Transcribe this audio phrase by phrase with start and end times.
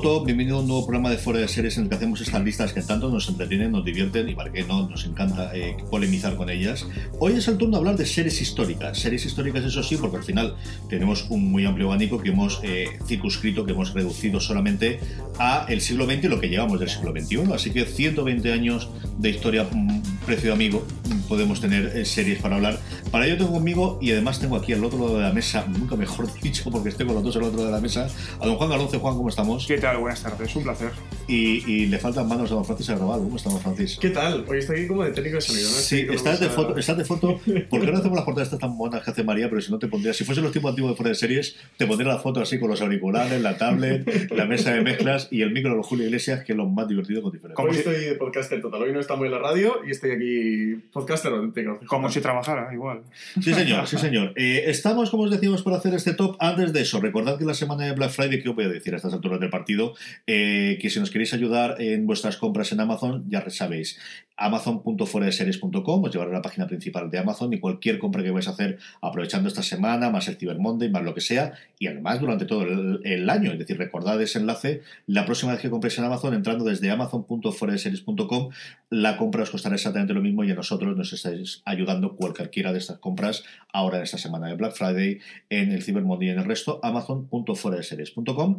[0.00, 2.72] Bienvenido a un nuevo programa de Fuera de Series en el que hacemos estas listas
[2.72, 6.48] que tanto nos entretienen, nos divierten y para qué no, nos encanta eh, polemizar con
[6.48, 6.86] ellas.
[7.18, 8.98] Hoy es el turno de hablar de series históricas.
[8.98, 10.56] Series históricas, eso sí, porque al final
[10.88, 15.00] tenemos un muy amplio abanico que hemos eh, circunscrito, que hemos reducido solamente
[15.38, 17.52] a el siglo XX y lo que llevamos del siglo XXI.
[17.52, 22.56] Así que 120 años de historia, mm, precio amigo, mm, podemos tener eh, series para
[22.56, 22.78] hablar.
[23.10, 25.94] Para ello tengo conmigo, y además tengo aquí al otro lado de la mesa, nunca
[25.94, 28.08] mejor dicho, porque estoy con los dos al otro lado de la mesa,
[28.40, 28.96] a don Juan Galonce.
[28.96, 29.66] Juan, ¿cómo estamos?
[29.66, 29.89] ¿Qué tal?
[29.98, 30.90] Buenas tardes, un placer.
[31.28, 33.20] Y, y le faltan manos a don Francis Arrabal.
[33.20, 33.98] ¿Cómo estamos, Francis?
[34.00, 34.44] ¿Qué tal?
[34.48, 35.74] Hoy estoy aquí como de técnico de sonido, ¿no?
[35.76, 37.40] Sí, estás de, foto, estás de foto.
[37.70, 39.48] ¿Por qué no hacemos las portadas estas tan monas que hace María?
[39.48, 41.86] Pero si no te pondría, si fuesen los tiempos antiguos de fuera de series, te
[41.86, 45.52] pondría la foto así con los auriculares, la tablet, la mesa de mezclas y el
[45.52, 47.64] micro de los Julio Iglesias, que es lo más divertido con diferencia.
[47.64, 48.82] Hoy si- estoy de podcaster total.
[48.82, 51.78] Hoy no estamos en la radio y estoy aquí podcaster auténtico.
[51.86, 53.02] Como si trabajara, igual.
[53.40, 54.32] Sí, señor, sí, señor.
[54.36, 56.36] Eh, estamos, como os decíamos, por hacer este top.
[56.40, 58.94] Antes de eso, recordad que la semana de Black Friday, que os voy a decir
[58.94, 59.79] a estas alturas del partido,
[60.26, 63.98] eh, que si nos queréis ayudar en vuestras compras en Amazon, ya sabéis,
[64.40, 68.52] amazon.foradeseries.com os llevará a la página principal de Amazon y cualquier compra que vais a
[68.52, 72.46] hacer aprovechando esta semana, más el Cyber Monday, más lo que sea, y además durante
[72.46, 73.52] todo el, año.
[73.52, 78.50] Es decir, recordad ese enlace la próxima vez que compréis en Amazon, entrando desde amazon.foradeseries.com,
[78.88, 82.78] la compra os costará exactamente lo mismo y a nosotros nos estáis ayudando cualquiera de
[82.78, 85.20] estas compras ahora en esta semana de Black Friday,
[85.50, 88.58] en el Cyber Monday y en el resto, amazon.foradeseries.com.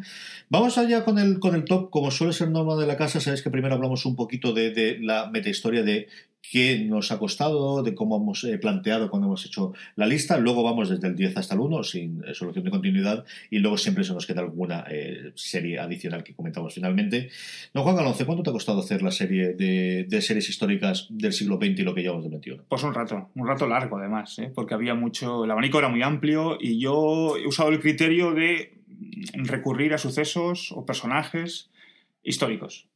[0.50, 3.42] Vamos allá con el, con el top, como suele ser norma de la casa, sabéis
[3.42, 6.08] que primero hablamos un poquito de, de la metahistoria de
[6.42, 10.64] qué nos ha costado, de cómo hemos eh, planteado cuando hemos hecho la lista, luego
[10.64, 14.14] vamos desde el 10 hasta el 1 sin solución de continuidad y luego siempre se
[14.14, 17.30] nos queda alguna eh, serie adicional que comentamos finalmente.
[17.74, 21.34] Don Juan Galonce, ¿cuánto te ha costado hacer la serie de, de series históricas del
[21.34, 22.64] siglo XX y lo que llevamos de 21?
[22.68, 24.52] Pues un rato, un rato largo además, ¿eh?
[24.54, 25.46] porque había mucho.
[25.46, 28.81] El abanico era muy amplio y yo he usado el criterio de
[29.34, 31.70] recurrir a sucesos o personajes
[32.24, 32.88] históricos.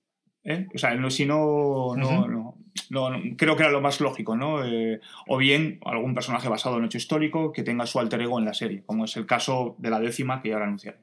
[0.43, 0.67] ¿eh?
[0.75, 2.55] O sea, no, si no, no, no,
[2.89, 4.63] no- no- creo que era lo más lógico, ¿no?
[4.65, 8.37] Eh, o bien algún personaje basado en un hecho histórico que tenga su alter ego
[8.39, 10.99] en la serie, como es el caso de la décima que ya ahora anunciaré.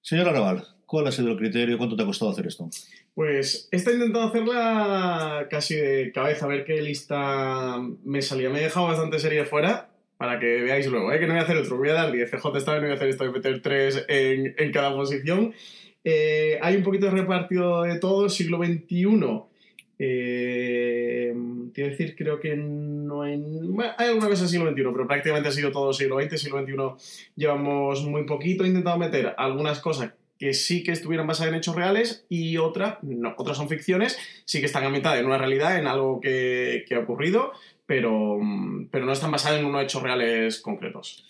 [0.00, 1.76] Señor Arrabal, ¿cuál ha sido el criterio?
[1.76, 2.70] ¿Cuánto te ha costado hacer esto?
[3.14, 8.48] Pues he intentado hacerla casi de cabeza, a ver qué lista me salía.
[8.48, 9.87] Me he dejado bastante series fuera
[10.18, 11.20] para que veáis luego, ¿eh?
[11.20, 11.78] que no voy a hacer otro.
[11.78, 14.04] Voy a dar 10 CJ esta vez, no voy a hacer esto de meter 3
[14.08, 15.54] en, en cada posición.
[16.04, 19.14] Eh, hay un poquito de repartido de todo, siglo XXI.
[20.00, 21.32] Eh,
[21.74, 23.36] iba a decir, creo que no hay.
[23.38, 26.40] bueno, hay alguna cosa del siglo XXI, pero prácticamente ha sido todo siglo XX.
[26.40, 28.64] Siglo XXI llevamos muy poquito.
[28.64, 32.98] He intentado meter algunas cosas que sí que estuvieran basadas en hechos reales y otras
[33.02, 33.34] no.
[33.36, 37.00] Otras son ficciones, sí que están ambientadas en una realidad, en algo que, que ha
[37.00, 37.52] ocurrido,
[37.88, 38.38] pero,
[38.90, 41.24] pero no están basadas en unos hechos reales concretos.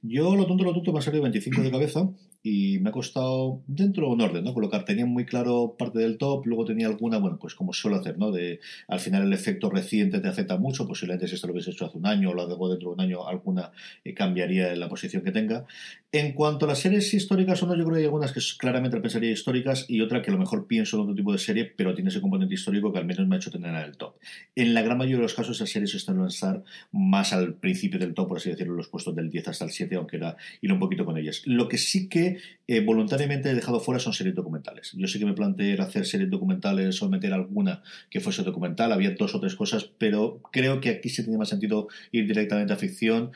[0.00, 2.08] Yo, lo tonto, lo tonto, me ha salido 25 de cabeza
[2.46, 4.52] y me ha costado dentro de un orden, ¿no?
[4.52, 8.18] Colocar, tenía muy claro parte del top, luego tenía alguna, bueno, pues como suelo hacer,
[8.18, 8.32] ¿no?
[8.32, 11.86] De, al final el efecto reciente te afecta mucho, posiblemente si esto lo hubiese hecho
[11.86, 13.72] hace un año o lo hago dentro de un año, alguna
[14.04, 15.64] eh, cambiaría en la posición que tenga.
[16.12, 19.00] En cuanto a las series históricas o no, yo creo que hay algunas que claramente
[19.00, 21.94] pensaría históricas y otra que a lo mejor pienso en otro tipo de serie, pero
[21.94, 24.16] tiene ese componente histórico que al menos me ha hecho tener en el top.
[24.54, 28.12] En la gran mayoría de los casos esas series están en más al principio del
[28.12, 30.78] top, por así decirlo, los puestos del 10 hasta el 7, aunque era ir un
[30.78, 31.40] poquito con ellas.
[31.46, 32.33] Lo que sí que
[32.66, 34.92] eh, voluntariamente he dejado fuera son series documentales.
[34.96, 39.10] Yo sí que me planteé hacer series documentales o meter alguna que fuese documental, había
[39.10, 42.76] dos o tres cosas, pero creo que aquí sí tenía más sentido ir directamente a
[42.76, 43.32] ficción.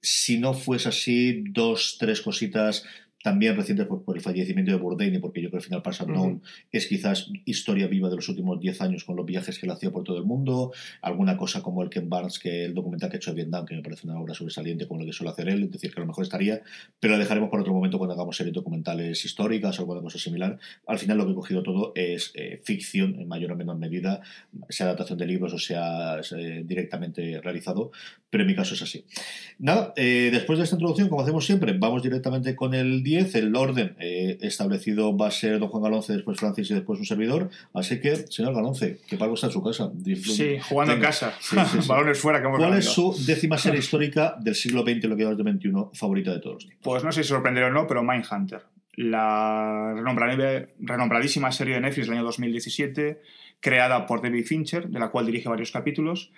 [0.00, 2.84] Si no fuese así, dos, tres cositas
[3.22, 6.00] también recientes por, por, el fallecimiento de Bourdain porque yo creo que el final Parts
[6.02, 6.66] Unknown uh -huh.
[6.70, 9.90] es quizás historia viva de los últimos 10 años con los viajes que él hacía
[9.90, 10.72] por todo el mundo,
[11.02, 13.74] alguna cosa como el Ken Barnes, que el documental que ha hecho de Vietnam, que
[13.74, 16.02] me parece una obra sobresaliente como lo que suele hacer él, es decir, que a
[16.02, 16.62] lo mejor estaría,
[17.00, 20.58] pero la dejaremos para otro momento cuando hagamos series documentales históricas o alguna cosa similar.
[20.86, 24.20] Al final lo que he cogido todo es eh, ficción, en mayor o menor medida,
[24.68, 27.90] sea adaptación de libros o sea eh, directamente realizado,
[28.30, 29.04] pero en mi caso es así.
[29.58, 33.56] Nada, eh, después de esta introducción, como hacemos siempre, vamos directamente con el 10, el
[33.56, 37.50] orden eh, establecido va a ser don Juan Galonce, después Francis y después un servidor,
[37.74, 39.90] así que, señor Galonce, que Paco está en su casa.
[40.04, 41.88] Sí, jugando en casa, sí, sí, sí.
[41.88, 42.42] balones fuera.
[42.42, 45.70] Que ¿Cuál es su décima serie histórica del siglo XX, lo que va del XXI,
[45.94, 46.82] favorita de todos los tiempos?
[46.82, 48.62] Pues no sé si sorprenderá o no, pero Mindhunter.
[48.94, 53.20] La renombradísima serie de Netflix del año 2017,
[53.60, 56.32] creada por David Fincher, de la cual dirige varios capítulos,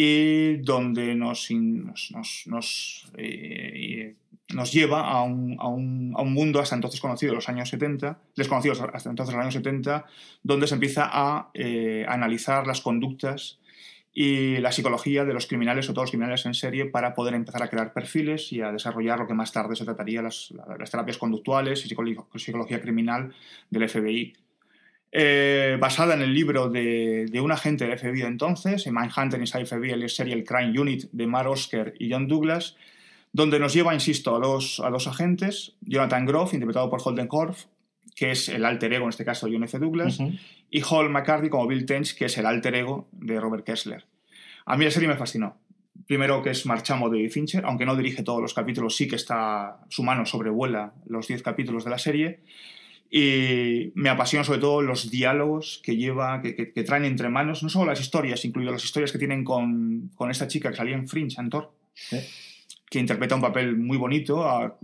[0.00, 4.14] y donde nos, nos, nos, nos, eh,
[4.54, 8.18] nos lleva a un, a, un, a un, mundo hasta entonces conocido, los años 70,
[8.36, 10.06] desconocidos hasta entonces los años 70,
[10.42, 13.58] donde se empieza a eh, analizar las conductas
[14.12, 17.62] y la psicología de los criminales o todos los criminales en serie para poder empezar
[17.62, 21.18] a crear perfiles y a desarrollar lo que más tarde se trataría las, las terapias
[21.18, 21.88] conductuales y
[22.38, 23.34] psicología criminal
[23.70, 24.34] del FBI
[25.10, 29.40] eh, basada en el libro de, de, un agente del FBI de entonces, en Mindhunter
[29.40, 32.76] Inside FBI, el Serial Crime Unit de Mark Oscar y John Douglas,
[33.32, 37.66] donde nos lleva, insisto, a dos, a dos agentes, Jonathan Groff, interpretado por Holden Korf,
[38.14, 39.78] que es el alter ego, en este caso, de John F.
[39.78, 40.40] Douglas, uh -huh.
[40.70, 44.06] y Hall McCarthy como Bill Tench, que es el alter ego de Robert Kessler.
[44.66, 45.56] A mí la serie me fascinó.
[46.06, 49.80] Primero que es marchamo de Fincher, aunque no dirige todos los capítulos, sí que está
[49.88, 52.40] su mano sobrevuela los 10 capítulos de la serie.
[53.10, 57.62] Y me apasiona sobre todo los diálogos que lleva, que, que, que, traen entre manos,
[57.62, 60.94] no solo las historias, incluido las historias que tienen con, con esta chica que salía
[60.94, 61.72] en Fringe, Antor,
[62.12, 62.26] ¿eh?
[62.90, 64.78] Que interpreta un papel muy bonito,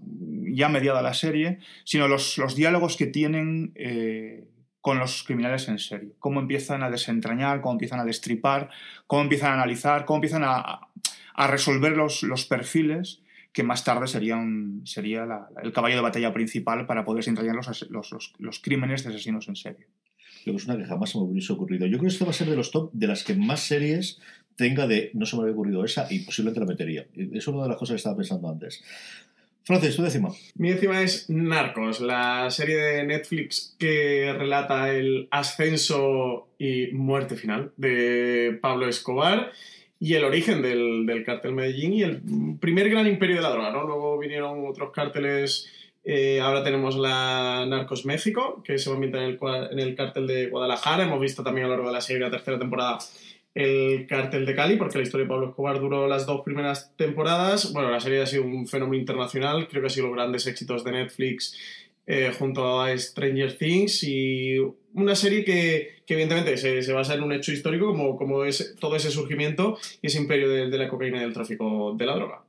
[0.47, 4.45] ya mediada la serie, sino los, los diálogos que tienen eh,
[4.81, 6.11] con los criminales en serio.
[6.19, 8.71] Cómo empiezan a desentrañar, cómo empiezan a destripar,
[9.07, 10.89] cómo empiezan a analizar, cómo empiezan a,
[11.35, 13.21] a resolver los, los perfiles
[13.55, 15.27] que más tarde sería, un, sería
[15.63, 19.49] el caballo de batalla principal para poder desentrañar los, los, los, los, crímenes de asesinos
[19.49, 19.87] en serie.
[20.43, 21.87] Creo que es una que jamás se me hubiese ocurrido.
[21.87, 24.21] Yo creo que va a ser de los top de las que más series
[24.57, 27.07] tenga de no se me había ocurrido esa y posiblemente la metería.
[27.33, 28.83] Es una de las cosas que estaba pensando antes.
[29.65, 30.29] Francis, tu décima.
[30.57, 37.73] Mi décima es Narcos, la serie de Netflix que relata el ascenso y muerte final
[37.79, 39.53] de Pablo Escobar
[39.99, 42.21] y el origen del, del cártel Medellín y el
[42.61, 43.85] primer gran imperio de la droga, ¿no?
[43.85, 45.71] Luego vinieron otros cárteles,
[46.05, 49.39] eh, ahora tenemos la Narcos México, que se ambienta en el,
[49.71, 52.31] en el cártel de Guadalajara, hemos visto también a lo largo de la serie, la
[52.31, 52.99] tercera temporada,
[53.55, 57.73] el cártel de Cali, porque la historia de Pablo Escobar duró las dos primeras temporadas.
[57.73, 60.83] Bueno, la serie ha sido un fenómeno internacional, creo que ha sido los grandes éxitos
[60.85, 61.57] de Netflix
[62.07, 64.59] eh, junto a Stranger Things y
[64.93, 68.97] una serie que, evidentemente se, se, basa en un hecho histórico como, como es todo
[68.97, 72.44] ese surgimiento y ese imperio de, de la cocaína y del tráfico de la droga.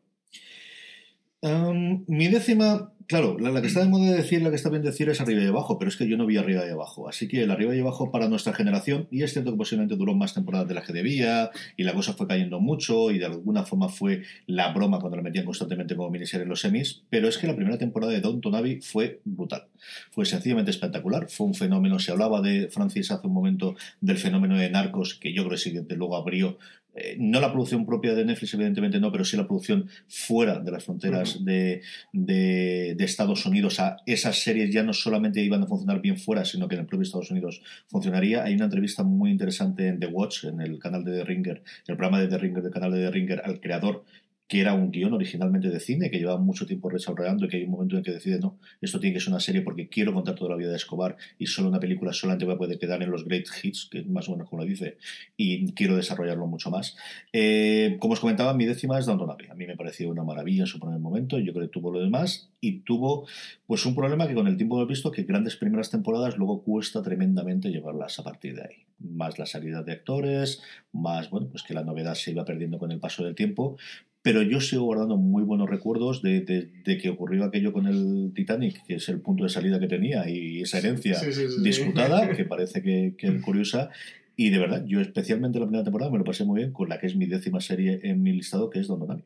[1.46, 4.82] Um, mi décima, claro, la, que está de moda de decir, la que está bien
[4.82, 7.08] decir es arriba y abajo, pero es que yo no vi arriba y abajo.
[7.08, 10.16] Así que el arriba y abajo para nuestra generación, y es cierto que posiblemente duró
[10.16, 13.62] más temporadas de la que debía, y la cosa fue cayendo mucho, y de alguna
[13.62, 17.38] forma fue la broma cuando la metían constantemente como miniserie en los semis, pero es
[17.38, 19.68] que la primera temporada de Downton Abbey fue brutal.
[20.10, 24.58] Fue sencillamente espectacular, fue un fenómeno, se hablaba de Francis hace un momento del fenómeno
[24.58, 26.58] de Narcos, que yo creo que luego abrió
[26.96, 30.72] eh, no la producción propia de Netflix, evidentemente no, pero sí la producción fuera de
[30.72, 31.44] las fronteras uh -huh.
[31.44, 31.82] de,
[32.14, 33.80] de, de, Estados Unidos.
[33.80, 36.88] A esas series ya no solamente iban a funcionar bien fuera, sino que en el
[36.88, 38.44] propio Estados Unidos funcionaría.
[38.44, 41.98] Hay una entrevista muy interesante en The Watch, en el canal de The Ringer, el
[41.98, 44.04] programa de The Ringer, del canal de The Ringer, al creador
[44.48, 47.64] que era un guion originalmente de cine, que llevaba mucho tiempo desarrollando y que hay
[47.64, 50.36] un momento en que decide, no, esto tiene que ser una serie porque quiero contar
[50.36, 53.25] toda la vida de Escobar y solo una película solamente a poder quedar en los
[53.25, 54.98] great hits, que es más o menos como lo dice,
[55.36, 56.96] y quiero desarrollarlo mucho más.
[57.34, 59.48] Eh, como os comentaba, mi décima es Downton Abbey.
[59.50, 62.00] A mí me pareció una maravilla en su primer momento, yo creo que tuvo lo
[62.00, 63.28] demás y tuvo
[63.66, 67.02] pues un problema que con el tiempo he visto que grandes primeras temporadas luego cuesta
[67.02, 68.86] tremendamente llevarlas a partir de ahí.
[69.00, 70.62] Más la salida de actores,
[70.92, 73.78] más, bueno, pues que la novedad se iba perdiendo con el paso del tiempo,
[74.25, 78.32] pero yo sigo guardando muy buenos recuerdos de, de, de, que ocurrió aquello con el
[78.34, 81.62] Titanic, que es el punto de salida que tenía y esa herencia sí, sí, sí,
[81.62, 83.91] disputada, que parece que, que es curiosa.
[84.36, 86.98] Y de verdad, yo especialmente la primera temporada me lo pasé muy bien con la
[86.98, 89.22] que es mi décima serie en mi listado, que es Don Donami.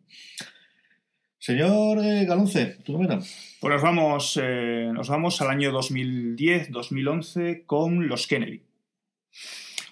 [1.38, 3.20] Señor eh, Galonce, ¿tú novena?
[3.62, 8.64] Pues nos vamos, eh, nos vamos al año 2010-2011 con Los Kennedy.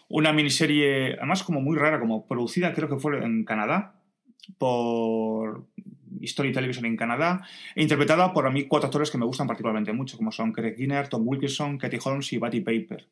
[0.09, 3.96] Una miniserie, además como muy rara, como producida creo que fue en Canadá,
[4.57, 5.65] por
[6.19, 7.41] History Television en Canadá,
[7.75, 10.75] e interpretada por a mí cuatro actores que me gustan particularmente mucho, como son Craig
[10.75, 13.05] Ginner, Tom Wilkinson, Katie Holmes y Batty Paper.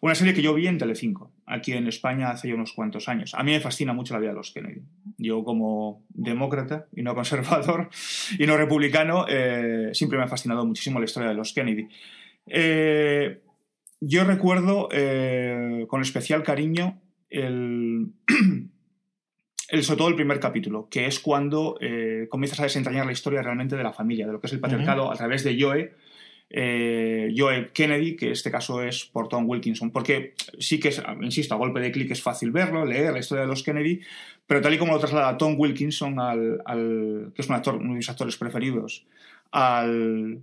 [0.00, 3.34] Una serie que yo vi en Telecinco, aquí en España hace ya unos cuantos años.
[3.34, 4.82] A mí me fascina mucho la vida de los Kennedy.
[5.18, 7.88] Yo como demócrata y no conservador
[8.38, 11.88] y no republicano, eh, siempre me ha fascinado muchísimo la historia de los Kennedy.
[12.46, 13.40] Eh,
[14.00, 17.00] yo recuerdo eh, con especial cariño
[17.30, 18.12] el,
[19.68, 23.42] el, sobre todo el primer capítulo, que es cuando eh, comienzas a desentrañar la historia
[23.42, 25.14] realmente de la familia, de lo que es el patriarcado uh -huh.
[25.14, 25.92] a través de Joe,
[26.50, 31.02] eh, Joe Kennedy, que en este caso es por Tom Wilkinson, porque sí que, es,
[31.20, 34.00] insisto, a golpe de clic es fácil verlo, leer la historia de los Kennedy,
[34.46, 37.90] pero tal y como lo traslada Tom Wilkinson, al, al, que es un actor, uno
[37.90, 39.04] de mis actores preferidos,
[39.50, 40.40] al,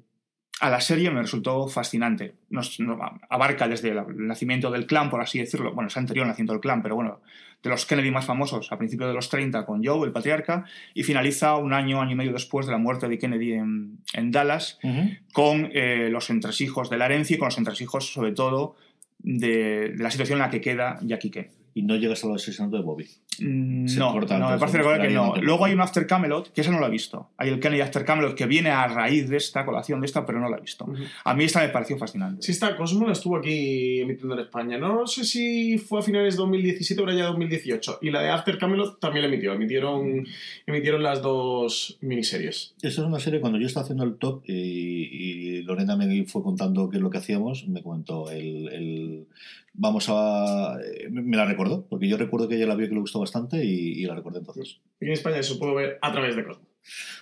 [0.64, 2.36] a la serie me resultó fascinante.
[2.50, 2.98] Nos, nos,
[3.30, 6.62] abarca desde el nacimiento del clan, por así decirlo, bueno, es anterior al nacimiento del
[6.62, 7.20] clan, pero bueno,
[7.62, 11.04] de los Kennedy más famosos a principios de los 30 con Joe, el patriarca, y
[11.04, 14.80] finaliza un año, año y medio después de la muerte de Kennedy en, en Dallas,
[14.84, 15.20] uh -huh.
[15.34, 18.78] con eh, los entresijos de la herencia y con los entresijos, sobre todo,
[19.20, 22.78] de, de la situación en la que queda Jackie Kennedy y no llegas al asesinato
[22.78, 23.08] de Bobby.
[23.40, 25.36] Mm, no, no, me parece recordar que no.
[25.38, 27.30] Luego hay un After Camelot, que esa no lo he visto.
[27.38, 30.40] Hay el Kennedy After Camelot que viene a raíz de esta colación de esta, pero
[30.40, 30.86] no la he visto.
[30.86, 31.08] Uh -huh.
[31.24, 32.44] A mí esta me pareció fascinante.
[32.44, 34.78] Sí, esta Cosmo la estuvo aquí emitiendo en España.
[34.78, 38.00] No sé si fue a finales de 2017 o era ya 2018.
[38.02, 39.54] Y la de After Camelot también la emitió.
[39.54, 40.26] Emitieron,
[40.68, 42.76] emitieron las dos miniseries.
[42.82, 46.44] Esta es una serie, cuando yo estaba haciendo el top y, y Lorena me fue
[46.44, 49.28] contando qué es lo que hacíamos, me comentó el, el
[49.74, 50.78] vamos a...
[51.12, 54.02] Me la recordó, porque yo recuerdo que ella la vio que le gustó bastante y,
[54.02, 54.80] y la recordé entonces.
[55.02, 56.66] Y en España eso puedo ver a través de Cosmo.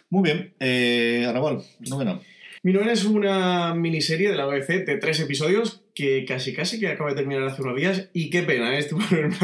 [0.09, 0.53] Muy bien.
[0.59, 2.19] Eh, Arrabal, novena.
[2.63, 6.89] Mi novena es una miniserie de la BBC de tres episodios que casi casi que
[6.89, 8.79] acaba de terminar hace unos días y qué pena, ¿eh?
[8.79, 8.99] estoy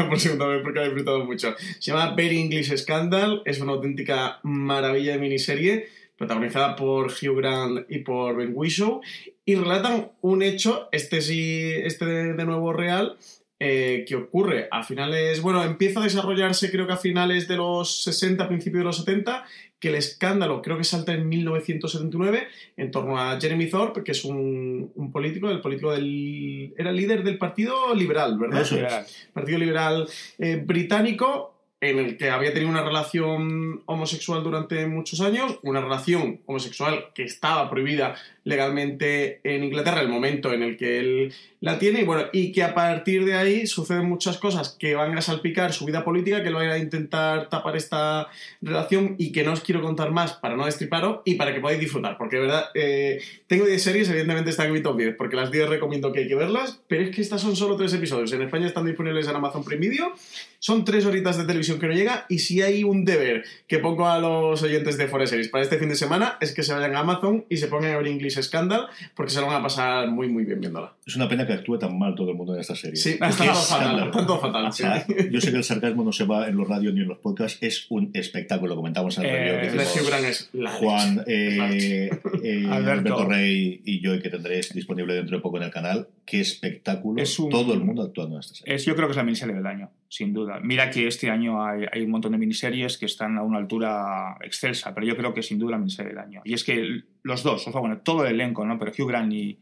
[0.08, 1.54] por segunda vez porque la he disfrutado mucho.
[1.80, 7.86] Se llama Very English Scandal, es una auténtica maravilla de miniserie protagonizada por Hugh Grant
[7.88, 9.00] y por Ben Whishaw
[9.48, 13.16] y relatan un hecho, este sí, este de, de nuevo real,
[13.58, 18.02] eh, que ocurre a finales, bueno, empieza a desarrollarse creo que a finales de los
[18.02, 19.46] 60, principios de los 70,
[19.80, 24.22] que el escándalo creo que salta en 1979 en torno a Jeremy Thorpe, que es
[24.22, 26.74] un, un político, el político del...
[26.76, 28.60] era el líder del Partido Liberal, ¿verdad?
[28.60, 29.28] Eso es.
[29.32, 30.06] Partido Liberal
[30.38, 36.40] eh, británico, en el que había tenido una relación homosexual durante muchos años, una relación
[36.46, 38.16] homosexual que estaba prohibida
[38.48, 42.62] legalmente en Inglaterra, el momento en el que él la tiene, y bueno, y que
[42.62, 46.50] a partir de ahí suceden muchas cosas que van a salpicar su vida política, que
[46.50, 48.28] lo van a intentar tapar esta
[48.62, 51.80] relación y que no os quiero contar más para no destriparos y para que podáis
[51.80, 55.36] disfrutar, porque de verdad, eh, tengo 10 series, evidentemente están en mi top 10, porque
[55.36, 58.32] las 10 recomiendo que hay que verlas, pero es que estas son solo 3 episodios,
[58.32, 60.14] en España están disponibles en Amazon Prime Video,
[60.58, 64.08] son 3 horitas de televisión que no llega, y si hay un deber que pongo
[64.08, 66.94] a los oyentes de Forest Series para este fin de semana, es que se vayan
[66.94, 70.08] a Amazon y se pongan a ver English Scandal, porque se lo van a pasar
[70.10, 70.94] muy muy bien viéndola.
[71.06, 72.96] Es una pena que actúe tan mal todo el mundo en esta serie.
[72.96, 74.10] Sí, está todo fatal.
[74.10, 77.08] Todo sea, Yo sé que el sarcasmo no se va en los radios ni en
[77.08, 80.28] los podcasts, es un espectáculo, lo comentamos en el eh, radio.
[80.28, 82.10] es la Juan, eh,
[82.42, 83.14] eh, Alberto.
[83.14, 83.24] Alberto.
[83.24, 86.08] Rey y yo, que tendréis disponible dentro de poco en el canal.
[86.24, 87.22] Qué espectáculo.
[87.22, 88.74] Es un, todo el mundo actuando en esta serie.
[88.74, 90.60] Es, yo creo que es la miniserie del año, sin duda.
[90.62, 94.36] Mira que este año hay, hay un montón de miniseries que están a una altura
[94.42, 96.42] excelsa, pero yo creo que sin duda la miniserie del año.
[96.44, 98.78] Y es que los dos, o sea, bueno, todo el elenco, ¿no?
[98.78, 99.58] Pero Hugh Grant y,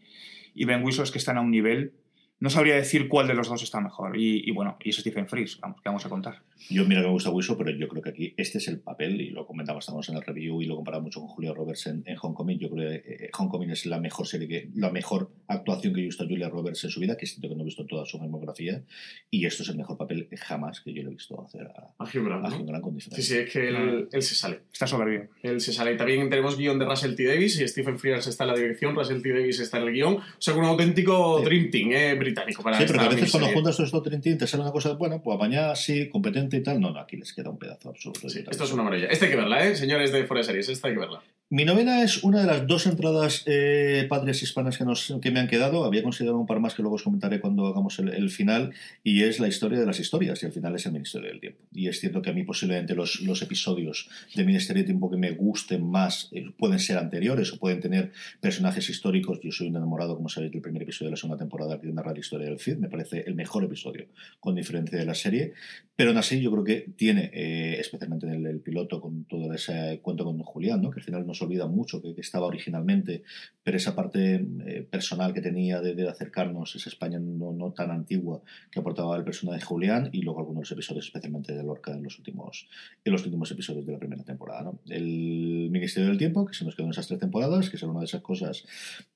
[0.54, 1.92] y Ben Whishaw es que están a un nivel
[2.38, 4.16] no sabría decir cuál de los dos está mejor.
[4.16, 6.43] Y, y bueno, y es Stephen Frears, vamos, que vamos a contar.
[6.71, 9.21] Yo, mira que me gusta Wiso, pero yo creo que aquí este es el papel,
[9.21, 12.02] y lo comentamos, estamos en el review y lo comparamos mucho con Julia Roberts en,
[12.07, 12.59] en Homecoming.
[12.59, 16.05] Yo creo que eh, Homecoming es la mejor serie, que, la mejor actuación que yo
[16.05, 18.05] he visto a Julia Roberts en su vida, que siento que no he visto toda
[18.05, 18.83] su filmografía,
[19.31, 22.05] y esto es el mejor papel jamás que yo le he visto hacer a, a
[22.05, 22.47] Hugh Grant.
[22.47, 23.00] A Hugh Grant con.
[23.00, 24.61] Sí, sí, es que él, él se sale.
[24.73, 25.28] Está soberbio.
[25.43, 25.95] Él se sale.
[25.97, 27.25] También tenemos guion de Russell T.
[27.25, 29.33] Davis y Stephen Frears está en la dirección, Russell T.
[29.33, 30.14] Davis está en el guion.
[30.14, 31.45] O sea, un auténtico sí.
[31.45, 34.62] Dream Team eh, británico para sí, pero a veces cuando juntas estos Team te sale
[34.62, 36.80] una cosa, bueno, pues apañada, sí, competente y tal.
[36.80, 38.28] No, no, aquí les queda un pedazo absoluto.
[38.28, 39.09] Sí, esto es una maravilla.
[39.09, 39.76] Esta hay que verla, ¿eh?
[39.76, 41.23] Señores de Fuera de Series, esta hay que verla.
[41.49, 45.38] Mi novena es una de las dos entradas eh, patrias hispanas que, nos, que me
[45.38, 45.85] han quedado.
[45.85, 48.75] Había considerado un par más que luego os comentaré cuando hagamos el, el, final.
[49.05, 50.43] Y es la historia de las historias.
[50.43, 51.61] Y al final es el Ministerio del Tiempo.
[51.73, 55.19] Y es cierto que a mí posiblemente los, los episodios de Ministerio del Tiempo que
[55.19, 58.11] me gusten más eh, pueden ser anteriores o pueden tener
[58.41, 59.38] personajes históricos.
[59.41, 62.12] Yo soy un enamorado, como sabéis, del primer episodio de la segunda temporada que narra
[62.12, 62.79] la historia del Cid.
[62.79, 64.07] Me parece el mejor episodio,
[64.41, 65.53] con diferencia de la serie.
[65.95, 69.55] Pero aún así yo creo que tiene, eh, especialmente en el, el, piloto, con todo
[69.55, 70.91] ese cuento con Julián, ¿no?
[70.91, 73.23] que al final no nos olvida mucho que, estaba originalmente,
[73.62, 78.40] pero esa parte eh, personal que tenía de, acercarnos, esa España no, no, tan antigua
[78.70, 82.18] que aportaba el personaje de Julián y luego algunos episodios, especialmente de Lorca en los
[82.18, 82.68] últimos,
[83.04, 84.62] en los últimos episodios de la primera temporada.
[84.62, 84.78] ¿no?
[84.88, 88.00] El Ministerio del Tiempo, que se nos quedó en esas tres temporadas, que es una
[88.00, 88.64] de esas cosas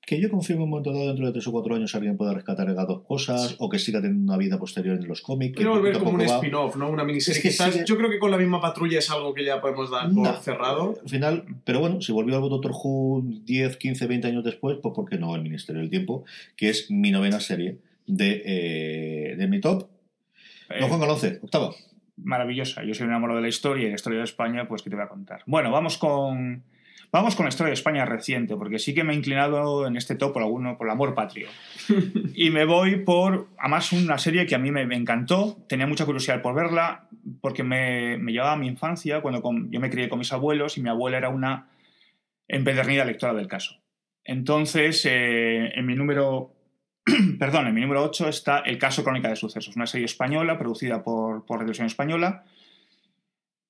[0.05, 2.33] que yo confío en un momento dado dentro de tres o cuatro años alguien pueda
[2.33, 5.55] rescatar dos cosas o que siga teniendo una vida posterior en los cómics.
[5.55, 6.89] Quiero volver como un spin-off, ¿no?
[6.89, 7.41] Una miniserie.
[7.41, 10.35] Quizás, Yo creo que con la misma patrulla es algo que ya podemos dar por
[10.37, 10.95] cerrado.
[11.01, 14.93] Al final, pero bueno, si volvió algo Doctor Who 10, 15, 20 años después, pues
[14.93, 16.23] ¿por qué no el Ministerio del Tiempo?
[16.55, 17.77] Que es mi novena serie
[18.11, 19.89] de, eh, de mi top.
[20.79, 21.71] no, Juan Galonce, octava.
[22.17, 22.83] Maravillosa.
[22.83, 24.95] Yo soy un enamorado de la historia y la historia de España, pues que te
[24.95, 25.43] voy a contar.
[25.45, 26.63] Bueno, vamos con
[27.13, 30.15] Vamos con la historia de España reciente, porque sí que me he inclinado en este
[30.15, 31.49] top por alguno, por el amor patrio.
[32.35, 36.41] y me voy por, además, una serie que a mí me, encantó, tenía mucha curiosidad
[36.41, 37.09] por verla,
[37.41, 40.81] porque me, me, llevaba a mi infancia, cuando yo me crié con mis abuelos y
[40.81, 41.67] mi abuela era una
[42.47, 43.81] empedernida lectora del caso.
[44.23, 46.53] Entonces, eh, en mi número
[47.39, 51.03] perdón, en mi número 8 está El caso Crónica de Sucesos, una serie española producida
[51.03, 52.43] por, por Televisión Española,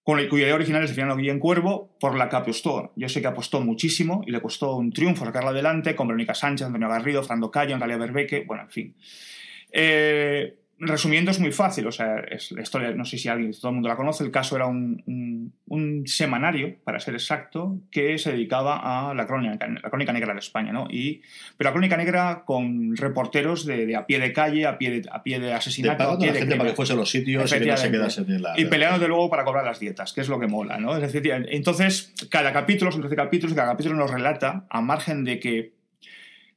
[0.04, 2.92] con el, cuya idea original es de Fernando Guillén Cuervo, por la que apostó.
[2.96, 6.68] Yo sé que apostó muchísimo y le costó un triunfo sacarla adelante con Verónica Sánchez,
[6.68, 8.96] Antonio Garrido, Fernando Cayo, Natalia Berbeque, bueno, en fin.
[9.72, 11.86] Eh, resumiendo, es muy fácil.
[11.88, 14.24] O sea, es historia, no sé si alguien, todo el mundo la conoce.
[14.24, 19.68] El caso era un, un, semanario, para ser exacto, que se dedicaba a la crónica,
[19.68, 20.88] la crónica negra de España, ¿no?
[20.90, 21.22] Y,
[21.56, 25.10] pero la crónica negra con reporteros de, de a pie de calle, a pie de,
[25.12, 26.18] a pie de asesinato.
[26.18, 28.22] De a la gente para que fuese a los sitios y que no se quedase
[28.22, 28.60] en la.
[28.60, 30.96] Y peleando de luego para cobrar las dietas, que es lo que mola, ¿no?
[30.96, 35.40] Es decir, entonces, cada capítulo, son 13 capítulos, cada capítulo nos relata, a margen de
[35.40, 35.74] que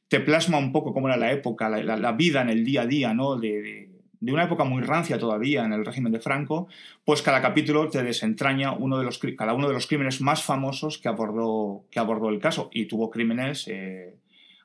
[0.08, 2.86] te plasma un poco cómo era la época, la, la, vida en el día a
[2.86, 3.36] día, ¿no?
[3.36, 3.93] de de
[4.32, 6.68] una época muy rancia todavía en el régimen de Franco,
[7.04, 10.98] pues cada capítulo te desentraña uno de los, cada uno de los crímenes más famosos
[10.98, 12.70] que abordó, que abordó el caso.
[12.72, 14.14] Y tuvo crímenes, eh,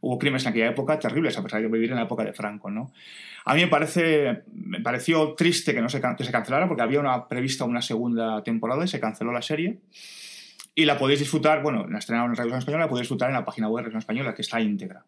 [0.02, 2.70] hubo crímenes en aquella época terribles, a pesar de vivir en la época de Franco.
[2.70, 2.92] ¿no?
[3.46, 7.00] A mí me, parece, me pareció triste que, no se, que se cancelara, porque había
[7.00, 9.80] una prevista una segunda temporada y se canceló la serie.
[10.76, 13.44] Y la podéis disfrutar, bueno, la estrenaron en Radio Española, la podéis disfrutar en la
[13.44, 15.04] página web de Radio Española, que está íntegra.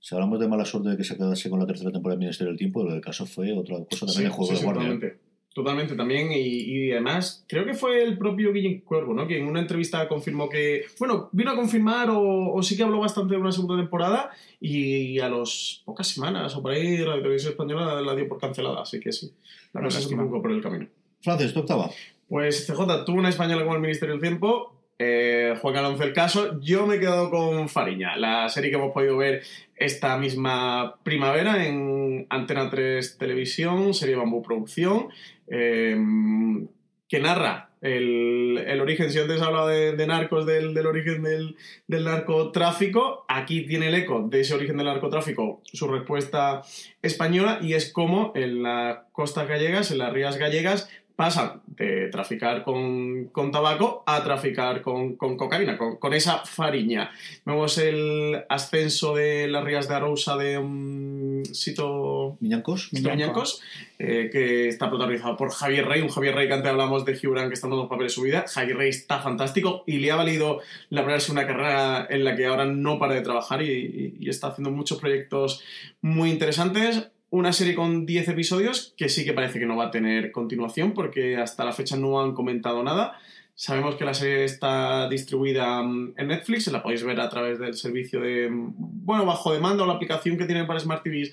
[0.00, 2.50] Si hablamos de mala suerte de que se quedase con la tercera temporada del Ministerio
[2.50, 4.82] del Tiempo, lo del caso fue otra cosa también juego de guardia.
[4.82, 5.30] Totalmente.
[5.52, 9.26] Totalmente también, y, además creo que fue el propio Guillem Cuervo, ¿no?
[9.26, 13.34] Que en una entrevista confirmó que, bueno, vino a confirmar o, sí que habló bastante
[13.34, 14.30] de una segunda temporada
[14.60, 18.82] y a las pocas semanas o por ahí la televisión española la dio por cancelada,
[18.82, 19.32] así que sí,
[19.72, 20.86] la cosa se poco por el camino.
[21.20, 21.90] Francis, ¿tú octava?
[22.28, 26.60] Pues CJ tuvo una española con el Ministerio del Tiempo, eh, Juan Alonso el caso.
[26.60, 29.42] Yo me he quedado con Fariña, la serie que hemos podido ver
[29.74, 35.08] esta misma primavera en Antena 3 Televisión, serie Bambú Producción,
[35.48, 36.68] em,
[37.08, 41.56] que narra el, origen, si antes hablado de, de narcos, del, origen del,
[41.88, 46.60] del, narcotráfico, aquí tiene el eco de ese origen del narcotráfico, su respuesta
[47.00, 52.64] española, y es como en las costas gallegas, en las rías gallegas, pasan de traficar
[52.64, 57.10] con, tabaco a traficar con, cocaína, con, esa fariña.
[57.44, 62.38] Vemos el ascenso de las rías de Arousa de un sitio...
[62.40, 62.88] Miñancos.
[62.92, 63.60] Miñancos,
[63.98, 67.48] eh, que está protagonizado por Javier Rey, un Javier Rey que antes hablamos de Gibran
[67.48, 68.46] que está dando los papeles de su vida.
[68.48, 72.64] Javier Rey está fantástico y le ha valido labrarse una carrera en la que ahora
[72.64, 75.62] no para de trabajar y está haciendo muchos proyectos
[76.00, 79.90] muy interesantes una serie con 10 episodios que sí que parece que no va a
[79.90, 83.18] tener continuación porque hasta la fecha no han comentado nada.
[83.54, 87.74] Sabemos que la serie está distribuida mm, en Netflix, la podéis ver a través del
[87.74, 91.32] servicio de, mm, bueno, bajo demanda o la aplicación que tienen para Smart TVs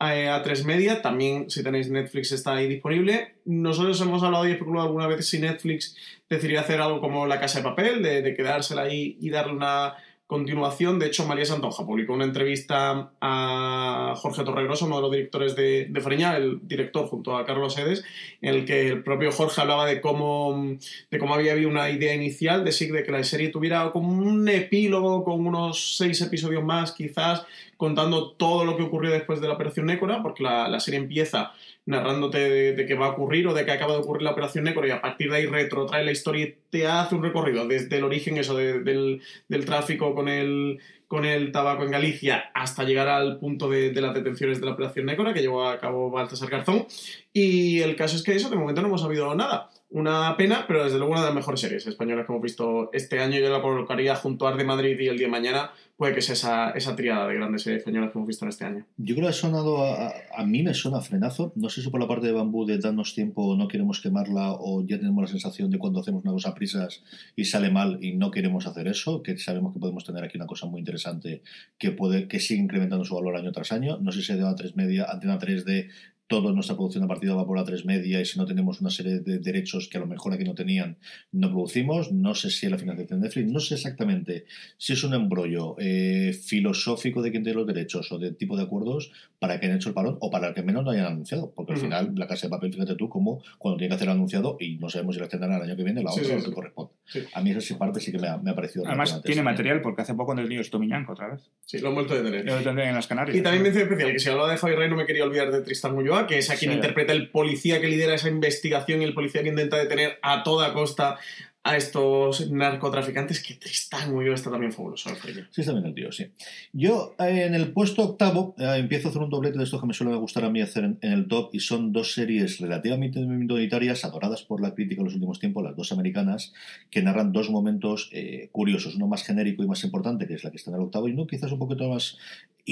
[0.00, 1.00] eh, a 3 Media.
[1.00, 3.36] También, si tenéis Netflix, está ahí disponible.
[3.44, 5.96] Nosotros hemos hablado y especulado alguna vez si Netflix
[6.28, 9.94] decidiría hacer algo como La Casa de Papel, de, de quedársela ahí y darle una
[10.28, 15.56] continuación, de hecho, María Santonja publicó una entrevista a Jorge Torregroso, uno de los directores
[15.56, 18.04] de, de Fariña, el director junto a Carlos Edes,
[18.42, 20.76] en el que el propio Jorge hablaba de cómo,
[21.10, 24.46] de cómo había habido una idea inicial de, de que la serie tuviera como un
[24.50, 27.46] epílogo con unos seis episodios más, quizás,
[27.78, 31.52] contando todo lo que ocurrió después de la Operación Nécora, porque la, la serie empieza
[31.88, 34.88] narrándote de, qué va a ocurrir o de qué acaba de ocurrir la operación Nécora
[34.88, 38.04] y a partir de ahí retrotrae la historia y te hace un recorrido desde el
[38.04, 43.38] origen eso del, del, tráfico con el, con el tabaco en Galicia hasta llegar al
[43.38, 46.86] punto de, de las detenciones de la operación Nécora que llevó a cabo Baltasar Garzón.
[47.32, 49.70] Y el caso es que eso, de momento no hemos sabido nada.
[49.88, 53.20] Una pena, pero desde luego una de las mejores series españolas que hemos visto este
[53.20, 53.38] año.
[53.38, 55.70] Yo la colocaría junto a Ar de Madrid y El Día de Mañana.
[55.98, 58.86] Puede que sea esa, esa triada de grandes españolas que hemos visto en este año.
[58.98, 61.52] Yo creo que ha sonado, a, a mí me suena frenazo.
[61.56, 64.84] No sé si por la parte de Bambú de darnos tiempo, no queremos quemarla o
[64.86, 67.02] ya tenemos la sensación de cuando hacemos una cosa a prisas
[67.34, 70.46] y sale mal y no queremos hacer eso, que sabemos que podemos tener aquí una
[70.46, 71.42] cosa muy interesante
[71.78, 73.98] que puede que sigue incrementando su valor año tras año.
[74.00, 75.88] No sé si de a 3 media, antena 3D
[76.28, 78.90] toda nuestra producción de partida va por la 3 media y si no tenemos una
[78.90, 80.98] serie de derechos que a lo mejor aquí no tenían,
[81.32, 82.12] no producimos.
[82.12, 84.44] No sé si es la financiación de Netflix, no sé exactamente
[84.76, 88.64] si es un embrollo eh, filosófico de quien tiene los derechos o de tipo de
[88.64, 91.52] acuerdos para que hayan hecho el parón o para que menos lo hayan anunciado.
[91.56, 91.86] Porque al Ujú.
[91.86, 94.76] final la casa de papel, fíjate tú, como cuando tiene que hacer el anunciado y
[94.76, 96.48] no sabemos si la tendrán el año que viene, la Sí, otra sí, lo que
[96.50, 96.54] sí.
[96.54, 96.92] corresponde.
[97.06, 97.20] Sí.
[97.32, 98.86] A mí esa parte sí que me ha, me ha parecido.
[98.86, 101.50] Además, tiene material porque hace poco han detenido a Tomiñanco otra vez.
[101.64, 102.44] Sí, lo han vuelto a detener.
[102.44, 103.36] Lo tendré en las Canarias.
[103.36, 105.62] Y también mención especial, que si hablaba de Javi Rey no me quería olvidar de
[105.62, 105.94] Tristan
[106.26, 106.76] Que es a quien Sí.
[106.76, 110.72] interpreta el policía que lidera esa investigación y el policía que intenta detener a toda
[110.72, 111.18] costa
[111.64, 115.10] a estos narcotraficantes, que Tristan Ulloa está también fabuloso.
[115.10, 115.42] Alfredo.
[115.50, 116.28] Sí, está bien el tío, sí.
[116.72, 119.86] Yo eh, en el puesto octavo eh, empiezo a hacer un doblete de estos que
[119.86, 123.20] me suele gustar a mí hacer en, en el top y son dos series relativamente
[123.20, 126.54] minoritarias, adoradas por la crítica en los últimos tiempos, las dos americanas,
[126.90, 130.50] que narran dos momentos eh, curiosos, uno más genérico y más importante, que es la
[130.50, 132.16] que está en el octavo, y uno quizás un poquito más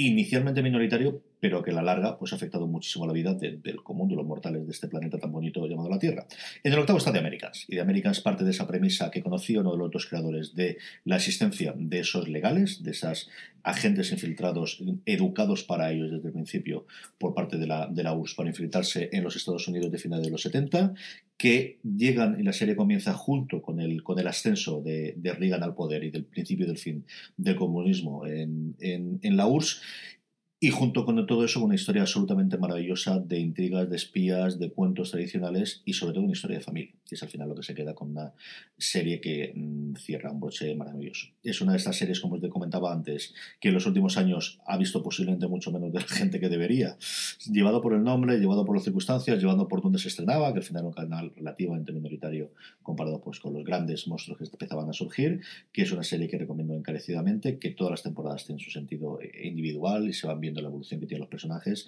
[0.05, 3.83] inicialmente minoritario, pero que a la larga pues, ha afectado muchísimo la vida de- del
[3.83, 6.25] común de los mortales de este planeta tan bonito llamado la Tierra.
[6.63, 9.59] En el octavo está The Americans, y The Americans parte de esa premisa que conocía
[9.61, 13.27] uno de los dos creadores de la existencia de esos legales, de esas
[13.63, 16.85] agentes infiltrados, educados para ellos desde el principio
[17.17, 20.25] por parte de la, de la URSS para infiltrarse en los Estados Unidos de finales
[20.25, 20.93] de los 70,
[21.37, 25.63] que llegan y la serie comienza junto con el, con el ascenso de, de Reagan
[25.63, 27.05] al poder y del principio del fin
[27.37, 29.81] del comunismo en, en, en la URSS.
[30.59, 35.11] Y junto con todo eso, una historia absolutamente maravillosa de intrigas, de espías, de cuentos
[35.11, 37.73] tradicionales y sobre todo una historia de familia, que es al final lo que se
[37.73, 38.33] queda con una
[38.77, 41.27] serie que mm, cierra un broche maravilloso.
[41.43, 44.77] Es una de estas series, como os comentaba antes, que en los últimos años ha
[44.77, 46.97] visto posiblemente mucho menos de la gente que debería.
[47.51, 50.65] Llevado por el nombre, llevado por las circunstancias, llevado por donde se estrenaba, que al
[50.65, 52.51] final era un canal relativamente minoritario
[52.83, 55.41] comparado pues, con los grandes monstruos que empezaban a surgir,
[55.71, 59.47] que es una serie que recomiendo encarecidamente, que todas las temporadas tienen su sentido eh,
[59.47, 61.87] individual y se van viendo la evolución que tienen los personajes.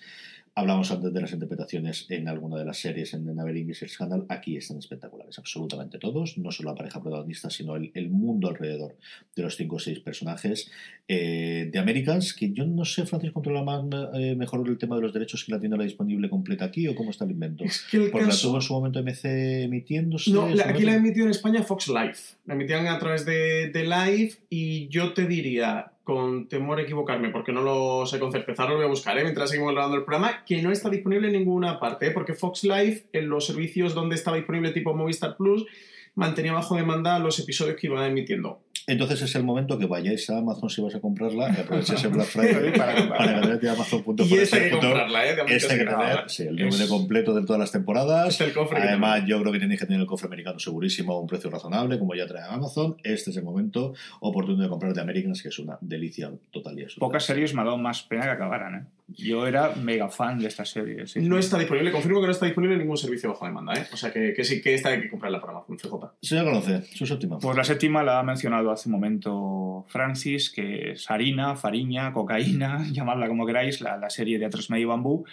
[0.60, 4.26] Hablamos antes de las interpretaciones en alguna de las series en The Never English Scandal.
[4.30, 6.38] Aquí están espectaculares, absolutamente todos.
[6.38, 8.96] No solo la pareja protagonista, sino el, el mundo alrededor
[9.36, 10.70] de los cinco o seis personajes.
[11.08, 15.02] Eh, de Americans, que yo no sé, Francis, controla más eh, mejor el tema de
[15.02, 17.64] los derechos que la tiene la disponible completa aquí o cómo está el invento.
[17.64, 18.50] Es que el Porque la caso...
[18.50, 20.32] tuvo en su momento MC emitiéndose.
[20.32, 22.16] No, la- aquí la momento- emitió en España Fox Live.
[22.46, 27.30] La emitían a través de, de Live y yo te diría, con temor a equivocarme,
[27.30, 29.22] porque no lo sé con certeza, lo voy a buscar, ¿eh?
[29.22, 32.12] mientras seguimos grabando el programa, que no está disponible en ninguna parte, ¿eh?
[32.12, 35.68] porque Fox Live, en los servicios donde estaba disponible tipo Movistar Plus,
[36.16, 38.60] mantenía bajo demanda los episodios que iban emitiendo.
[38.92, 42.10] Entonces es el momento que vayáis a Amazon si vais a comprarla y aprovechéis el
[42.12, 44.16] Black Friday Para para de Amazon.com.
[44.20, 45.36] Y hay que comprarla, ¿eh?
[45.36, 48.30] De Este que tener, sí, el DVD Es- completo de todas las temporadas.
[48.30, 51.14] Este es el cofre Además, yo creo que tenéis que tener el cofre americano segurísimo
[51.14, 52.98] a un precio razonable, como ya trae Amazon.
[53.04, 56.84] Este es el momento oportuno de comprar de Americans, que es una delicia total y
[56.84, 57.06] absoluta.
[57.06, 58.86] Pocas series me ha dado más pena que acabaran, ¿eh?
[59.16, 61.08] Yo era mega fan de esta serie.
[61.08, 61.40] sí, No sí.
[61.42, 63.88] está disponible, confirmo que no está disponible en ningún servicio bajo demanda, ¿eh?
[63.92, 66.12] O sea que, que sí que esta hay que comprarla por Amazon, CJ.
[66.22, 67.40] Señor Conoce, su séptima.
[67.40, 72.86] Pues la séptima la ha mencionado hace un momento Francis, que es harina, fariña, cocaína,
[72.92, 75.26] llamadla como queráis, la, la serie de A3 Medio Bambú,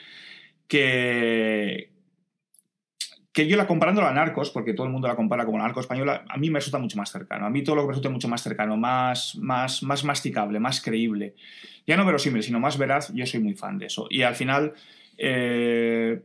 [0.66, 1.90] que,
[3.36, 5.80] que yo la comparando a Narcos, porque todo el mundo la compara como la Narco
[5.80, 7.44] española, a mí me resulta mucho más cercano.
[7.44, 10.80] A mí todo lo que me resulta mucho más cercano, más, más, más masticable, más
[10.80, 11.34] creíble.
[11.86, 14.06] Ya no verosímil, sino más veraz, yo soy muy fan de eso.
[14.08, 14.72] Y al final,
[15.18, 16.22] eh,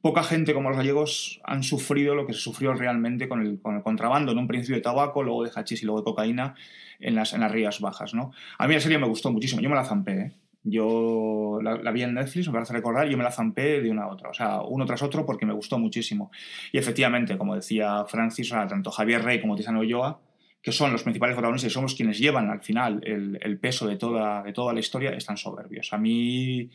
[0.00, 3.76] poca gente como los gallegos han sufrido lo que se sufrió realmente con el, con
[3.76, 6.56] el contrabando, en un principio de tabaco, luego de hachís y luego de cocaína
[6.98, 8.14] en las, en las Rías Bajas.
[8.14, 8.32] ¿no?
[8.58, 10.12] A mí la serie me gustó muchísimo, yo me la zampé.
[10.12, 10.32] ¿eh?
[10.64, 14.08] Yo la, vi en Netflix, me parece recordar, yo me la zampé de una a
[14.08, 16.30] otra, o sea, uno tras otro porque me gustó muchísimo.
[16.70, 20.20] Y efectivamente, como decía Francis, tanto Javier Rey como Tizano Ulloa,
[20.62, 23.96] que son los principales protagonistas y somos quienes llevan al final el, el peso de
[23.96, 25.92] toda, de toda la historia, están soberbios.
[25.92, 26.70] A mí,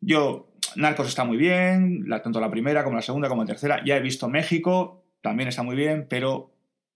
[0.00, 3.82] yo, Narcos está muy bien, la, tanto la primera como la segunda como la tercera.
[3.84, 6.50] Ya he visto México, también está muy bien, pero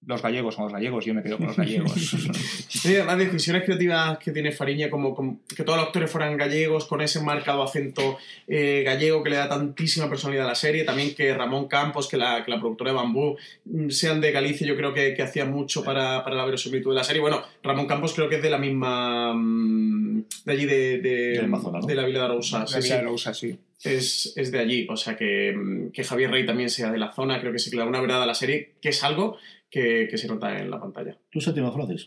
[0.06, 1.92] los gallegos son los gallegos, yo me quedo con los gallegos.
[2.68, 7.00] sí, además, decisiones creativas que tiene Fariña, como, que todos los actores fueran gallegos, con
[7.00, 10.84] ese marcado acento eh, gallego que le da tantísima personalidad a la serie.
[10.84, 14.66] También que Ramón Campos, que la, que la productora de Bambú, mm, sean de Galicia,
[14.66, 17.20] yo creo que, que hacía mucho para, para, la verosimilitud de la serie.
[17.20, 19.32] Bueno, Ramón Campos creo que es de la misma.
[19.34, 21.48] Mm, de allí, de, de,
[21.86, 22.66] de la Vila de Arousa.
[22.66, 23.58] Sí, de Arousa, sí.
[23.82, 24.86] Es, es, de allí.
[24.88, 27.70] O sea que, mm, que, Javier Rey también sea de la zona, creo que sí
[27.70, 29.38] que le da una verdad a la serie, que es algo
[29.74, 31.18] que, se nota en la pantalla.
[31.30, 32.06] ¿Tu séptima, Francis?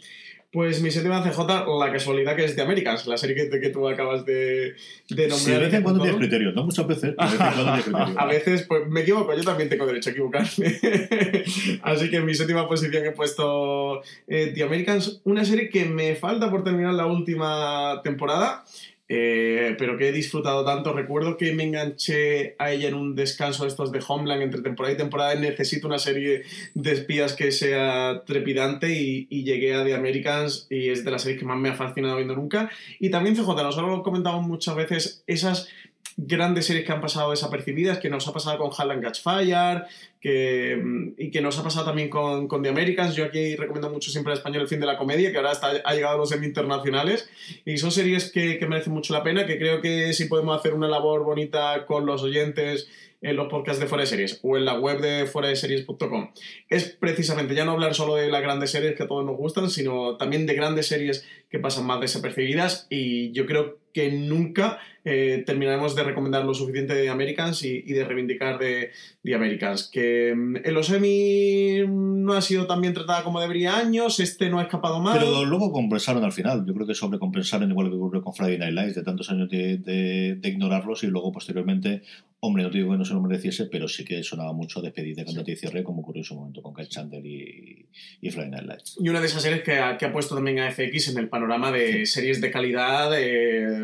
[0.50, 1.40] Pues mi séptima CJ,
[1.78, 4.76] la casualidad que es de Américas, la serie que, que tú acabas de,
[5.10, 5.40] de nombrar.
[5.40, 7.14] Sí, de vez en cuando tienes criterios, no muchas veces.
[7.20, 10.48] a veces, pues me equivoco, yo también tengo derecho a equivocarme.
[11.84, 16.16] Así que en mi séptima posición he puesto eh, The Americans, una serie que me
[16.16, 18.64] falta por terminar la última temporada.
[19.10, 20.91] Eh, pero que he disfrutado tanto.
[20.93, 24.93] Recuerdo que me enganché a ella en un descanso de estos de Homeland entre temporada
[24.93, 25.36] y temporada.
[25.36, 26.43] Necesito una serie
[26.74, 31.39] de espías que sea trepidante y, llegué a The Americans y es de las series
[31.39, 32.70] que más me ha fascinado viendo nunca.
[33.00, 35.70] Y también CJ, nosotros lo comentamos muchas veces, esas
[36.18, 39.84] grandes series que han pasado desapercibidas, que nos ha pasado con Hall Catch Fire,
[40.20, 43.16] que, mm, y que nos ha pasado también con, con, The Americans.
[43.16, 45.52] Yo aquí recomiendo mucho siempre en español El fin de la comedia, que ahora
[45.86, 47.30] ha llegado a los semi internacionales.
[47.66, 50.74] Y son series que, que merecen mucho la pena, que creo que si podemos hacer
[50.74, 52.90] una labor bonita con los oyentes
[53.22, 56.32] en los podcasts de Fuera de Series o en la web de fuera de series.com
[56.70, 59.70] es precisamente ya no hablar solo de las grandes series que a todos nos gustan,
[59.70, 64.78] sino también de grandes series que pasan más desapercibidas y yo creo que nunca
[65.10, 68.92] eh, terminaremos de recomendar lo suficiente de Americans y, de reivindicar de,
[69.24, 69.90] de, Americans.
[69.92, 74.50] Que mm, en los Emmy no ha sido tan bien tratada como debería años, este
[74.50, 75.18] no ha escapado mal.
[75.18, 76.64] Pero luego compensaron al final.
[76.64, 79.78] Yo creo que sobrecompensaron igual que ocurrió con Friday Night Lights, de tantos años de,
[79.78, 82.04] de, ignorarlos y luego posteriormente,
[82.42, 85.24] hombre, no te digo que no se lo mereciese, pero sí que sonaba mucho despedida
[85.24, 87.88] cuando te cierre, como ocurrió en su momento con Kyle Chandler y,
[88.22, 88.98] y, Friday Night Lights.
[89.00, 91.30] Y una de esas series que ha, que ha puesto también a FX en el
[91.30, 93.10] panorama de series de calidad.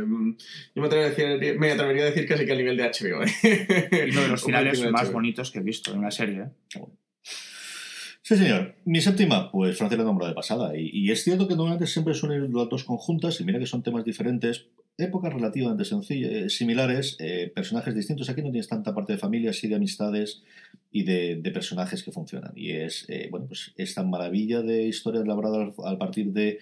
[0.05, 3.23] Yo me atrevería me atrevería a decir casi que a nivel de HBO.
[3.23, 4.09] ¿eh?
[4.11, 6.41] uno de los finales más bonitos que he visto en una serie.
[6.41, 6.79] ¿eh?
[8.21, 8.75] Sí, señor.
[8.85, 10.77] Mi séptima, pues Francia la nombró de pasada.
[10.77, 13.83] Y, es cierto que normalmente siempre suelen ir las dos conjuntas, y mira que son
[13.83, 17.17] temas diferentes, épocas relativamente sencillas, eh, similares,
[17.53, 18.29] personajes distintos.
[18.29, 20.43] Aquí no tienes tanta parte de familias y de amistades
[20.91, 22.53] y de, personajes que funcionan.
[22.55, 26.59] Y es, bueno, pues esta maravilla de historias elaboradas al partir de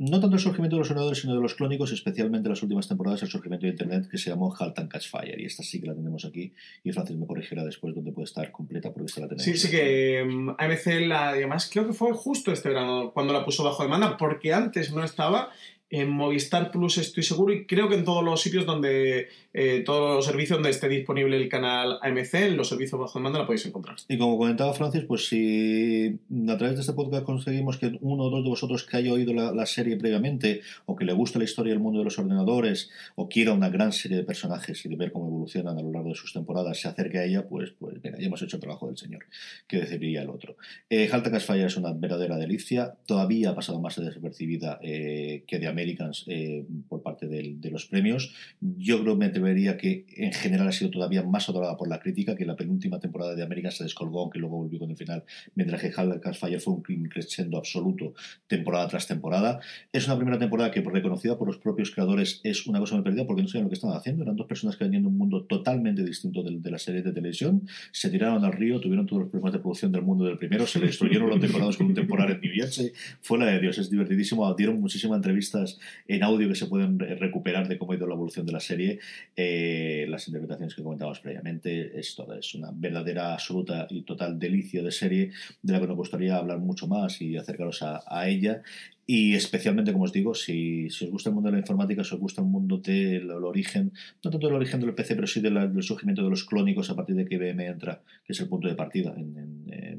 [0.00, 2.88] no tanto el surgimiento de los ordenadores, sino de los clónicos, especialmente en las últimas
[2.88, 5.38] temporadas, el surgimiento de Internet que se llamó Halt and Catch Fire.
[5.38, 6.54] Y esta sí que la tenemos aquí.
[6.82, 9.44] Y Francis me corregirá después donde puede estar completa, porque esta la tenemos.
[9.44, 13.44] Sí, sí, que um, AMC, la, además, creo que fue justo este verano cuando la
[13.44, 15.50] puso bajo demanda, porque antes no estaba
[15.90, 20.16] en Movistar Plus estoy seguro y creo que en todos los sitios donde, eh, todos
[20.16, 23.66] los servicios donde esté disponible el canal AMC, en los servicios bajo demanda la podéis
[23.66, 23.96] encontrar.
[24.08, 26.16] Y como comentaba Francis, pues si
[26.48, 29.34] a través de este podcast conseguimos que uno o dos de vosotros que haya oído
[29.34, 33.28] la, serie previamente o que le guste la historia del mundo de los ordenadores o
[33.28, 36.14] quiera una gran serie de personajes y de ver cómo evolucionan a lo largo de
[36.14, 38.96] sus temporadas, se acerque a ella, pues, pues venga, ya hemos hecho el trabajo del
[38.96, 39.26] señor,
[39.68, 40.56] que decidiría el otro.
[40.88, 45.68] Eh, Haltakas Fire es una verdadera delicia, todavía ha pasado más desapercibida eh, que de
[45.80, 48.34] Americans eh, por parte de, los premios.
[48.60, 52.34] Yo creo me atrevería que en general ha sido todavía más adorada por la crítica,
[52.34, 55.80] que la penúltima temporada de Americans se descolgó, aunque luego volvió con el final, mientras
[55.80, 58.14] que Halcast Fire fue un crescendo absoluto
[58.46, 59.60] temporada tras temporada.
[59.92, 63.26] Es una primera temporada que, reconocida por los propios creadores, es una cosa muy perdida
[63.26, 64.22] porque no sabían lo que estaban haciendo.
[64.22, 67.12] Eran dos personas que venían de un mundo totalmente distinto de, de la serie de
[67.12, 70.66] televisión, se tiraron al río, tuvieron todos los problemas de producción del mundo del primero,
[70.66, 72.92] se destruyeron los decorados con un temporal en New Jersey.
[73.20, 74.52] Fue la de Dios, es divertidísimo.
[74.54, 75.69] Dieron muchísimas entrevistas
[76.08, 78.98] en audio que se pueden recuperar de cómo ha ido la evolución de la serie.
[79.36, 84.82] Eh, las interpretaciones que comentábamos previamente, es, toda, es una verdadera, absoluta y total delicia
[84.82, 85.30] de serie
[85.62, 88.62] de la que nos gustaría hablar mucho más y acercaros a, ella.
[89.06, 92.14] Y especialmente, como os digo, si, si, os gusta el mundo de la informática, si
[92.14, 95.82] os gusta el mundo del origen, no tanto del origen del PC, pero sí del
[95.82, 98.74] surgimiento de los clónicos a partir de que IBM entra, que es el punto de
[98.74, 99.98] partida en, en el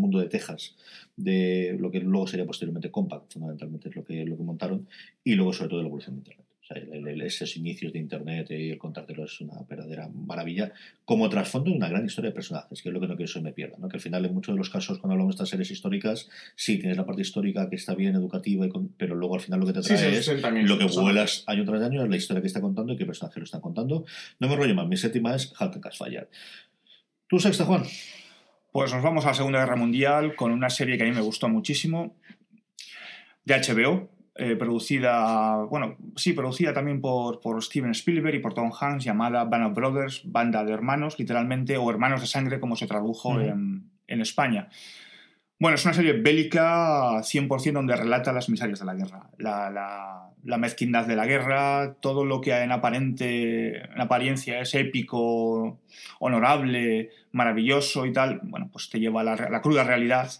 [0.00, 0.76] mundo de Texas,
[1.16, 4.86] de lo que luego sería posteriormente Compact, fundamentalmente es lo que, lo que montaron,
[5.22, 6.46] y luego sobre todo la evolución de Internet.
[6.64, 6.78] O sea,
[7.26, 10.72] esos inicios de Internet y el contártelo es una verdadera maravilla,
[11.04, 13.40] como trasfondo de una gran historia de personajes, que es lo que no quiero que
[13.40, 13.76] me pierda.
[13.78, 13.86] ¿no?
[13.86, 16.78] Que al final, en muchos de los casos, cuando hablamos de estas series históricas, sí,
[16.78, 19.82] tienes la parte histórica que está bien, educativa, pero luego al final lo que te
[19.82, 22.96] trae es lo que vuelas año tras año, es la historia que está contando y
[22.96, 24.06] qué personajes lo están contando.
[24.40, 26.30] No me rollo más, mi séptima es Halt and Fire.
[27.28, 27.82] ¿Tú sexta, Juan?
[28.74, 31.20] Pues nos vamos a la Segunda Guerra Mundial con una serie que a mí me
[31.20, 32.16] gustó muchísimo,
[33.44, 38.72] de HBO, eh, producida, bueno, sí, producida también por, por, Steven Spielberg y por Tom
[38.72, 42.88] Hanks, llamada Band of Brothers, Banda de Hermanos, literalmente, o Hermanos de Sangre, como se
[42.88, 44.68] tradujo en, en, España.
[45.64, 50.28] Bueno, es una serie bélica 100% donde relata las miserias de la guerra, la, la,
[50.44, 55.80] la, mezquindad de la guerra, todo lo que en, aparente, en apariencia es épico,
[56.18, 60.30] honorable, maravilloso y tal, bueno, pues te lleva a la, la cruda realidad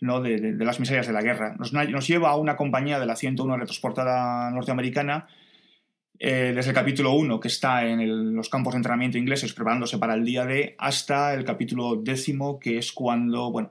[0.00, 0.20] ¿no?
[0.20, 1.54] De, las miserias de la guerra.
[1.60, 5.28] Nos, lleva a una compañía de la 101 retransportada norteamericana
[6.18, 9.98] eh, desde el capítulo 1, que está en el, los campos de entrenamiento ingleses preparándose
[9.98, 13.70] para el día D, hasta el capítulo décimo, que es cuando, bueno,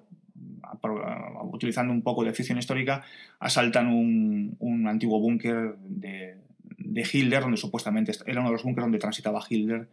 [1.52, 3.04] utilizando un poco de ficción histórica,
[3.40, 6.38] asaltan un, un antiguo búnker de,
[6.78, 9.88] de, Hitler, donde supuestamente era uno de los búnkeres donde transitaba Hitler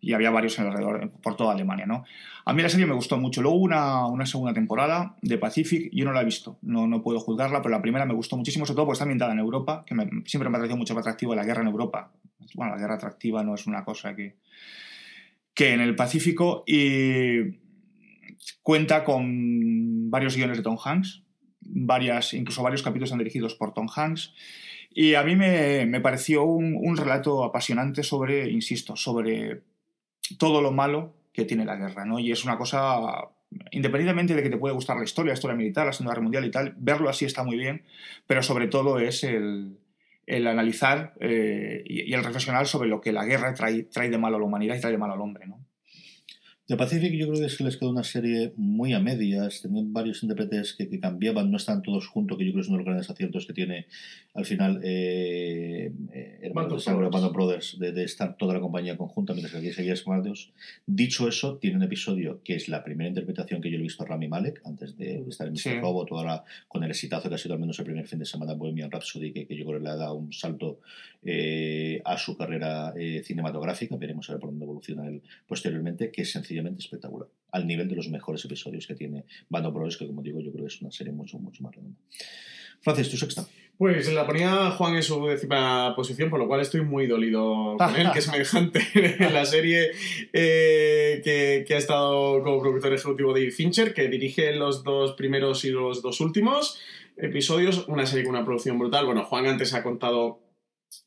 [0.00, 1.86] y había varios alrededor, por toda Alemania.
[1.86, 2.04] ¿no?
[2.44, 3.42] A mí la serie me gustó mucho.
[3.42, 7.18] Luego una, una segunda temporada de Pacific, yo no la he visto, no, no puedo
[7.20, 9.94] juzgarla, pero la primera me gustó muchísimo, sobre todo porque está ambientada en Europa, que
[9.94, 12.12] me, siempre me ha parecido mucho más atractivo la guerra en Europa.
[12.54, 14.36] Bueno, la guerra atractiva no es una cosa que,
[15.52, 17.58] que en el Pacífico y
[18.62, 21.22] cuenta con varios guiones de Tom Hanks,
[21.60, 24.32] varias, incluso varios capítulos están dirigidos por Tom Hanks.
[24.90, 29.62] Y a mí me, me pareció un, relato apasionante sobre, insisto, sobre
[30.38, 32.18] todo lo malo que tiene la guerra, ¿no?
[32.18, 33.28] Y es una cosa,
[33.70, 36.44] independientemente de que te puede gustar la historia, la historia militar, la Segunda Guerra Mundial
[36.46, 37.84] y tal, verlo así está muy bien,
[38.26, 39.78] pero sobre todo es el,
[40.26, 44.18] el analizar eh, y, y, el reflexionar sobre lo que la guerra trae, trae de
[44.18, 45.67] malo a la humanidad y trae de malo al hombre, ¿no?
[46.68, 50.22] De Pacific yo creo que es les quedó una serie muy a medias, tenían varios
[50.22, 52.82] intérpretes que, que, cambiaban, no están todos juntos, que yo creo que es uno de
[52.82, 53.86] los grandes aciertos que tiene
[54.34, 59.52] al final eh, eh, Hermanos de Brothers, de, de, estar toda la compañía conjunta, mientras
[59.52, 60.52] que aquí seguía Smardos.
[60.86, 64.06] Dicho eso, tiene un episodio que es la primera interpretación que yo he visto a
[64.06, 65.58] Rami Malek, antes de estar en Mr.
[65.58, 65.80] Sí.
[65.80, 68.52] Robot, la, con el exitazo que ha sido al menos el primer fin de semana
[68.52, 70.80] Bohemian Rhapsody, que, que yo creo que le ha dado un salto
[71.30, 76.22] eh, a su carrera eh, cinematográfica, veremos a ver por dónde evoluciona él posteriormente, que
[76.22, 80.22] es sencillamente espectacular, al nivel de los mejores episodios que tiene Bando Brothers, que como
[80.22, 81.98] digo, yo creo que es una serie mucho, mucho más redonda.
[82.80, 83.46] Francis, tu sexta.
[83.76, 87.96] Pues la ponía Juan en su décima posición, por lo cual estoy muy dolido con
[87.96, 89.90] él, que es semejante en la serie
[90.32, 95.66] eh, que, que, ha estado como productor ejecutivo de Fincher, que dirige los dos primeros
[95.66, 96.80] y los dos últimos
[97.18, 97.86] episodios.
[97.86, 99.04] Una serie con una producción brutal.
[99.04, 100.40] Bueno, Juan antes ha contado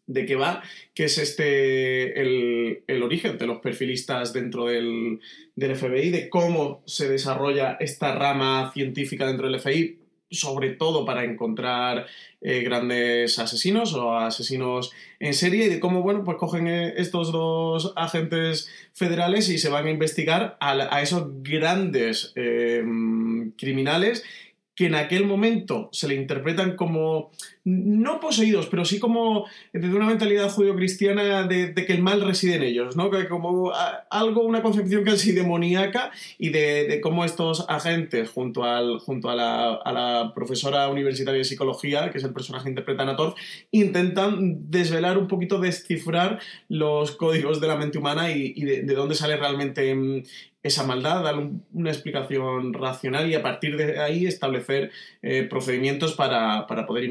[0.07, 0.61] de qué va,
[0.93, 5.19] que es este el, el, origen de los perfilistas dentro del,
[5.55, 11.23] del, FBI, de cómo se desarrolla esta rama científica dentro del FBI, sobre todo para
[11.25, 12.07] encontrar
[12.41, 17.31] eh, grandes asesinos o asesinos en serie, y de cómo, bueno, pues cogen eh, estos
[17.31, 22.83] dos agentes federales y se van a investigar a, a esos grandes eh,
[23.57, 24.23] criminales
[24.75, 27.31] que en aquel momento se le interpretan como,
[27.63, 32.63] no poseídos, pero sí como desde una mentalidad judío-cristiana de, que el mal reside en
[32.63, 33.11] ellos, ¿no?
[33.29, 33.71] Como
[34.09, 40.31] algo, una concepción casi demoníaca y de, cómo estos agentes, junto, al, junto a, la,
[40.33, 43.01] profesora universitaria de psicología, que es el personaje que interpreta
[43.71, 49.15] intentan desvelar un poquito, descifrar los códigos de la mente humana y, de, de, dónde
[49.15, 49.91] sale realmente
[50.63, 54.91] esa maldad, darle una explicación racional y a partir de ahí establecer
[55.23, 57.03] eh, procedimientos para, para, poder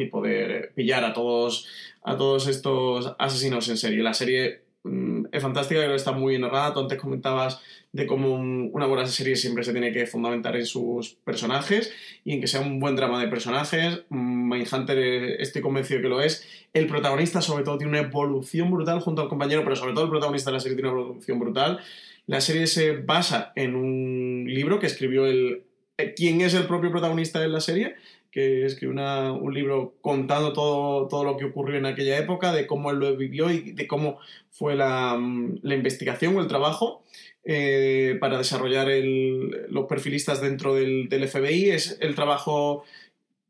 [0.00, 1.66] y poder pillar a todos,
[2.02, 4.02] a todos estos asesinos en serie.
[4.02, 6.72] La serie mmm, es fantástica, creo que está muy bien narrada.
[6.72, 7.60] Tú antes comentabas
[7.92, 11.92] de cómo un, una buena serie siempre se tiene que fundamentar en sus personajes
[12.24, 14.04] y en que sea un buen drama de personajes.
[14.08, 16.48] Mindhunter eh, estoy convencido que lo es.
[16.72, 20.10] El protagonista sobre todo tiene una evolución brutal junto al compañero, pero sobre todo el
[20.10, 21.80] protagonista de la serie tiene una evolución brutal.
[22.26, 25.64] La serie se basa en un libro que escribió el...
[25.98, 27.96] Eh, ¿Quién es el propio protagonista de la serie?
[28.32, 32.66] Que escribió una, un libro contando todo, todo lo que ocurrió en aquella época, de
[32.66, 34.18] cómo él lo vivió y de cómo
[34.50, 35.16] fue la,
[35.62, 37.04] la investigación o el trabajo
[37.44, 41.70] eh, para desarrollar el, los perfilistas dentro del, del, FBI.
[41.70, 42.82] Es el trabajo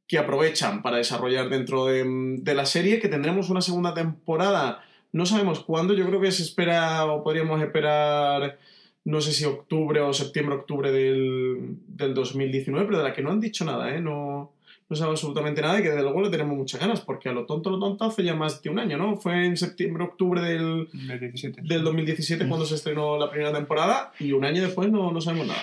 [0.06, 5.26] que aprovechan para desarrollar dentro de, de la serie, que tendremos una segunda temporada no
[5.26, 8.58] sabemos cuándo, yo creo que se espera o podríamos esperar,
[9.04, 13.30] no sé si octubre o septiembre, octubre del, del 2019, pero de la que no
[13.30, 14.00] han dicho nada, ¿eh?
[14.00, 14.52] No,
[14.92, 17.46] no sabe absolutamente nada y que desde luego le tenemos muchas ganas, porque a lo
[17.46, 19.16] tonto, lo tonto hace ya más de un año, ¿no?
[19.16, 21.62] Fue en septiembre, octubre del, 17.
[21.62, 25.46] del 2017 cuando se estrenó la primera temporada y un año después no, no sabemos
[25.46, 25.62] nada.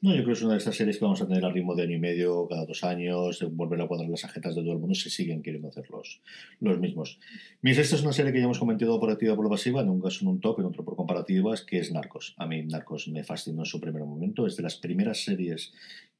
[0.00, 1.74] No, yo creo que es una de esas series que vamos a tener al ritmo
[1.74, 4.78] de año y medio, cada dos años, volver a cuadrar las agendas de todo el
[4.78, 6.20] mundo si siguen queriendo hacer los,
[6.60, 7.18] los mismos.
[7.62, 10.00] Mis, esta es una serie que ya hemos comentado por activa por pasiva, en un
[10.00, 12.34] caso en un top, en otro por comparativas, que es Narcos.
[12.38, 15.72] A mí Narcos me fascinó en su primer momento, es de las primeras series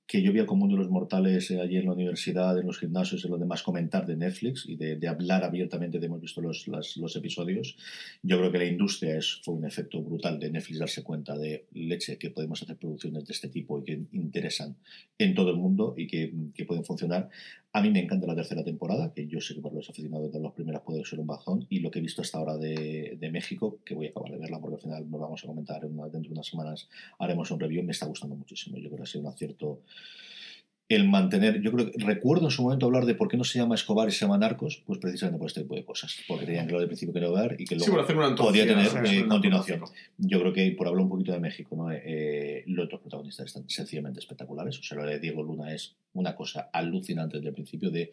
[0.06, 2.78] que yo vi al común de los mortales eh, allí en la universidad, en los
[2.78, 6.40] gimnasios, en lo demás comentar de Netflix y de, de hablar abiertamente de hemos visto
[6.42, 7.76] los, las, los, episodios.
[8.22, 11.66] Yo creo que la industria es, fue un efecto brutal de Netflix darse cuenta de
[11.72, 14.76] leche que podemos hacer producciones de este tipo y que interesan
[15.18, 17.30] en todo el mundo y que, que pueden funcionar.
[17.72, 20.38] A mí me encanta la tercera temporada, que yo sé que para los aficionados de
[20.38, 23.30] las primeras puede ser un bajón, y lo que he visto hasta ahora de, de
[23.32, 26.04] México, que voy a acabar de verla porque al final nos vamos a comentar una,
[26.04, 26.88] dentro de unas semanas,
[27.18, 28.76] haremos un review, me está gustando muchísimo.
[28.78, 29.80] Yo creo que ha sido un acierto
[30.88, 33.58] el mantener, yo creo que recuerdo en su momento hablar de por qué no se
[33.58, 36.66] llama Escobar y se llama Narcos, pues precisamente por este tipo de cosas, porque tenían
[36.66, 39.80] claro de principio que no ver y que luego sí, podía tener eh, continuación.
[40.18, 41.90] Yo creo que por hablar un poquito de México, ¿no?
[41.90, 46.36] Eh, los otros protagonistas están sencillamente espectaculares, o sea, lo de Diego Luna es una
[46.36, 48.12] cosa alucinante desde el principio de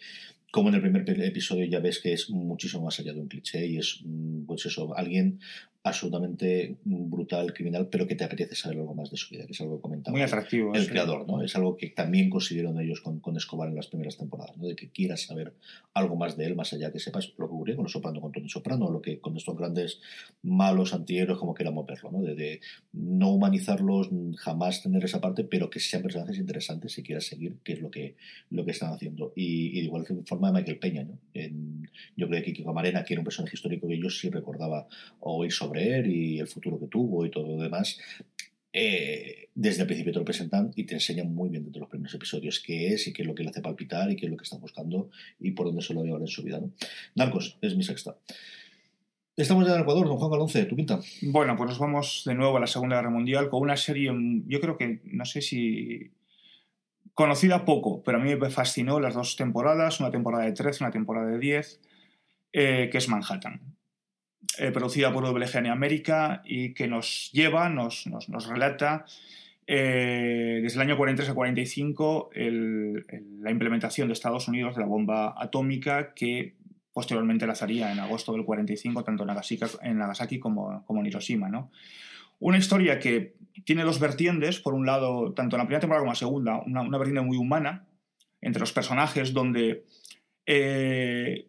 [0.49, 3.65] como en el primer episodio ya ves que es muchísimo más allá de un cliché
[3.65, 5.39] y es, mm, pues eso, alguien
[5.83, 9.61] absolutamente brutal, criminal, pero que te apetece saber algo más de su vida, que es
[9.61, 10.75] algo que comentaba Muy atractivo.
[10.75, 11.41] el creador, ¿no?
[11.41, 14.67] Es algo que también consiguieron ellos con, con Escobar en las primeras temporadas, ¿no?
[14.67, 15.53] De que quieras saber
[15.95, 18.31] algo más de él, más allá que sepas lo que ocurrió con los Soprano, con
[18.31, 19.99] Tony Soprano, lo que con estos grandes
[20.43, 22.21] malos antihéroes, como queramos verlo, ¿no?
[22.21, 22.61] De, de,
[22.93, 27.73] no humanizarlos, jamás tener esa parte, pero que sean personajes interesantes si quieras seguir qué
[27.73, 28.15] es lo que,
[28.51, 29.33] lo que están haciendo.
[29.35, 31.17] Y, y de igual forma de Michael Peña, ¿no?
[31.33, 34.87] En, yo creo que Kiko Camarena, que era un personaje histórico que yo sí recordaba
[35.19, 37.99] oír sobre él y el futuro que tuvo y todo lo demás,
[38.73, 42.13] eh, desde el principio te lo presentan y te enseñan muy bien desde los primeros
[42.13, 44.37] episodios qué es y qué es lo que le hace palpitar y qué es lo
[44.37, 45.09] que está buscando
[45.39, 46.59] y por dónde se lo llevar en su vida.
[46.59, 46.71] ¿no?
[47.15, 48.17] Narcos es mi sexta.
[49.35, 50.99] Estamos ya en Ecuador, don Juan Galonce, ¿tu quinta?
[51.21, 54.11] Bueno, pues nos vamos de nuevo a la Segunda Guerra Mundial con una serie,
[54.47, 56.11] yo creo que, no sé si
[57.13, 60.91] conocida poco, pero a mí me fascinó las dos temporadas, una temporada de 13, una
[60.91, 61.79] temporada de 10,
[62.53, 63.61] eh, que es Manhattan.
[64.57, 69.05] Eh, producida por WGN América y que nos lleva, nos, nos, nos relata
[69.67, 74.81] eh, desde el año 43 al 45 el, el, la implementación de Estados Unidos de
[74.81, 76.55] la bomba atómica que
[76.91, 81.47] posteriormente lanzaría en agosto del 45 tanto en Nagasaki, en Nagasaki como, como en Hiroshima.
[81.47, 81.71] ¿no?
[82.39, 86.11] Una historia que tiene dos vertientes, por un lado, tanto en la primera temporada como
[86.11, 87.85] en la segunda, una, una vertiente muy humana
[88.41, 89.85] entre los personajes donde
[90.45, 91.47] eh,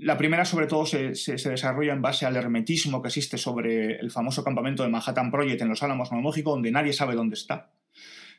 [0.00, 4.42] la primera, sobre todo, se, desarrolla en base al hermetismo que existe sobre el famoso
[4.42, 7.70] campamento de Manhattan Project en Los Álamos, Nuevo donde nadie sabe dónde está.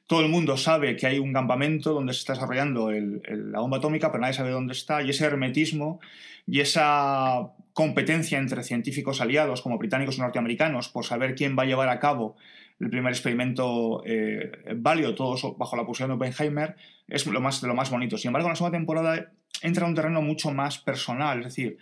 [0.08, 4.12] Todo el mundo sabe que hay un campamento donde se está desarrollando la bomba atómica,
[4.12, 5.04] pero nadie sabe dónde está.
[5.04, 6.02] Y ese hermetismo
[6.48, 11.68] y esa competencia entre científicos aliados como británicos y norteamericanos por saber quién va a
[11.68, 12.36] llevar a cabo
[12.82, 16.76] el primer experimento eh, válido, todos bajo la posición de Oppenheimer,
[17.08, 18.18] es lo más, de lo más bonito.
[18.18, 21.78] Sin embargo, en la segunda temporada entra en un terreno mucho más personal, es decir,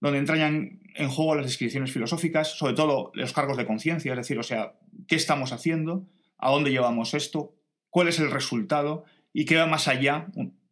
[0.00, 4.38] donde entran en juego las descripciones filosóficas, sobre todo los cargos de conciencia, es decir,
[4.38, 4.74] o sea,
[5.06, 6.06] ¿qué estamos haciendo?
[6.38, 7.54] ¿A dónde llevamos esto?
[7.90, 9.04] ¿Cuál es el resultado?
[9.32, 10.26] Y qué va más allá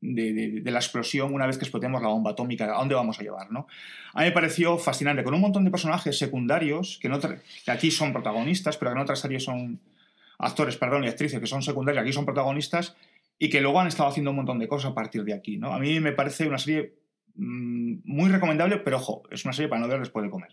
[0.04, 3.50] de, la explosión una vez que explotemos la bomba atómica, a dónde vamos a llevar,
[3.50, 3.66] ¿no?
[4.12, 7.10] A mí me pareció fascinante, con un montón de personajes secundarios, que,
[7.64, 9.80] que aquí son protagonistas, pero que en otras series son
[10.38, 12.96] actores, perdón, y actrices que son secundarios, aquí son protagonistas,
[13.38, 15.72] y que luego han estado haciendo un montón de cosas a partir de aquí, ¿no?
[15.72, 16.94] A mí me parece una serie
[17.36, 20.50] muy recomendable, pero ojo, es una serie para no ver después de comer.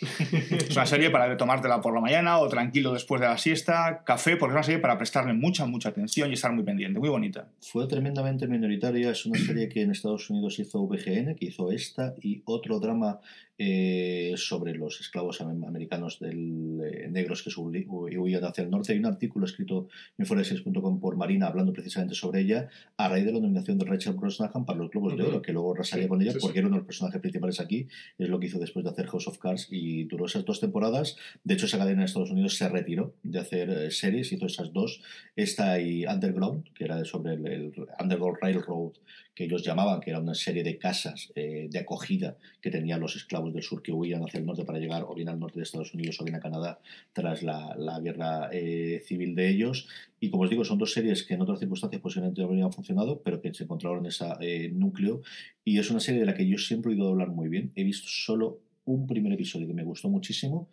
[0.00, 4.36] es una serie para tomártela por la mañana o tranquilo después de la siesta, café,
[4.36, 7.48] porque es una serie para prestarle mucha, mucha atención y estar muy pendiente, muy bonita.
[7.60, 12.14] Fue tremendamente minoritaria, es una serie que en Estados Unidos hizo VGN, que hizo esta
[12.20, 13.20] y otro drama
[13.60, 18.92] eh, sobre los esclavos americanos del, eh, negros que huían hacia el norte.
[18.92, 23.32] Hay un artículo escrito en foreseries.com por Marina hablando precisamente sobre ella a raíz de
[23.32, 25.18] la nominación de Rachel Brosnahan para los Globos uh -huh.
[25.18, 26.58] de Oro, que luego rasaría con ella sí, porque sí.
[26.60, 27.88] era uno de los personajes principales aquí.
[28.16, 31.16] Es lo que hizo después de hacer House of Cards y duró esas dos temporadas.
[31.42, 34.72] De hecho, esa cadena de Estados Unidos se retiró de hacer eh, series, hizo esas
[34.72, 35.02] dos.
[35.34, 38.92] Esta y Underground, que era sobre el, el Underground Railroad,
[39.38, 43.14] que ellos llamaban, que era una serie de casas eh, de acogida que tenían los
[43.14, 45.64] esclavos del sur que huían hacia el norte para llegar o bien al norte de
[45.64, 46.80] Estados Unidos o bien a Canadá
[47.12, 49.88] tras la, la guerra eh, civil de ellos.
[50.20, 53.20] Y como os digo, son dos series que en otras circunstancias posiblemente no habrían funcionado,
[53.22, 55.22] pero que se encontraron en ese eh, núcleo.
[55.64, 57.72] Y es una serie de la que yo siempre he oído hablar muy bien.
[57.76, 60.68] He visto solo un primer episodio que me gustó muchísimo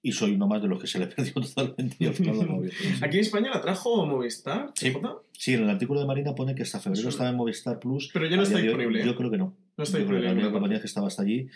[0.00, 1.96] y soy uno más de los que se le perdió totalmente.
[3.02, 4.72] Aquí en España la trajo Movistar.
[4.74, 4.92] Sí.
[5.32, 7.08] sí, en el artículo de Marina pone que hasta febrero sí.
[7.08, 8.10] estaba en Movistar Plus.
[8.12, 9.00] Pero ya no está disponible.
[9.00, 9.54] Yo, yo, creo que no.
[9.76, 10.34] No está disponible.
[10.34, 11.48] La compañía que estaba hasta allí.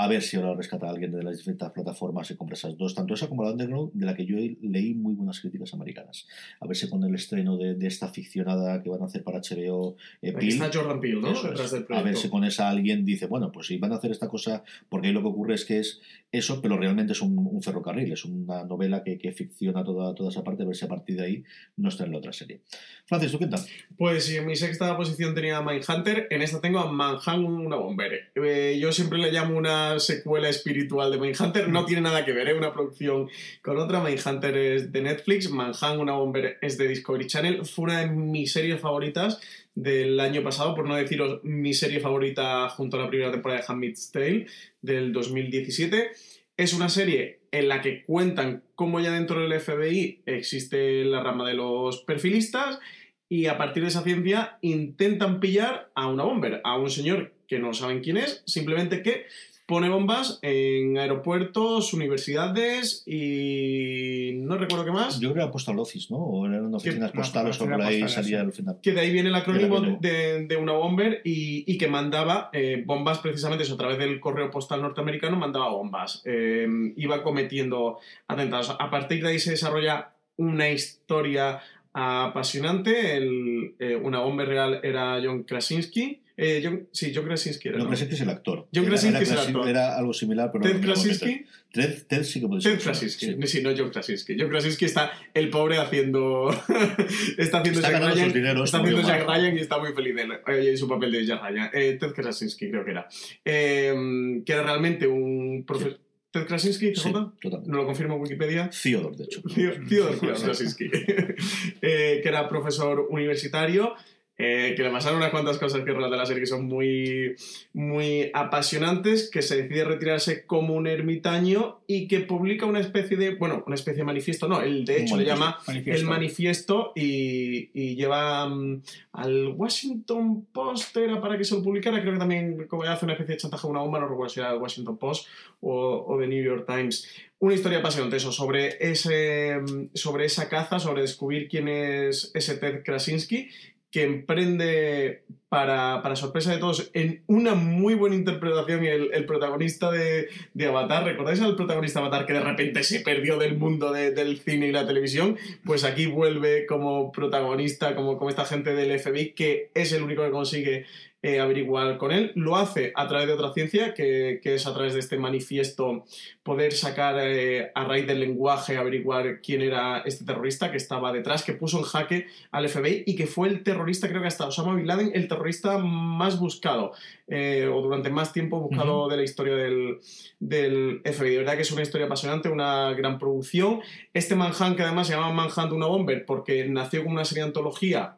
[0.00, 2.94] A ver si ahora rescata a alguien de las diferentes plataformas y compra esas dos,
[2.94, 6.28] tanto esa como la Underground, de la que yo leí muy buenas críticas americanas.
[6.60, 9.40] A ver si con el estreno de, de esta ficcionada que van a hacer para
[9.40, 11.32] HBO eh, Aquí está Jordan Peele, ¿no?
[11.32, 11.72] es.
[11.72, 14.28] Del a ver si con esa alguien dice, bueno, pues si van a hacer esta
[14.28, 17.60] cosa, porque ahí lo que ocurre es que es eso, pero realmente es un, un
[17.60, 20.88] ferrocarril, es una novela que, que ficciona toda, toda esa parte, a ver si a
[20.88, 21.44] partir de ahí
[21.76, 22.60] no está en la otra serie.
[23.06, 23.60] Francis, ¿tú qué tal?
[23.96, 27.76] Pues sí, en mi sexta posición tenía a Mindhunter, en esta tengo a Manhunt una
[27.76, 28.30] bomber.
[28.34, 32.48] Eh, yo siempre le llamo una secuela espiritual de Mindhunter, no tiene nada que ver,
[32.48, 33.28] es una producción
[33.62, 34.00] con otra.
[34.00, 37.64] Mindhunter es de Netflix, Manhunt una bomber es de Discovery Channel.
[37.64, 39.40] Fue una de mis series favoritas
[39.74, 43.66] del año pasado, por no deciros mi serie favorita junto a la primera temporada de
[43.68, 44.46] Handmaid's Tale
[44.82, 46.10] del 2017.
[46.56, 51.48] Es una serie en la que cuentan cómo ya dentro del FBI existe la rama
[51.48, 52.80] de los perfilistas
[53.28, 57.58] y a partir de esa ciencia intentan pillar a una bomber, a un señor que
[57.58, 59.26] no saben quién es, simplemente que
[59.68, 65.20] pone bombas en aeropuertos, universidades y no recuerdo qué más.
[65.20, 66.16] Yo creo que era Postal Office, ¿no?
[66.16, 68.46] O eran oficinas no, postales o por ahí salía sí.
[68.46, 68.78] al final.
[68.82, 72.82] que de ahí viene el acrónimo de, de una bomber y, y que mandaba eh,
[72.86, 76.22] bombas precisamente eso, a través del correo postal norteamericano mandaba bombas.
[76.24, 76.66] Eh,
[76.96, 78.74] iba cometiendo atentados.
[78.78, 81.60] A partir de ahí se desarrolla una historia
[81.92, 83.18] apasionante.
[83.18, 86.22] El, eh, una bomber real era John Krasinski.
[86.40, 87.78] Eh, John- sí, John Krasinski era.
[87.78, 87.90] No, ¿no?
[87.90, 88.68] Krasinski es el actor.
[88.72, 89.68] John Krasinski era es el actor.
[89.68, 90.80] Era algo similar, pero Ted.
[90.80, 91.44] Krasinski.
[91.72, 92.76] Ted, Ted sí que puede ser.
[92.78, 93.46] Ted Krasinski, Sí.
[93.48, 94.36] sí, no John Krasinski.
[94.38, 96.48] John Krasinski está el pobre haciendo.
[97.38, 98.24] está haciendo Está Jack Ryan.
[98.26, 99.18] sus dineros, está muy haciendo mal.
[99.18, 100.14] Jack Ryan y está muy feliz
[100.46, 101.70] eh, en su papel de Jack Ryan.
[101.74, 103.08] Eh, Ted Krasinski, creo que era.
[103.44, 105.98] Eh, que era realmente un profesor.
[106.30, 106.94] ¿Ted Krasinski?
[106.94, 107.32] Sí, ¿CJ?
[107.40, 107.70] totalmente.
[107.70, 108.70] No lo confirma Wikipedia.
[108.70, 109.42] Theodore, de hecho.
[109.42, 110.90] Theo- Theodore Krasinski.
[111.82, 113.94] Eh, que era profesor universitario.
[114.40, 117.34] Eh, que le pasaron unas cuantas cosas que relata la serie que son muy,
[117.72, 123.34] muy apasionantes, que se decide retirarse como un ermitaño y que publica una especie de,
[123.34, 126.00] bueno, una especie de manifiesto, no, él de hecho le llama Manifiesto.
[126.00, 128.82] el manifiesto y, y lleva mm,
[129.14, 133.14] al Washington Post, era para que se lo publicara, creo que también como hace una
[133.14, 135.26] especie de chantaje a una bomba, no recuerdo si era el Washington Post
[135.60, 137.08] o, o The New York Times.
[137.40, 142.56] Una historia apasionante eso, sobre, ese, mm, sobre esa caza, sobre descubrir quién es ese
[142.56, 143.48] Ted Krasinski,
[143.90, 149.90] que emprende, para, para sorpresa de todos, en una muy buena interpretación el, el protagonista
[149.90, 151.04] de, de Avatar.
[151.04, 154.72] ¿Recordáis al protagonista Avatar que de repente se perdió del mundo de- del cine y
[154.72, 155.38] la televisión?
[155.64, 160.22] Pues aquí vuelve como protagonista, como, como esta gente del FBI, que es el único
[160.22, 160.84] que consigue
[161.22, 162.30] eh, averiguar con él.
[162.36, 166.04] Lo hace a través de otra ciencia, que, que es a través de este manifiesto
[166.44, 171.42] poder sacar eh, a raíz del lenguaje, averiguar quién era este terrorista que estaba detrás,
[171.42, 174.76] que puso en jaque al FBI y que fue el terrorista, creo que hasta Osama
[174.76, 176.92] Bin Laden, el terrorista más buscado
[177.26, 179.98] eh, o durante más tiempo buscado de la historia del,
[180.38, 181.30] del FBI.
[181.30, 183.80] De verdad que es una historia apasionante, una gran producción.
[184.14, 187.48] Este Manhunt, que además se llama Manhunt una Bomber, porque nació como una serie de
[187.48, 188.17] antología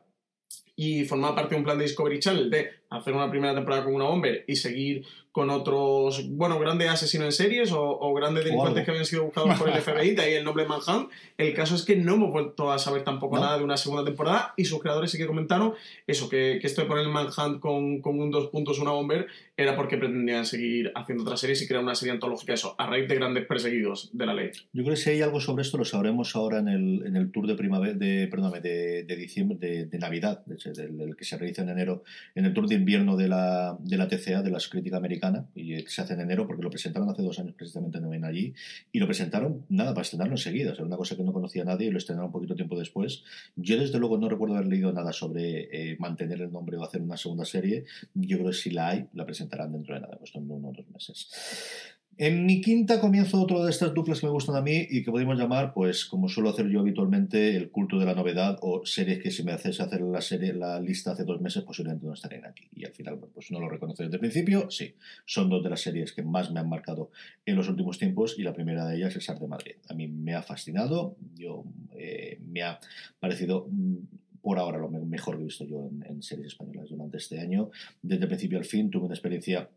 [0.80, 3.94] y formaba parte de un plan de Discovery Channel de hacer una primera temporada con
[3.94, 8.84] una Bomber y seguir con otros, bueno, grandes asesinos en series o, o grandes delincuentes
[8.84, 11.08] que habían sido buscados por el FBI, de ahí el nombre Manhunt.
[11.38, 13.42] El caso es que no hemos vuelto a saber tampoco No.
[13.42, 15.74] nada de una segunda temporada y sus creadores sí que comentaron
[16.06, 19.26] eso, que, que esto de poner el Manhunt con, con un dos puntos, una Bomber,
[19.56, 23.06] era porque pretendían seguir haciendo otras series y crear una serie antológica, eso, a raíz
[23.06, 24.50] de grandes perseguidos de la ley.
[24.72, 27.30] Yo creo que si hay algo sobre esto lo sabremos ahora en el, en el
[27.30, 31.16] tour de primavera, de, perdóname, de, de diciembre, de, de Navidad, de ese, del, del
[31.16, 32.04] que se realiza en enero,
[32.34, 35.74] en el tour de invierno de la, de la TCA, de la crítica americana, y
[35.74, 38.54] eh, se hace en enero porque lo presentaron hace dos años precisamente ven allí,
[38.92, 41.88] y lo presentaron, nada, para estrenarlo enseguida, o sea, una cosa que no conocía nadie
[41.88, 43.22] y lo estrenaron un poquito tiempo después.
[43.56, 47.02] Yo desde luego no recuerdo haber leído nada sobre eh, mantener el nombre o hacer
[47.02, 50.34] una segunda serie, yo creo que si la hay, la presentarán dentro de nada, pues
[50.34, 51.28] en uno o dos meses.
[52.22, 55.10] En mi quinta comienzo otro de estas duplas que me gustan a mí y que
[55.10, 59.22] podemos llamar, pues como suelo hacer yo habitualmente, el culto de la novedad o series
[59.22, 62.44] que si me haces hacer la serie, la lista hace dos meses, posiblemente no estarían
[62.44, 62.64] aquí.
[62.76, 64.92] Y al final, pues no lo reconoce desde el principio, sí.
[65.24, 67.10] Son dos de las series que más me han marcado
[67.46, 69.76] en los últimos tiempos y la primera de ellas es Art de Madrid.
[69.88, 71.64] A mí me ha fascinado, yo
[71.96, 72.78] eh, me ha
[73.18, 73.96] parecido mm,
[74.42, 77.40] por ahora lo me- mejor que he visto yo en, en series españolas durante este
[77.40, 77.70] año.
[78.02, 79.70] Desde el principio al fin tuve una experiencia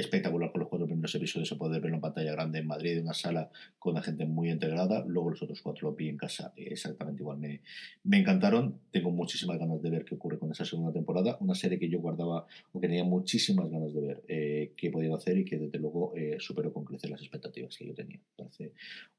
[0.00, 3.04] espectacular con los cuatro primeros episodios se puede verlo en pantalla grande en Madrid en
[3.04, 6.52] una sala con la gente muy integrada luego los otros cuatro lo vi en casa
[6.56, 7.38] exactamente igual.
[7.38, 7.62] Me,
[8.04, 11.78] me encantaron tengo muchísimas ganas de ver qué ocurre con esa segunda temporada una serie
[11.78, 15.44] que yo guardaba o que tenía muchísimas ganas de ver eh, qué podían hacer y
[15.44, 18.20] que desde luego eh, superó con crecer las expectativas que yo tenía.
[18.36, 18.72] Parece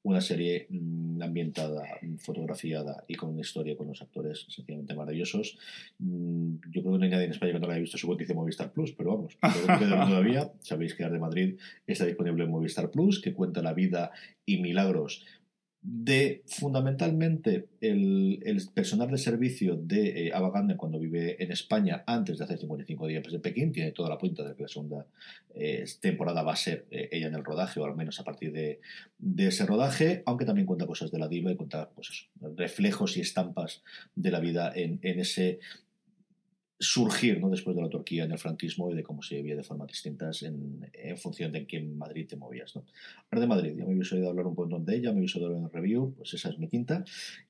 [0.03, 5.57] una serie mm, ambientada mm, fotografiada y con una historia con los actores sencillamente maravillosos.
[5.99, 8.07] Mm, yo creo que no hay nadie en España que no la haya visto su
[8.07, 9.37] botice Movistar Plus pero vamos
[10.09, 14.11] todavía sabéis que de Madrid está disponible en Movistar Plus, que cuenta la vida
[14.45, 15.25] y milagros
[15.89, 18.41] de fundamentalmente el,
[18.73, 20.31] personal de servicio de eh,
[20.75, 23.71] cuando vive en España antes de hacer 55 días en Pekín.
[23.71, 25.05] Tiene toda la punta de que la segunda
[25.55, 28.51] eh, temporada va a ser eh, ella en el rodaje, o al menos a partir
[28.51, 28.81] de,
[29.37, 33.83] ese rodaje, aunque también cuenta cosas de la diva y cuenta pues reflejos y estampas
[34.15, 35.59] de la vida en, en ese
[36.79, 37.49] surgir ¿no?
[37.49, 40.43] después de la Turquía en el franquismo y de cómo se vivía de formas distintas
[40.43, 42.75] en, en, función de en qué Madrid te movías.
[42.75, 42.85] ¿no?
[43.31, 45.55] Ahora de Madrid, ya me habéis oído hablar un poco de ella, me habéis oído
[45.55, 47.03] en el review, pues esa es mi quinta.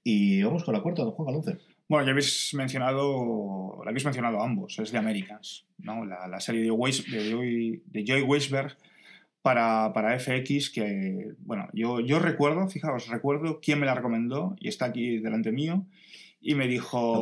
[0.04, 1.58] Y vamos con la cuarta, don Juan Galonce.
[1.90, 6.06] Bueno, ya habéis mencionado, la habéis mencionado ambos, es de Americans, ¿no?
[6.06, 8.78] la, la serie de, de, Joy, de Joy Weisberg
[9.42, 14.68] para, para, FX, que, bueno, yo, yo recuerdo, fijaos, recuerdo quién me la recomendó y
[14.68, 15.86] está aquí delante mío,
[16.40, 17.22] y me dijo...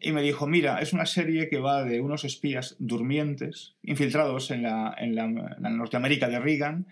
[0.00, 4.62] Y me dijo, mira, es una serie que va de unos espías durmientes, infiltrados en
[4.62, 5.26] la, en la,
[5.70, 6.86] Norteamérica de Reagan,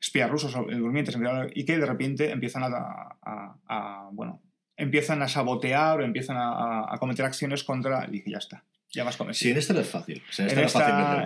[0.00, 1.16] espías rusos durmientes,
[1.54, 4.40] y que de repente empiezan a, bueno,
[4.76, 8.06] empiezan a sabotear o empiezan a, cometer acciones contra...
[8.08, 8.64] Y dije, ya está,
[8.96, 10.22] ya vas con Sí, en este no es fácil.
[10.38, 10.62] en esta,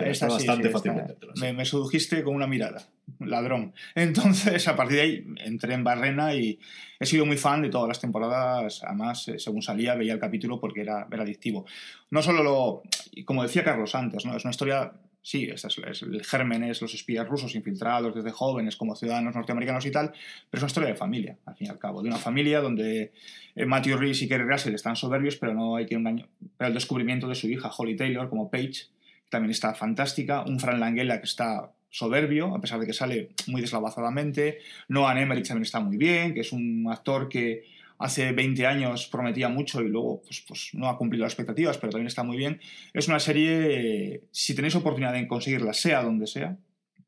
[0.04, 0.92] es fácil bastante fácil
[1.40, 2.82] me, me, sedujiste con una mirada,
[3.20, 3.72] ladrón.
[3.94, 6.58] Entonces, a partir de ahí, entré en Barrena y
[6.98, 8.82] he sido muy fan de todas las temporadas.
[8.84, 11.64] Además, eh, según salía, veía el capítulo porque era, era adictivo.
[12.10, 12.82] No solo lo.
[13.24, 14.36] Como decía Carlos antes, ¿no?
[14.36, 14.92] es una historia
[15.22, 19.84] sí, es, es, el germen es los espías rusos infiltrados desde jóvenes como ciudadanos norteamericanos
[19.86, 20.12] y tal,
[20.50, 23.12] pero es una historia de familia, al fin y al cabo, de una familia donde
[23.54, 26.28] eh, Matthew Rhys y Kerry Russell están soberbios, pero no hay que engañar.
[26.56, 28.84] Pero el descubrimiento de su hija, Holly Taylor, como Paige,
[29.28, 33.60] también está fantástica, un Fran Langella que está soberbio, a pesar de que sale muy
[33.60, 34.58] deslavazadamente,
[34.88, 37.64] Noah Emmerich también está muy bien, que es un actor que
[38.00, 41.92] hace 20 años prometía mucho y luego pues, pues, no ha cumplido las expectativas, pero
[41.92, 42.58] también está muy bien.
[42.94, 46.56] Es una serie, si tenéis oportunidad de conseguirla, sea donde sea,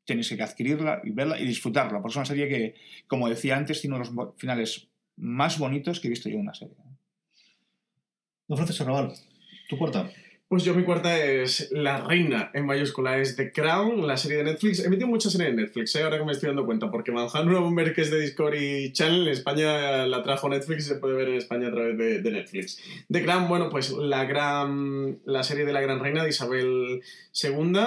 [0.05, 2.75] tenéis que adquirirla y verla y disfrutarla, porque es una serie que,
[3.07, 4.87] como decía antes, tiene uno de los finales
[5.17, 6.75] más bonitos que he visto yo en una serie.
[8.47, 9.13] Don Francisco Raval,
[9.67, 10.11] tu cuarta.
[10.53, 14.43] Pues yo mi cuarta es La Reina, en mayúscula, es The Crown, la serie de
[14.43, 14.85] Netflix.
[14.85, 16.03] He metido muchas series de Netflix, ¿eh?
[16.03, 19.33] ahora que me estoy dando cuenta, porque Manhattan Bomber, que es de Discovery Channel, en
[19.33, 22.79] España la trajo Netflix y se puede ver en España a través de, Netflix.
[23.11, 27.01] The Crown, bueno, pues la gran la serie de la Gran Reina de Isabel
[27.43, 27.79] II,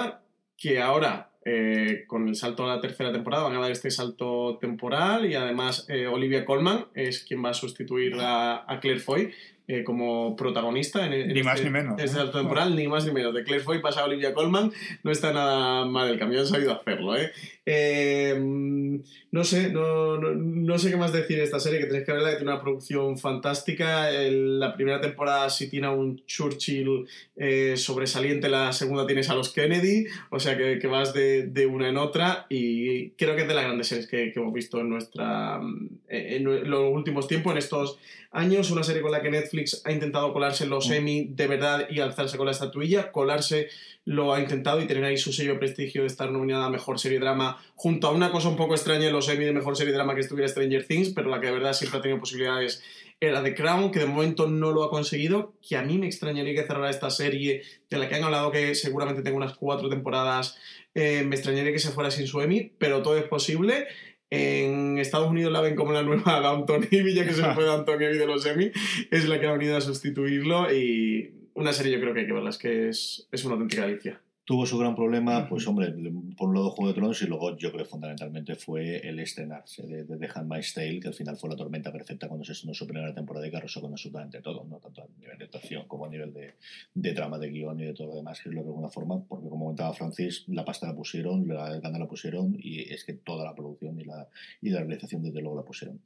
[0.57, 4.57] que ahora eh, con el salto a la tercera temporada, van a dar este salto
[4.59, 9.31] temporal y además eh, Olivia Colman es quien va a sustituir a, a Claire Foy
[9.67, 11.99] eh, como protagonista en, ni más este, ni menos.
[11.99, 13.33] este salto temporal, ni más ni menos.
[13.33, 14.71] De Claire Foy pasa a Olivia Colman,
[15.03, 17.17] no está nada mal el cambio, han sabido hacerlo.
[17.17, 17.31] ¿eh?
[17.65, 18.39] eh
[19.29, 22.29] no sé, no, no, sé qué más decir de esta serie, que tenéis que verla,
[22.31, 24.09] que tiene una producción fantástica.
[24.09, 27.05] la primera temporada sí tiene un Churchill
[27.35, 31.65] eh, sobresaliente, la segunda tienes a los Kennedy, o sea que, que vas de, de,
[31.65, 34.79] una en otra y creo que es de las grandes series que, que hemos visto
[34.79, 35.59] en, nuestra,
[36.07, 37.99] en los últimos tiempos, en estos
[38.31, 40.93] años, una serie con la que Netflix ha intentado colarse en los mm.
[40.93, 43.69] Emmy de verdad y alzarse con la estatuilla, colarse
[44.05, 46.97] lo ha intentado y tener ahí su sello de prestigio de estar nominada a Mejor
[46.97, 49.93] Serie Drama, junto a una cosa un poco extraña en los Emmy de Mejor Serie
[49.93, 52.83] Drama que estuviera Stranger Things, pero la que de verdad siempre ha tenido posibilidades
[53.19, 56.53] era The Crown, que de momento no lo ha conseguido, que a mí me extrañaría
[56.53, 60.55] que cerrara esta serie, de la que han hablado que seguramente tenga unas cuatro temporadas,
[60.93, 63.87] eh, me extrañaría que se fuera sin su Emmy, pero todo es posible.
[64.29, 67.95] En Estados Unidos la ven como la nueva Downton Abbey, ya que se fue Downton
[67.95, 68.71] Abbey de los Emmy,
[69.11, 72.33] es la que ha venido a sustituirlo y una serie yo creo que hay que
[72.33, 75.93] verla, es que es, es una auténtica delicia tuvo su gran problema, pues hombre,
[76.37, 79.85] por un lado Juego de Tronos y luego yo creo que fundamentalmente fue el estrenarse
[79.85, 82.73] de, de The Handmaid's Tale, que al final fue la tormenta perfecta cuando se estrenó
[82.73, 85.85] su primera temporada y que arrasó con absolutamente todo, no tanto a nivel de actuación
[85.89, 86.53] como a nivel de,
[86.93, 88.89] de trama, de guion y de todo lo demás, que es lo que de alguna
[88.89, 93.03] forma, porque como comentaba Francis, la pasta la pusieron, la gana la pusieron y es
[93.03, 94.29] que toda la producción y la,
[94.61, 95.99] y la realización desde luego la pusieron.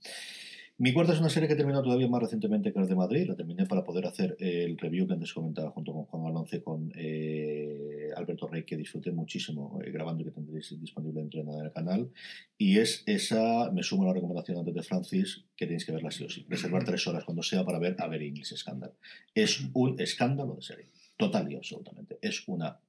[0.82, 3.28] Mi cuarta es una serie que he terminado todavía más recientemente que la de Madrid.
[3.28, 6.92] La terminé para poder hacer el review que antes comentaba junto con Juan Alonce con
[6.96, 11.72] eh, Alberto Rey, que disfruté muchísimo eh, grabando y que tendréis disponible dentro de el
[11.72, 12.10] canal.
[12.58, 16.10] Y es esa, me sumo a la recomendación antes de Francis, que tenéis que verla
[16.10, 16.48] sí o sí.
[16.50, 18.94] Reservar tres horas cuando sea para ver a ver English Scandal.
[19.36, 20.86] Es un escándalo de serie.
[21.16, 22.18] Total y absolutamente.
[22.24, 22.80] Es una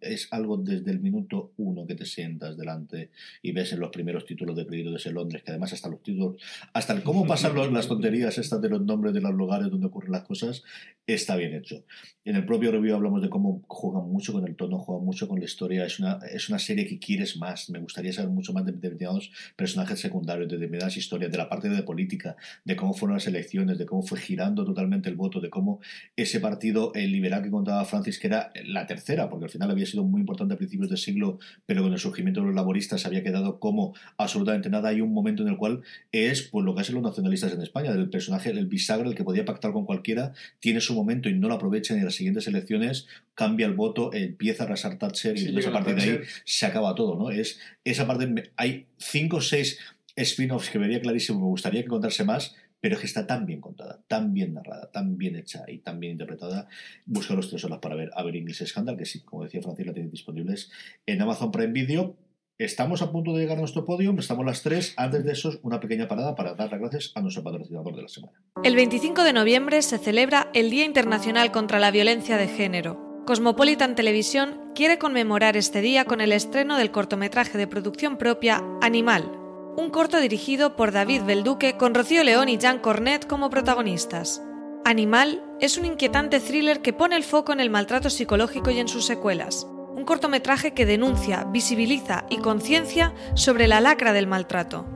[0.00, 3.10] es algo desde el minuto uno que te sientas delante
[3.42, 6.36] y ves en los primeros títulos de de ese Londres, que además hasta los títulos,
[6.72, 10.12] hasta el cómo pasan las tonterías estas de los nombres de los lugares donde ocurren
[10.12, 10.62] las cosas,
[11.06, 11.84] está bien hecho.
[12.24, 15.38] En el propio review hablamos de cómo juegan mucho con el tono, juegan mucho con
[15.38, 18.64] la historia, es una, es una serie que quieres más, me gustaría saber mucho más
[18.64, 23.16] de determinados personajes secundarios, de determinadas historias, de la parte de política, de cómo fueron
[23.16, 25.80] las elecciones, de cómo fue girando totalmente el voto, de cómo
[26.16, 29.86] ese partido el liberal que contaba Francis, que era la tercera, porque al final había
[29.86, 33.22] sido muy importante a principios del siglo, pero con el surgimiento de los laboristas había
[33.22, 34.90] quedado como absolutamente nada.
[34.90, 35.82] Hay un momento en el cual
[36.12, 39.24] es pues lo que hacen los nacionalistas en España, el personaje, el bisagra, el que
[39.24, 42.46] podía pactar con cualquiera, tiene su momento y no lo aprovecha y en las siguientes
[42.46, 46.94] elecciones cambia el voto, empieza a arrasar Thatcher y a partir de ahí se acaba
[46.94, 47.30] todo, ¿no?
[47.30, 49.78] Es esa parte, hay cinco o seis
[50.16, 52.54] spin-offs que vería clarísimo, me gustaría que contase más,
[52.86, 56.12] pero que está tan bien contada, tan bien narrada, tan bien hecha y tan bien
[56.12, 56.68] interpretada.
[57.04, 59.84] Busca los tres horas para ver a ver English Scandal, que sí, como decía Francis,
[59.84, 60.70] la tienen disponibles
[61.04, 62.14] en Amazon Prime Video.
[62.58, 64.94] Estamos a punto de llegar a nuestro podio, estamos las tres.
[64.96, 68.08] Antes de eso, una pequeña parada para dar las gracias a nuestro patrocinador de la
[68.08, 68.34] semana.
[68.62, 73.24] El 25 de noviembre se celebra el Día Internacional contra la Violencia de Género.
[73.26, 79.35] Cosmopolitan Televisión quiere conmemorar este día con el estreno del cortometraje de producción propia Animal,
[79.76, 84.42] un corto dirigido por David Belduque con Rocío León y Jean Cornet como protagonistas.
[84.84, 88.88] Animal es un inquietante thriller que pone el foco en el maltrato psicológico y en
[88.88, 89.66] sus secuelas
[89.96, 94.86] un cortometraje que denuncia, visibiliza y conciencia sobre la lacra del maltrato.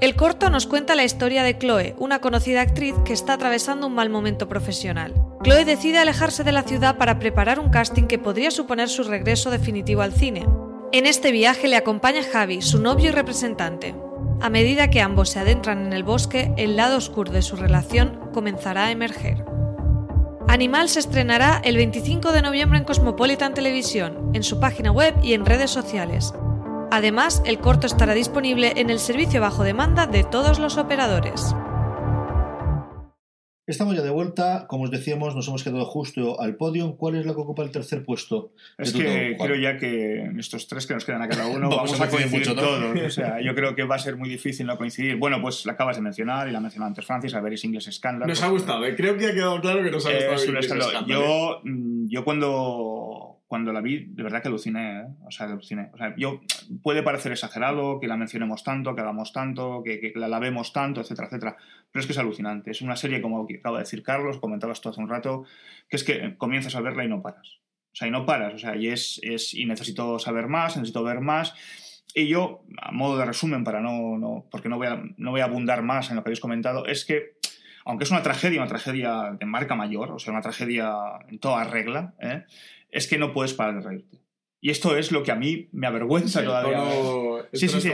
[0.00, 3.94] El corto nos cuenta la historia de Chloe, una conocida actriz que está atravesando un
[3.94, 5.14] mal momento profesional.
[5.42, 9.50] Chloe decide alejarse de la ciudad para preparar un casting que podría suponer su regreso
[9.50, 10.46] definitivo al cine.
[10.92, 13.94] En este viaje le acompaña Javi, su novio y representante.
[14.40, 18.18] A medida que ambos se adentran en el bosque, el lado oscuro de su relación
[18.32, 19.44] comenzará a emerger.
[20.48, 25.34] Animal se estrenará el 25 de noviembre en Cosmopolitan Televisión, en su página web y
[25.34, 26.34] en redes sociales.
[26.90, 31.54] Además, el corto estará disponible en el servicio bajo demanda de todos los operadores.
[33.70, 36.96] Estamos ya de vuelta, como os decíamos, nos hemos quedado justo al podio.
[36.96, 38.52] ¿Cuál es la que ocupa el tercer puesto?
[38.76, 42.08] Es que creo ya que estos tres que nos quedan a cada uno vamos, a
[42.08, 43.00] coincidir mucho, todos.
[43.00, 45.16] O sea, yo creo que va a ser muy difícil no coincidir.
[45.18, 47.92] Bueno, pues la acabas de mencionar y la mencionó antes Francis, a ver, es English
[47.92, 48.28] Scandal.
[48.28, 48.96] Nos ha gustado, ¿eh?
[48.96, 51.06] creo que ha quedado claro que nos ha gustado.
[51.06, 55.06] Yo, mm, yo cuando cuando la vi, de verdad que aluciné, ¿eh?
[55.26, 55.90] o sea, aluciné.
[55.92, 56.40] O sea, yo,
[56.84, 61.00] puede parecer exagerado que la mencionemos tanto, que hagamos tanto, que, que la lavemos tanto,
[61.00, 61.56] etcétera, etcétera,
[61.90, 62.70] pero es que es alucinante.
[62.70, 65.42] Es una serie, como acaba de decir Carlos, comentabas tú hace un rato,
[65.88, 67.58] que es que comienzas a verla y no paras.
[67.92, 71.02] O sea, y no paras, o sea, y es, es y necesito saber más, necesito
[71.02, 71.52] ver más.
[72.14, 75.40] Y yo, a modo de resumen, para no, no porque no voy, a, no voy
[75.40, 77.32] a abundar más en lo que habéis comentado, es que
[77.84, 80.94] aunque es una tragedia, una tragedia de marca mayor, o sea, una tragedia
[81.28, 82.44] en toda regla, ¿eh?
[82.92, 84.20] Es que no puedes parar de reírte.
[84.62, 86.84] Y esto es lo que a mí me avergüenza todavía.
[87.54, 87.90] sí, sí, sí.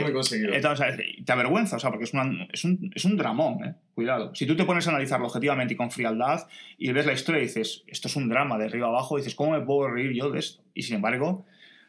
[0.51, 2.11] Entonces, te avergüenza, o sea, porque es,
[2.51, 3.75] es, un, es un dramón, ¿eh?
[3.95, 4.35] Cuidado.
[4.35, 6.45] Si tú te pones a analizarlo objetivamente y con frialdad
[6.77, 9.35] y ves la historia y dices, esto es un drama de arriba abajo, y dices,
[9.35, 10.61] ¿cómo me puedo reír yo de esto?
[10.73, 11.45] Y sin embargo,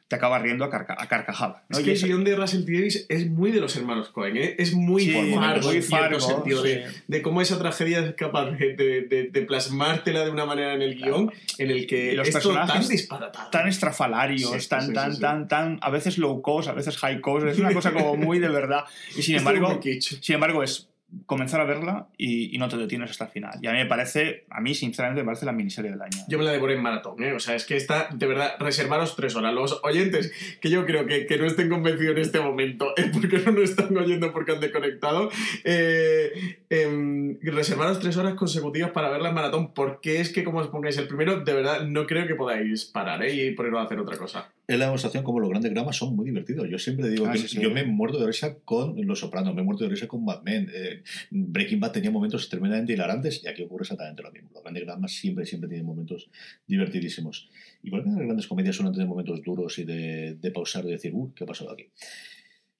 [0.09, 1.63] te acaba riendo a, carca a carcajada.
[1.69, 2.73] Es que el guion de Russell T.
[2.73, 4.57] Davis es muy de los hermanos Cohen, ¿eh?
[4.59, 8.75] es muy sí, fargo, muy fargo sentido de, de, cómo esa tragedia es capaz de,
[8.75, 12.89] de, de, plasmártela de una manera en el guion en el que los personajes tan
[12.89, 13.51] disparatados.
[13.51, 17.59] Tan estrafalarios, tan, tan, tan, tan, a veces low cost, a veces high cost, es
[17.59, 18.85] una cosa como muy de verdad.
[19.15, 20.88] Y sin embargo, sin embargo es
[21.27, 23.59] comenzar a verla y, no te detienes hasta el final.
[23.63, 26.19] Y a mí me parece, a mí sinceramente me parece la miniserie del año.
[26.29, 27.33] Yo me la devoré en maratón, ¿eh?
[27.33, 29.55] O sea, es que está, de verdad, reservaros tres horas.
[29.55, 33.53] Los oyentes que yo creo que, que no estén convencidos en este momento porque no
[33.53, 35.31] nos están oyendo porque han desconectado.
[35.65, 40.69] Eh, em, reservaros tres horas consecutivas para verla en maratón porque es que como os
[40.69, 43.33] pongáis el primero, de verdad no creo que podáis parar ¿eh?
[43.33, 46.27] y ponerlo a hacer otra cosa es la demostración como los grandes dramas son muy
[46.27, 46.69] divertidos.
[46.69, 49.65] Yo siempre digo ah, que yo me muerto de risa con Los Sopranos, me he
[49.65, 50.69] muerto de risa con Batman.
[50.71, 54.51] Eh, Breaking Bad tenía momentos tremendamente hilarantes y aquí ocurre exactamente lo mismo.
[54.53, 56.29] Los grandes dramas siempre, siempre tienen momentos
[56.67, 57.49] divertidísimos.
[57.83, 61.15] Igual que las grandes comedias suelen tener momentos duros y de, de pausar y decir,
[61.15, 61.87] uh, ¿qué ha pasado aquí?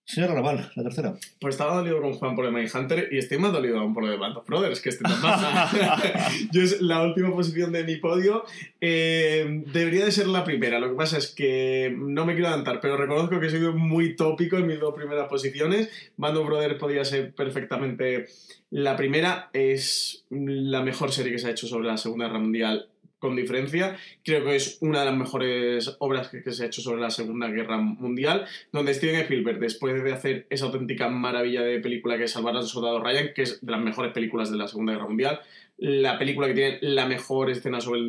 [0.09, 1.15] Señor Raval, la tercera.
[1.39, 4.11] Pues estaba dolido con Juan por el Hunter y estoy más dolido aún por lo
[4.11, 5.21] de Band of Brothers, que este tan
[6.51, 8.47] Yo es la última posición de mi podio.
[8.81, 10.79] Eh, debería de ser la primera.
[10.79, 14.17] Lo que pasa es que no me quiero adelantar, pero reconozco que he sido muy
[14.17, 15.91] tópico en mis dos primeras posiciones.
[16.17, 18.29] Band of Brothers podía ser perfectamente
[18.71, 19.51] la primera.
[19.53, 22.89] Es la mejor serie que se ha hecho sobre la Segunda Guerra Mundial
[23.19, 23.97] con diferencia.
[24.25, 27.49] Creo que es una de las mejores obras que, se ha hecho sobre la Segunda
[27.49, 32.33] Guerra Mundial, donde Steven Spielberg, después de hacer esa auténtica maravilla de película que es
[32.33, 35.41] Salvar al Soldado Ryan, que es de las mejores películas de la Segunda Guerra Mundial,
[35.79, 38.01] la película que tiene la mejor escena sobre,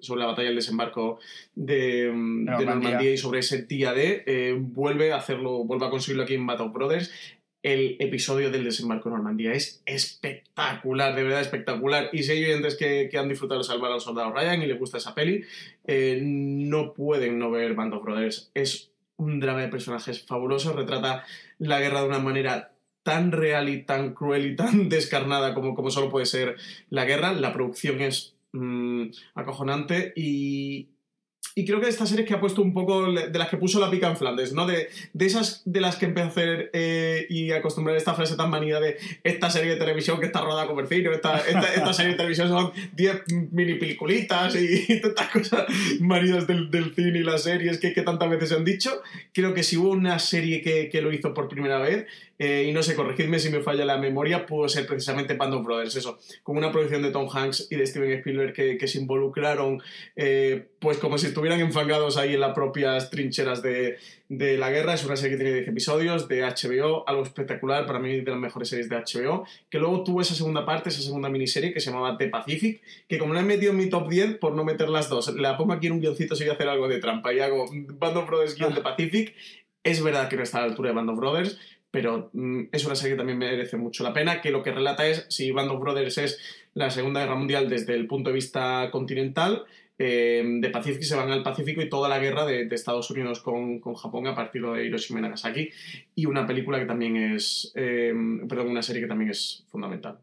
[0.00, 1.20] sobre la batalla del desembarco
[1.54, 3.12] de, Normandía.
[3.12, 6.70] y sobre ese día de, eh, vuelve a hacerlo, vuelve a conseguirlo aquí en Battle
[6.70, 7.12] Brothers
[7.64, 9.52] el episodio del desembarco en Normandía.
[9.52, 12.10] Es espectacular, de verdad espectacular.
[12.12, 14.98] Y si hay oyentes que, han disfrutado de salvar al soldado Ryan y les gusta
[14.98, 15.44] esa peli,
[15.86, 18.50] eh, no pueden no ver Band of Brothers.
[18.52, 21.24] Es un drama de personajes fabuloso, retrata
[21.58, 25.90] la guerra de una manera tan real y tan cruel y tan descarnada como, como
[25.90, 26.56] solo puede ser
[26.90, 27.32] la guerra.
[27.32, 30.88] La producción es mm, acojonante y,
[31.56, 33.78] y creo que de estas series que ha puesto un poco de las que puso
[33.78, 34.66] la pica en Flandes, ¿no?
[34.66, 38.50] De, de esas de las que empecé a hacer eh, y acostumbrar esta frase tan
[38.50, 42.16] manida de esta serie de televisión que está rodada con Bercino, esta, esta, serie de
[42.18, 45.66] televisión son 10 mini peliculitas y, tantas cosas
[46.00, 49.02] manidas del, del, cine y las series que, que tantas veces se han dicho.
[49.32, 52.06] Creo que si hubo una serie que, que lo hizo por primera vez,
[52.38, 55.64] eh, y no sé, corregidme si me falla la memoria, pudo ser precisamente Band of
[55.64, 58.98] Brothers, eso, con una producción de Tom Hanks y de Steven Spielberg que, que se
[58.98, 59.82] involucraron,
[60.16, 64.94] eh, pues como si estuvieran enfangados ahí en las propias trincheras de, de la guerra.
[64.94, 68.40] Es una serie que tiene 10 episodios de HBO, algo espectacular, para mí de las
[68.40, 71.90] mejores series de HBO, que luego tuvo esa segunda parte, esa segunda miniserie que se
[71.90, 74.88] llamaba The Pacific, que como la he metido en mi top 10 por no meter
[74.88, 77.32] las dos, la pongo aquí en un guioncito si voy a hacer algo de trampa
[77.32, 79.34] y hago Band of Brothers guion The Pacific.
[79.82, 81.58] Es verdad que no está a la altura de Band of Brothers,
[81.94, 85.06] pero mm, es una serie que también merece mucho la pena, que lo que relata
[85.06, 86.40] es si Band of Brothers es
[86.74, 89.62] la Segunda Guerra Mundial desde el punto de vista continental,
[89.96, 93.78] eh, de Pacífico se van al Pacífico y toda la guerra de, Estados Unidos con,
[93.78, 95.70] con, Japón a partir de Hiroshima y Nagasaki,
[96.16, 98.12] y una película que también es, eh,
[98.48, 100.18] perdón, una serie que también es fundamental.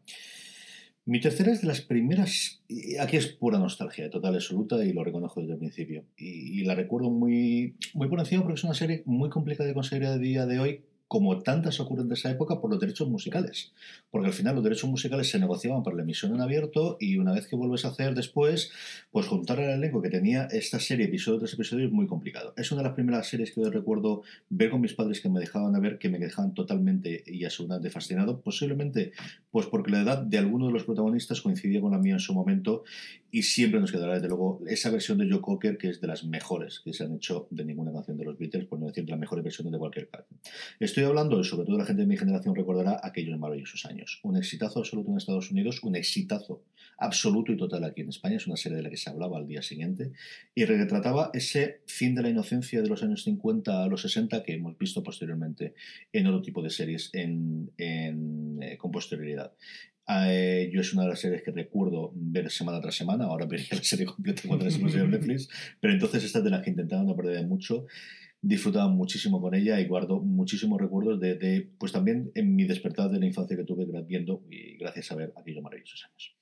[1.06, 2.60] Mi tercera es de las primeras,
[3.00, 6.04] aquí es pura nostalgia, total absoluta, y lo reconozco desde el principio.
[6.18, 9.74] Y, y, la recuerdo muy, muy por encima porque es una serie muy complicada de
[9.74, 10.82] conseguir a día de hoy,
[11.12, 13.74] como tantas ocurren de esa época, por los derechos musicales.
[14.10, 17.34] Porque al final los derechos musicales se negociaban para la emisión en abierto y una
[17.34, 18.72] vez que vuelves a hacer después,
[19.10, 22.54] pues juntar el elenco que tenía esta serie, episodio tras episodio, es muy complicado.
[22.56, 25.38] Es una de las primeras series que yo recuerdo ver con mis padres que me
[25.38, 28.40] dejaban a ver, que me dejaban totalmente y absolutamente fascinado.
[28.40, 29.12] Posiblemente,
[29.50, 32.32] pues porque la edad de alguno de los protagonistas coincidía con la mía en su
[32.32, 32.84] momento
[33.34, 36.22] y siempre nos quedará, desde luego, esa versión de Joe Cocker que es de las
[36.22, 39.10] mejores que se han hecho de ninguna canción de los Beatles, por no decir de
[39.10, 40.38] las mejores versiones de cualquier canción.
[40.78, 44.20] Estoy hablando, y sobre todo la gente de mi generación recordará aquellos maravillosos años.
[44.22, 46.62] Un exitazo absoluto en Estados Unidos, un exitazo
[46.98, 48.36] absoluto y total aquí en España.
[48.36, 50.12] Es una serie de la que se hablaba al día siguiente
[50.54, 54.52] y retrataba ese fin de la inocencia de los años 50 a los 60 que
[54.52, 55.74] hemos visto posteriormente
[56.12, 59.52] en otro tipo de series en, eh, con posterioridad.
[60.08, 63.24] Eh, yo es una de las series que recuerdo ver semana tras semana.
[63.24, 65.48] Ahora vería la serie completa cuando es en Netflix.
[65.80, 67.86] Pero entonces esta es de las que intentaba no perder mucho
[68.42, 73.20] disfrutaba muchísimo con ella y guardo muchísimos recuerdos de, pues también en mi despertar de
[73.20, 76.36] la infancia que tuve viendo y gracias a ver aquellos maravillosos años.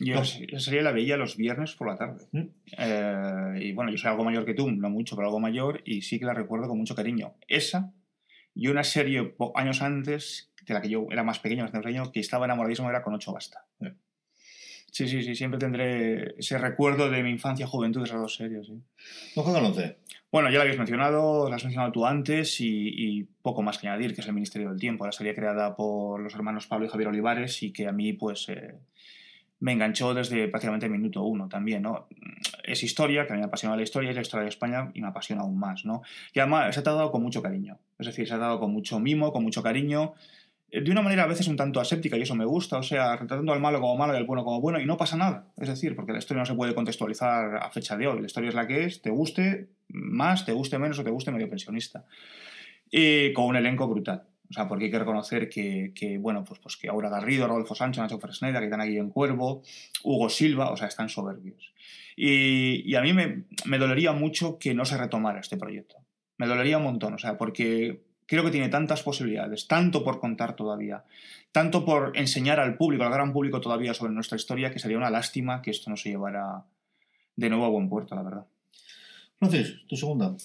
[0.00, 2.26] Yo esa serie la veía los viernes por la tarde.
[2.32, 2.48] ¿Mm?
[2.78, 6.02] Eh, y bueno, yo soy algo mayor que tú, no mucho, pero algo mayor, y
[6.02, 7.34] sí que la recuerdo con mucho cariño.
[7.46, 7.92] Esa
[8.54, 12.20] y una serie años antes, de la que yo era más pequeño, más pequeño, que
[12.20, 13.64] estaba enamoradísimo, era con ocho basta.
[14.94, 18.68] Sí, sí, sí, siempre tendré ese recuerdo de mi infancia, juventud de esas dos series.
[18.68, 18.80] ¿sí?
[19.34, 19.98] ¿No juega 11?
[20.30, 24.14] Bueno, ya lo habías mencionado, lo has mencionado tú antes y, poco más que añadir,
[24.14, 27.08] que es el Ministerio del Tiempo, la serie creada por los hermanos Pablo y Javier
[27.08, 28.76] Olivares y que a mí pues eh,
[29.58, 32.06] me enganchó desde prácticamente el minuto uno también, ¿no?
[32.62, 35.00] Es historia, que a mí me apasiona la historia, es la historia de España y
[35.00, 36.02] me apasiona aún más, ¿no?
[36.32, 39.00] Y además se ha tratado con mucho cariño, es decir, se ha tratado con mucho
[39.00, 40.43] mimo, con mucho cariño eh,
[40.82, 43.52] de una manera a veces un tanto aséptica y eso me gusta, o sea, retratando
[43.52, 45.46] al malo como malo y al bueno como bueno y no pasa nada.
[45.56, 48.48] Es decir, porque la historia no se puede contextualizar a fecha de hoy, la historia
[48.48, 52.04] es la que es, te guste más, te guste menos o te guste medio pensionista.
[52.90, 54.24] Y con un elenco brutal.
[54.50, 58.02] O sea, porque hay que reconocer que, bueno, pues, pues que Aura Garrido, Rodolfo Sancho,
[58.02, 59.62] Nacho Fresneda, que están aquí en Cuervo,
[60.02, 61.72] Hugo Silva, o sea, están soberbios.
[62.14, 65.96] Y, y a mí me, me dolería mucho que no se retomara este proyecto.
[66.36, 70.56] Me dolería un montón, o sea, porque creo que tiene tantas posibilidades, tanto por contar
[70.56, 71.04] todavía,
[71.52, 75.10] tanto por enseñar al público, al gran público todavía sobre nuestra historia, que sería una
[75.10, 76.64] lástima que esto no se llevara
[77.36, 78.46] de nuevo a buen puerto, la verdad.
[79.38, 80.36] Francis, tu segunda.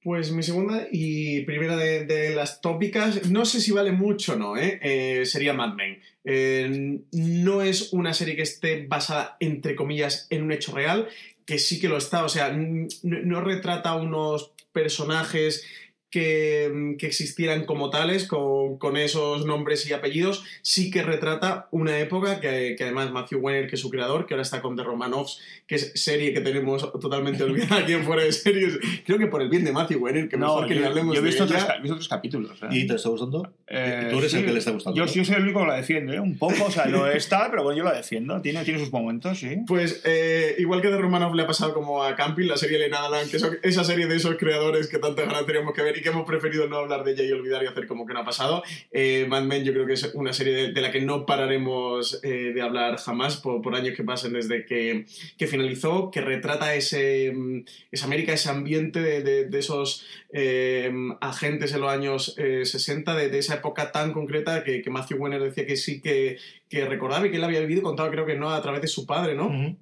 [0.00, 4.56] Pues mi segunda y primera de, las tópicas, no sé si vale mucho o no,
[4.56, 4.78] ¿eh?
[4.80, 6.00] Eh, sería Mad Men.
[6.24, 11.08] Eh, no es una serie que esté basada, entre comillas, en un hecho real,
[11.44, 12.56] que sí que lo está, o sea,
[13.02, 15.66] no retrata unos personajes
[16.10, 21.98] que, que, existieran como tales, con, con, esos nombres y apellidos, sí que retrata una
[21.98, 24.84] época que, que, además Matthew Weiner, que es su creador, que ahora está con The
[24.84, 29.26] Romanovs, que es serie que tenemos totalmente olvidada aquí en fuera de series, creo que
[29.26, 31.54] por el bien de Matthew Weiner, que mejor que le hablemos yo he visto, de
[31.54, 32.58] tres, he visto tres capítulos.
[32.62, 32.68] ¿eh?
[32.70, 33.52] ¿Y te está gustando?
[33.66, 34.96] Eh, ¿Tú eres el que le está gustando?
[34.96, 36.20] Yo, yo, soy el único que la defiende, ¿eh?
[36.20, 39.38] un poco, o sea, no está, pero bueno, yo la defiendo, tiene, tiene sus momentos,
[39.38, 39.58] sí.
[39.66, 43.04] Pues eh, igual que The Romanov le ha pasado como a Camping, la serie Lena
[43.04, 46.08] Alan, que es esa serie de esos creadores que tanta ganas teníamos que ver que
[46.10, 48.62] hemos preferido no hablar de ella y olvidar y hacer como que no ha pasado.
[48.90, 52.52] Eh, Mad Men yo creo que es una serie de, la que no pararemos eh,
[52.54, 55.04] de hablar jamás por, años que pasen desde que,
[55.36, 60.90] que, finalizó, que retrata ese, mm, esa América, ese ambiente de, de, esos eh,
[61.20, 65.66] agentes en los años 60, de, esa época tan concreta que, que Matthew Wenner decía
[65.66, 66.38] que sí que,
[66.68, 69.06] que recordaba y que él había vivido, contaba creo que no a través de su
[69.06, 69.76] padre, ¿no?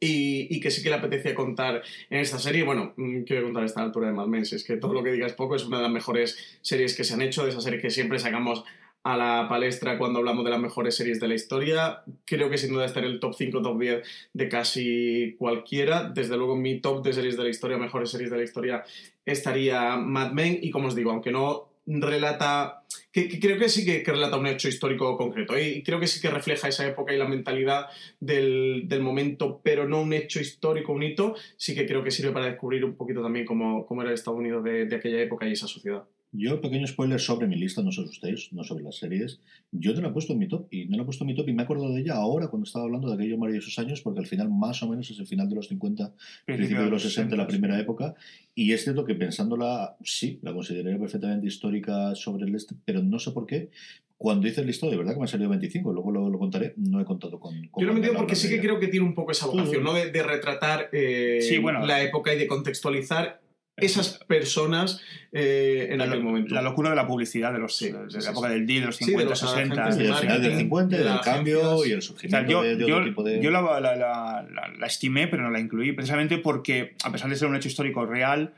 [0.00, 2.64] Y, que sí que le apetecía contar en esta serie.
[2.64, 5.12] Bueno, mm, quiero contar a esta altura de Mad Men, es que todo lo que
[5.12, 7.64] diga es poco, es una de las mejores series que se han hecho, de esas
[7.64, 8.64] series que siempre sacamos
[9.04, 12.02] a la palestra cuando hablamos de las mejores series de la historia.
[12.24, 14.02] Creo que sin duda está en el top 5, top 10
[14.32, 16.04] de casi cualquiera.
[16.08, 18.84] Desde luego, mi top de series de la historia, mejores series de la historia,
[19.24, 20.58] estaría Mad Men.
[20.62, 24.68] Y como os digo, aunque no relata, que, creo que sí que, relata un hecho
[24.68, 27.86] histórico concreto y creo que sí que refleja esa época y la mentalidad
[28.20, 32.46] del, momento, pero no un hecho histórico, un hito, sí que creo que sirve para
[32.46, 35.52] descubrir un poquito también cómo, cómo era el Estados Unidos de, de aquella época y
[35.52, 36.04] esa sociedad.
[36.34, 39.40] Yo, pequeño spoiler sobre mi lista, no sé ustedes, no sobre las series.
[39.70, 41.34] Yo no la he puesto en mi top y no la he puesto en mi
[41.34, 44.20] top y me acuerdo de ella ahora cuando estaba hablando de aquellos maravillosos años porque
[44.20, 46.10] al final más o menos es el final de los 50,
[46.46, 48.14] principio de los 60, la primera época.
[48.54, 53.18] Y es cierto que pensándola, sí, la consideraría perfectamente histórica sobre el este, pero no
[53.18, 53.68] sé por qué.
[54.16, 56.72] Cuando hice el listado, de verdad que me ha salido 25, luego lo, lo contaré,
[56.76, 57.60] no he contado con...
[57.76, 59.92] Yo lo he porque sí que creo que tiene un poco esa vocación, ¿no?
[59.92, 61.40] De, retratar eh,
[61.84, 63.41] la época y de contextualizar
[63.76, 65.00] esas personas
[65.32, 66.54] eh, en aquel momento.
[66.54, 69.30] La locura de la publicidad de, los, de la época del D, de los 50,
[69.30, 69.90] de 60.
[69.94, 73.40] Y del final del 50, del cambio y el surgimiento de, otro tipo de...
[73.40, 77.48] Yo la, la, la, estimé, pero no la incluí, precisamente porque, a pesar de ser
[77.48, 78.54] un hecho histórico real,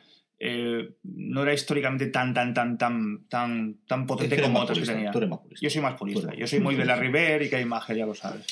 [0.47, 5.11] eh, no era históricamente tan tan tan tan tan tan potente como otras que tenía.
[5.11, 6.35] Yo soy más purista.
[6.37, 8.45] Yo soy muy de la River y que hay magia, ya lo sabes.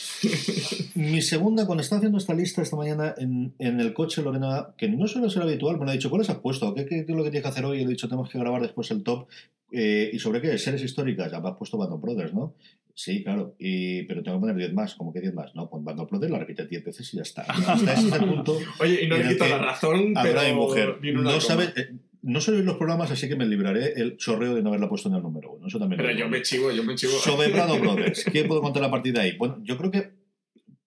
[0.94, 4.88] Mi segunda, cuando estaba haciendo esta lista esta mañana en, en el coche, Lorena, que
[4.88, 6.72] no suele ser habitual, me ha dicho, ¿cuáles has puesto?
[6.74, 7.80] ¿Qué, ¿Qué, es lo que tienes que hacer hoy?
[7.80, 9.28] Y le he dicho, tenemos que grabar después el top.
[9.70, 10.56] Eh, ¿Y sobre qué?
[10.56, 11.30] Series históricas.
[11.30, 12.54] Ya me has puesto Band Brothers, ¿no?
[12.94, 14.94] Sí, claro, y, pero tengo que poner 10 más.
[14.94, 15.54] ¿Cómo que 10 más?
[15.54, 17.42] No, pues Band of Brothers la repite 10 veces y ya está.
[17.48, 18.58] Hasta ese punto.
[18.80, 20.54] Oye, y no le quito la razón, pero.
[20.54, 20.98] mujer.
[21.14, 21.72] No sabes.
[21.76, 25.08] Eh, no sabéis los programas, así que me libraré el chorreo de no haberla puesto
[25.08, 25.66] en el número uno.
[25.66, 27.12] Eso también Pero yo me chivo, yo me chivo.
[27.14, 27.48] Sobre
[27.80, 29.36] Brothers, ¿qué puedo contar a partir de ahí?
[29.36, 30.12] Bueno, yo creo que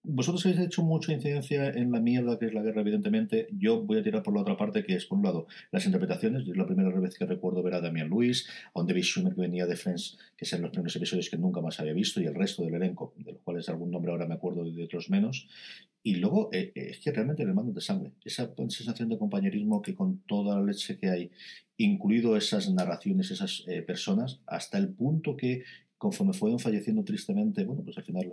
[0.08, 3.48] vosotros habéis hecho mucha incidencia en la mierda que es la guerra, evidentemente.
[3.58, 6.46] Yo voy a tirar por la otra parte, que es, por un lado, las interpretaciones.
[6.46, 9.40] Es la primera vez que recuerdo ver a Damian Lewis, a un David Schumer que
[9.40, 12.34] venía de Friends, que sean los primeros episodios que nunca más había visto, y el
[12.34, 15.48] resto del elenco, de los cuales algún nombre ahora me acuerdo y de otros menos.
[16.04, 19.82] Y luego, eh, eh, es que realmente el hermano de sangre, esa sensación de compañerismo
[19.82, 21.30] que con toda la leche que hay,
[21.78, 25.64] incluido esas narraciones, esas eh, personas, hasta el punto que
[25.98, 28.32] conforme fueron falleciendo tristemente, bueno, pues al final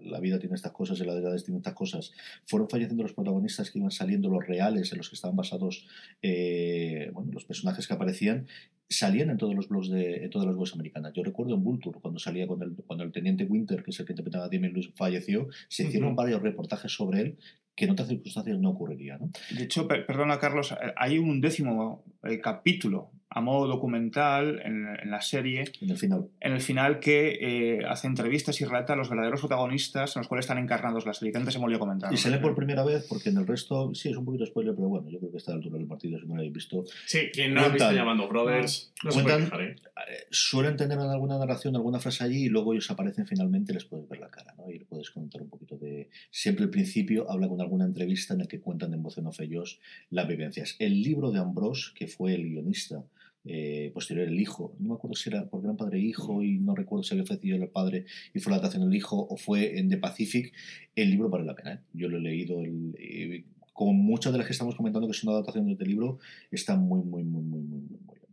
[0.00, 2.12] la, vida tiene estas cosas y la edades tiene estas cosas,
[2.46, 5.86] fueron falleciendo los protagonistas que iban saliendo, los reales en los que estaban basados
[6.22, 8.46] eh, bueno, los personajes que aparecían,
[8.88, 11.12] salían en todos los blogs de en todas las webs americanas.
[11.14, 14.06] Yo recuerdo en Vulture, cuando salía con el, cuando el teniente Winter, que es el
[14.06, 17.38] que interpretaba a Damien Lewis, falleció, se hicieron varios reportajes sobre él
[17.74, 19.18] que en otras circunstancias no ocurriría.
[19.18, 19.30] ¿no?
[19.50, 25.20] De hecho, perdona Carlos, eh, hay un décimo eh, capítulo a modo documental en, la
[25.20, 25.64] serie.
[25.80, 26.28] En el final.
[26.40, 30.28] En el final que eh, hace entrevistas y relata a los verdaderos protagonistas en los
[30.28, 32.12] cuales están encarnados la serie, que antes se me olvidó comentar.
[32.12, 34.74] Y se lee por primera vez porque en el resto, sí, es un poquito spoiler,
[34.74, 36.52] pero bueno, yo creo que está a la altura del partido, si no lo habéis
[36.52, 36.84] visto.
[37.06, 39.76] Sí, quien no ha visto llamando Brothers, no cuentan, ¿eh?
[40.08, 43.84] Eh, Suelen tener alguna narración, alguna frase allí y luego ellos aparecen finalmente y les
[43.84, 44.70] puedes ver la cara, ¿no?
[44.70, 46.10] Y le puedes comentar un poquito de...
[46.30, 49.40] Siempre al principio habla con alguna entrevista en la que cuentan en voz en off
[49.40, 49.80] ellos
[50.10, 50.76] las vivencias.
[50.78, 53.04] El libro de Ambrose, que fue el guionista,
[53.44, 54.74] eh, posterior el hijo.
[54.78, 57.24] No me acuerdo si era por gran padre e hijo y no recuerdo si había
[57.24, 60.52] ofrecido el padre y fue la adaptación del hijo o fue en The Pacific.
[60.94, 61.74] El libro vale la pena.
[61.74, 61.80] ¿eh?
[61.92, 62.60] Yo lo he leído.
[62.60, 66.18] El, eh, como muchas de las que estamos comentando que son adaptaciones del libro,
[66.50, 68.32] está muy, muy, muy, muy, muy, muy bien.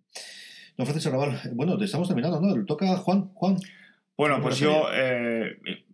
[0.78, 2.66] Don Francisco Raval, bueno, te estamos terminando, ¿no?
[2.66, 3.30] Toca Juan.
[3.34, 3.58] Juan.
[4.18, 4.88] Bueno, pues yo,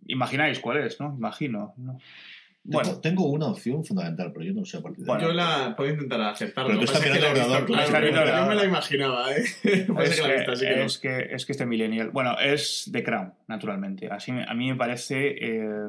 [0.06, 1.14] imagináis cuál es, ¿no?
[1.16, 1.98] Imagino, ¿no?
[2.68, 5.74] Bueno, tengo, una opción fundamental, pero yo no sé a partir de Bueno, yo la
[5.76, 6.66] puedo intentar acertar.
[6.66, 7.66] Pero tú estás mirando el ordenador.
[7.66, 9.44] Claro, yo me la imaginaba, ¿eh?
[9.62, 12.10] es, que, es, que, es que este millennial...
[12.10, 14.08] Bueno, es The Crown, naturalmente.
[14.10, 15.36] Así a mí me parece...
[15.38, 15.88] Eh,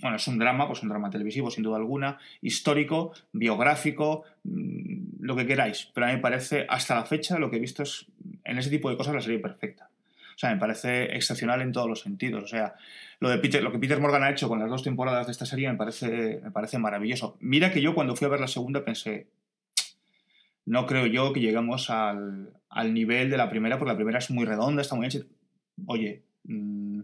[0.00, 5.36] bueno, es un drama, pues un drama televisivo, sin duda alguna, histórico, biográfico, mm, lo
[5.36, 5.90] que queráis.
[5.92, 8.06] Pero a mí me parece, hasta la fecha, lo que he visto es,
[8.44, 9.87] en ese tipo de cosas, la serie perfecta.
[10.38, 12.44] O sea, me parece excepcional en todos los sentidos.
[12.44, 12.76] O sea,
[13.18, 16.40] lo, que Peter Morgan ha hecho con las dos temporadas de esta serie me parece,
[16.44, 17.36] me parece maravilloso.
[17.40, 19.26] Mira que yo cuando fui a ver la segunda pensé,
[20.64, 24.30] no creo yo que lleguemos al, al nivel de la primera, porque la primera es
[24.30, 25.18] muy redonda, está muy hecha.
[25.86, 27.00] Oye, mmm,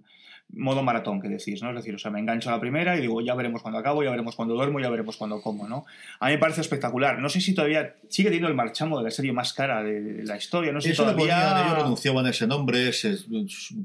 [0.53, 1.71] modo maratón que decís, ¿no?
[1.71, 4.03] Es decir, o sea, me engancho a la primera y digo, ya veremos cuando acabo,
[4.03, 5.85] ya veremos cuando duermo, ya veremos cuando como, ¿no?
[6.21, 7.19] A mí me parece espectacular.
[7.19, 10.37] No sé si todavía sigue teniendo el marchamo de la serie más cara de la
[10.37, 11.65] historia, no sé si todavía...
[11.65, 13.17] ellos renunciaban a ese nombre, se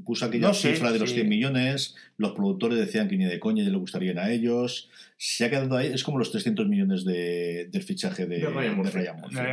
[0.04, 3.70] puso aquella cifra de los 100 millones, los productores decían que ni de coña ya
[3.70, 4.90] le gustarían a ellos,
[5.22, 8.74] se ha quedado ahí, es como los 300 millones de, del fichaje de, De Ryan
[8.74, 9.00] Murphy.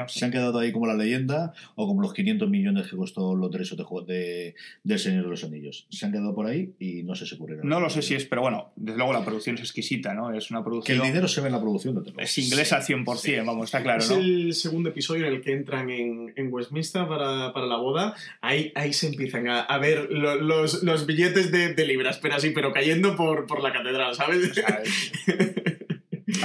[0.07, 3.51] Se han quedado ahí como la leyenda o como los 500 millones que costó los
[3.51, 4.55] derechos de, juego de,
[4.86, 5.86] del Señor de los Anillos.
[5.89, 7.63] Se han quedado por ahí y no sé si ocurrirá.
[7.65, 10.34] No lo sé si es, pero bueno, desde luego la producción es exquisita, ¿no?
[10.34, 11.01] Es una Que producción.
[11.01, 13.65] el dinero se ve en la producción, no te lo Es inglesa al 100%, vamos,
[13.65, 14.15] está claro, es ¿no?
[14.20, 18.15] el segundo episodio en el que entran en, en Westminster para, para la boda.
[18.39, 22.36] Ahí, ahí se empiezan a, a ver lo- los, los billetes de, de libras, pero
[22.36, 24.49] así, pero cayendo por, por la catedral, ¿sabes?
[24.49, 25.56] O sea, es-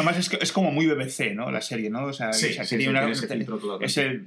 [0.02, 1.50] Además es, que- es como muy BBC, ¿no?
[1.50, 2.04] La serie, ¿no?
[2.04, 3.00] O sea, Sí, o sea, que sí, tiene sí, una-
[3.80, 4.20] ese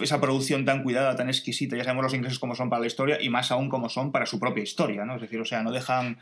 [0.00, 1.76] esa producción tan cuidada, tan exquisita.
[1.76, 4.24] Ya sabemos los ingleses cómo son para la historia y más aún cómo son para
[4.24, 5.16] su propia historia, ¿no?
[5.16, 6.16] Es decir, o sea, no dejan,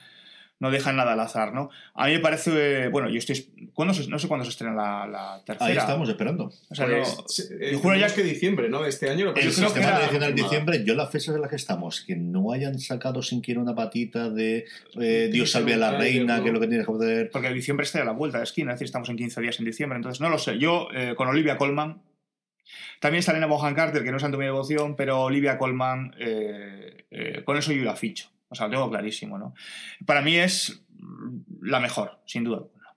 [0.61, 1.71] no dejan nada al azar, ¿no?
[1.95, 3.71] A mí me parece, bueno, yo estoy...
[3.75, 5.71] ¿cuándo se- no sé cuándo se estrena la, la tercera.
[5.71, 6.53] Ahí estamos esperando.
[6.69, 8.85] O sea, Pues, no- se- eh, yo juro ya tenemos que diciembre, ¿no?
[8.85, 9.25] Este año.
[9.25, 11.41] Lo que El pasa es creo que sistema era tradicional diciembre, yo las fechas en
[11.41, 14.67] las que estamos, que no hayan sacado siquiera una patita de
[15.01, 17.31] eh, Dios salve a la reina, que es lo que tiene que poder.
[17.31, 19.65] Porque diciembre está a la vuelta de esquina, es decir, estamos en 15 días en
[19.65, 20.59] diciembre, entonces no lo sé.
[20.59, 22.03] Yo, eh, con Olivia Colman,
[23.01, 27.07] también está Elena Bohan Carter, que no es santo mi devoción, pero Olivia Colman, eh,
[27.11, 28.29] eh, con eso yo la ficho.
[28.51, 29.55] O sea, lo tengo clarísimo, ¿no?
[30.05, 30.83] Para mí es
[31.63, 32.89] la mejor, sin duda alguna.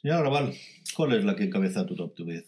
[0.00, 0.54] Señora Raval,
[0.94, 2.44] ¿cuál es la que encabeza tu top 10?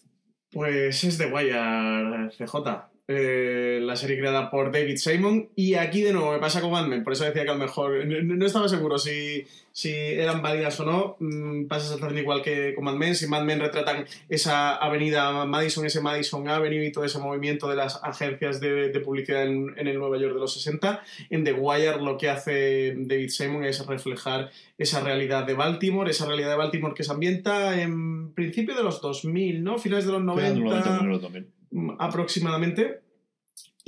[0.51, 2.88] Pues es The Wire CJ.
[3.11, 5.49] Eh, la serie creada por David Simon.
[5.57, 8.05] Y aquí de nuevo me pasa con Batman, por eso decía que a lo mejor
[8.05, 11.17] no, estaba seguro si, si eran válidas o no.
[11.19, 13.15] Mm, pasa exactamente igual que con Batman.
[13.15, 17.99] Si Batman retratan esa avenida Madison, ese Madison Avenue y todo ese movimiento de las
[18.05, 22.29] agencias de, publicidad en, el Nueva York de los 60, en The Wire lo que
[22.29, 27.13] hace David Simon es reflejar esa realidad de Baltimore, esa realidad de Baltimore que se
[27.13, 29.79] ambienta en principio de los 2000, ¿no?
[29.79, 31.03] Finales de los 90.
[31.03, 31.58] 90
[31.99, 33.01] aproximadamente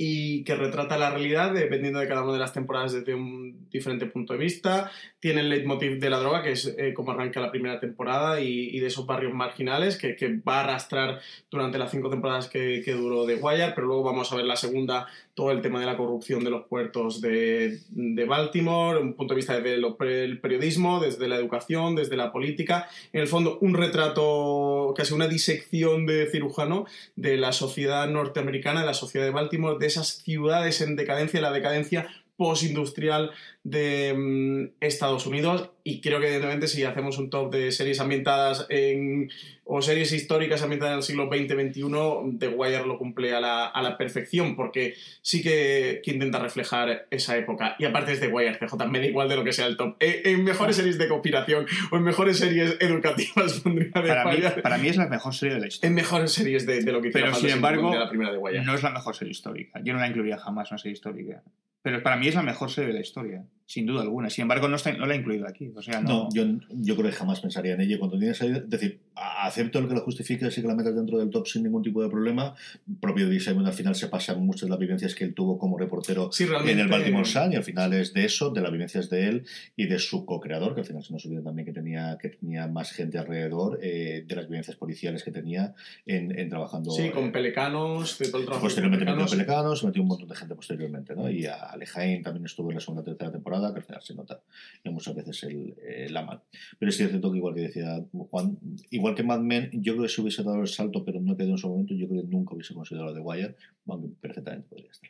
[0.03, 4.07] y que retrata la realidad dependiendo de cada una de las temporadas desde un diferente
[4.07, 4.89] punto de vista.
[5.19, 8.75] Tiene el leitmotiv de la droga, que es eh, como arranca la primera temporada, y,
[8.75, 11.19] y de esos barrios marginales que, que va a arrastrar
[11.51, 14.55] durante las cinco temporadas que, que duró The Wire, pero luego vamos a ver la
[14.55, 15.05] segunda,
[15.41, 17.79] todo el tema de la corrupción de los puertos de,
[18.27, 22.87] Baltimore, un punto de vista desde el periodismo, desde la educación, desde la política.
[23.11, 26.85] En el fondo, un retrato, casi una disección de cirujano
[27.15, 31.51] de la sociedad norteamericana, de la sociedad de Baltimore, de esas ciudades en decadencia, la
[31.51, 33.31] decadencia postindustrial
[33.63, 38.65] de mm, Estados Unidos y creo que evidentemente si hacemos un top de series ambientadas
[38.69, 39.31] en
[39.63, 43.81] o series históricas ambientadas en el siglo XX-XXI, The Wire lo cumple a la, a
[43.81, 48.57] la perfección porque sí que, que intenta reflejar esa época y aparte es The Wire,
[48.57, 51.07] CJ, me da igual de lo que sea el top en, en mejores series de
[51.07, 55.33] conspiración o en mejores series educativas pondría The Para mí, para mí es la mejor
[55.33, 55.89] serie de la historia.
[55.89, 58.73] en mejores series de, de lo que Pero sin embargo, la primera de Wire no
[58.73, 59.79] es la mejor serie histórica.
[59.83, 61.43] Yo no la incluiría jamás una serie histórica.
[61.83, 64.29] Pero para mí es la mejor serie de la historia, sin duda alguna.
[64.29, 65.71] Sin embargo, no, está, no la he incluido aquí.
[65.75, 66.09] O sea, no.
[66.09, 67.97] No, yo, yo creo que jamás pensaría en ello.
[67.97, 71.17] Cuando tienes ahí, es decir, acepto el que lo justifique, así que la metas dentro
[71.17, 72.55] del top sin ningún tipo de problema.
[72.87, 75.57] El propio David Simon al final se pasa muchas de las vivencias que él tuvo
[75.57, 78.71] como reportero Sí, en el Baltimore Sun y al final es de eso, de las
[78.71, 79.45] vivencias de él
[79.75, 82.67] y de su co-creador, que al final se nos olvida también que tenía, que tenía
[82.67, 85.73] más gente alrededor, eh, de las vivencias policiales que tenía
[86.05, 86.91] en, en trabajando.
[86.91, 88.65] Sí, eh, con Pelecanos, de todo el trabajo.
[88.65, 89.31] Posteriormente metió Pelecanos.
[89.31, 91.29] Pelecanos, se metió un montón de gente posteriormente, ¿no?
[91.29, 94.39] Y a Alejain también estuvo en la segunda tercera temporada, que al final se nota
[94.83, 96.41] y muchas veces el, eh, la mal.
[96.79, 98.57] Pero es cierto que igual que decía Juan,
[98.89, 101.51] igual que Mad Men, yo creo que se hubiese dado el salto, pero no quedó
[101.51, 103.55] en su momento, yo creo que nunca hubiese considerado The Wire,
[103.87, 105.09] aunque perfectamente podría estar.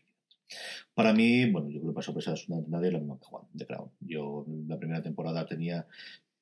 [0.94, 3.66] Para mí, bueno, yo creo que para sorpresa absolutamente nadie, la misma que Juan, de
[3.66, 3.90] Crown.
[4.02, 5.88] Yo la primera temporada tenía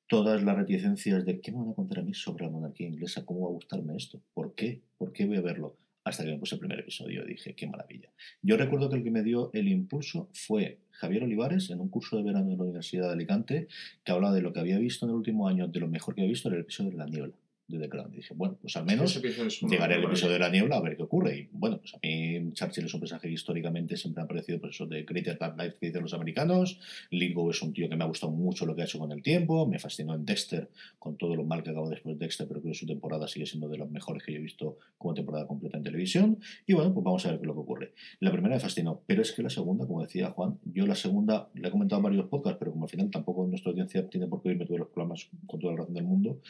[0.08, 3.24] todas las reticencias de qué me van a contar a mí sobre la monarquía inglesa,
[3.24, 5.76] cómo va a gustarme esto, por qué, por qué voy a verlo.
[6.02, 8.10] Hasta que me puse el primer episodio y dije, qué maravilla.
[8.42, 12.16] Yo recuerdo que el que me dio el impulso fue Javier Olivares en un curso
[12.16, 13.68] de verano en la Universidad de Alicante
[14.02, 16.22] que hablaba de lo que había visto en el último año, de lo mejor que
[16.22, 17.34] había visto en el episodio de La Niebla
[17.70, 18.12] de The Crown.
[18.12, 19.20] Y dije, bueno, pues al menos
[19.62, 21.38] llegaré al episodio de la niebla a ver qué ocurre.
[21.38, 24.70] Y bueno, pues a mí Churchill es un personaje que históricamente siempre ha parecido por
[24.70, 26.80] eso de Greater Than Life que dicen los americanos.
[27.10, 29.22] Lingo es un tío que me ha gustado mucho lo que ha hecho con el
[29.22, 29.66] tiempo.
[29.66, 32.72] Me fascinó en Dexter con todo lo mal que acabó después de Dexter, pero creo
[32.72, 35.78] que su temporada sigue siendo de las mejores que yo he visto como temporada completa
[35.78, 36.38] en televisión.
[36.66, 37.92] Y bueno, pues vamos a ver qué es lo que ocurre.
[38.20, 41.48] La primera me fascinó, pero es que la segunda, como decía Juan, yo la segunda
[41.54, 44.42] la he comentado en varios podcasts, pero como al final tampoco nuestra audiencia tiene por
[44.42, 46.40] qué oírme todos los programas con toda la razón del mundo,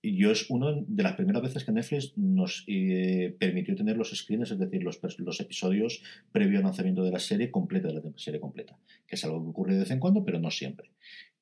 [0.00, 4.10] y yo es una de las primeras veces que Netflix nos eh, permitió tener los
[4.10, 6.02] screens, es decir, los, los episodios
[6.32, 9.50] previo al lanzamiento de la serie completa, de la serie completa, que es algo que
[9.50, 10.90] ocurre de vez en cuando, pero no siempre.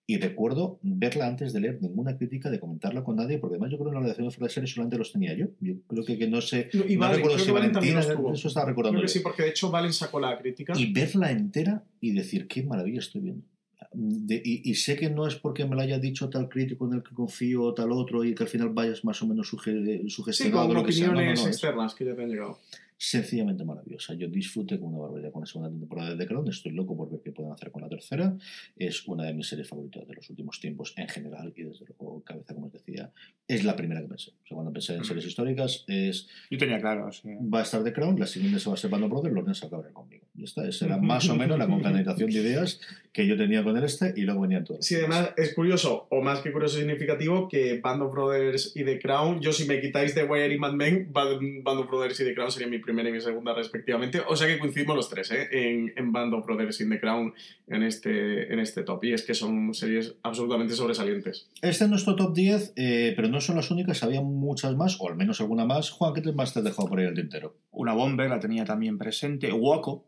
[0.08, 3.78] Y recuerdo verla antes de leer ninguna crítica, de comentarla con nadie, porque además yo
[3.78, 5.46] creo que en la redacción de de serie solamente los tenía yo.
[5.60, 8.00] Yo creo que, que no sé, No, y no Valen, recuerdo creo si que Valentina,
[8.32, 9.00] eso estaba recordando.
[9.00, 10.74] Creo que sí, porque de hecho Valen sacó la crítica.
[10.76, 13.44] Y verla entera y decir, qué maravilla estoy viendo.
[13.92, 16.94] De- y, y sé que no es porque me lo haya dicho tal crítico en
[16.94, 20.02] el que confío o tal otro y que al final vayas más o menos suge-
[20.02, 20.66] Sí, sugestionado.
[20.66, 20.74] con.
[20.76, 22.58] No, no, opiniones no, es externas que ya te han llegado.
[22.98, 24.14] sencillamente maravillosa.
[24.14, 26.48] Yo disfruté con una barbaridad con la segunda temporada de The Crown.
[26.48, 28.34] Estoy loco por ver qué pueden hacer con la tercera.
[28.74, 32.22] Es una de mis series favoritas de los últimos tiempos en general y desde luego,
[32.24, 33.12] cabeza, como os decía,
[33.46, 34.30] es la primera que pensé.
[34.30, 37.28] O sea, cuando pensé en series históricas es Yo tenía claro, sí.
[37.52, 39.62] va a estar The Crown, la siguiente se va a ser Band of Brothers, los
[39.64, 40.15] acabarán conmigo.
[40.36, 42.80] Y esta esa era más o menos la concatenación de ideas
[43.12, 44.84] que yo tenía con el este y luego venían todos.
[44.84, 48.98] Sí, además es curioso, o más que curioso significativo, que Band of Brothers y The
[48.98, 52.34] Crown, yo si me quitáis The Wire y Mad Men, Band of Brothers y The
[52.34, 54.20] Crown sería mi primera y mi segunda respectivamente.
[54.28, 55.48] O sea que coincidimos los tres ¿eh?
[55.50, 57.32] en, en Band of Brothers y The Crown
[57.68, 59.02] en este, en este top.
[59.04, 61.48] Y es que son series absolutamente sobresalientes.
[61.62, 65.08] Este es nuestro top 10, eh, pero no son las únicas, había muchas más, o
[65.08, 65.88] al menos alguna más.
[65.88, 67.54] Juan, ¿qué te más te has dejado por ahí el tintero?
[67.70, 69.50] Una Bomber la tenía también presente.
[69.52, 70.04] Waco,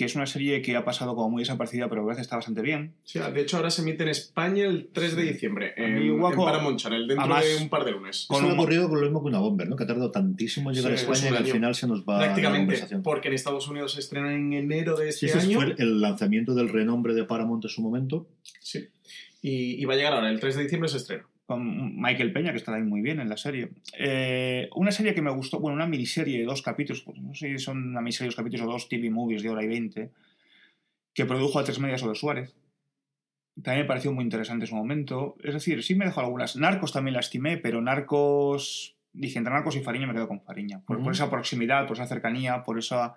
[0.00, 2.94] que es una serie que ha pasado como muy desaparecida, pero veces está bastante bien.
[3.04, 6.78] Sí, de hecho, ahora se emite en España el 3 de diciembre, en, en Paramount
[6.78, 8.24] Channel, dentro Además, de un par de lunes.
[8.26, 9.76] Con un- ocurrido con lo mismo que una bomber, ¿no?
[9.76, 12.14] Que ha tardado tantísimo en llegar Sí, a España y al final se nos va
[12.14, 13.02] la Prácticamente, conversación.
[13.02, 15.56] porque en Estados Unidos se estrena en enero de Sí, este ese año.
[15.60, 18.26] fue el- el lanzamiento del renombre de Paramount en su momento.
[18.62, 18.88] Sí.
[19.42, 21.26] Y, y va a llegar ahora, el 3 de diciembre se estrena.
[21.50, 23.72] Con Michael Peña, que está ahí muy bien en la serie.
[23.98, 27.48] Eh, una serie que me gustó, bueno, una miniserie de dos capítulos, pues no sé
[27.48, 30.12] si son una miniserie de dos capítulos o dos TV movies de hora y veinte,
[31.12, 32.54] que produjo a tres medias sobre Suárez.
[33.64, 35.34] También me pareció muy interesante su momento.
[35.42, 36.54] Es decir, sí me dejó algunas.
[36.54, 38.96] Narcos también la estimé, pero Narcos.
[39.12, 40.84] Dije, entre Narcos y Fariña me quedo con Fariña.
[40.86, 43.16] Por, esa proximidad, por esa cercanía, por esa.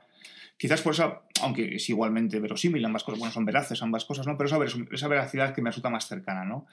[0.58, 4.38] Quizás por esa, aunque es igualmente verosímil, ambas cosas, bueno, son veraces ambas cosas, ¿no?
[4.38, 6.66] Pero esa, esa veracidad que me resulta más cercana, ¿no?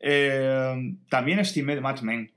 [0.00, 2.30] Eh, también estimé Mad Men,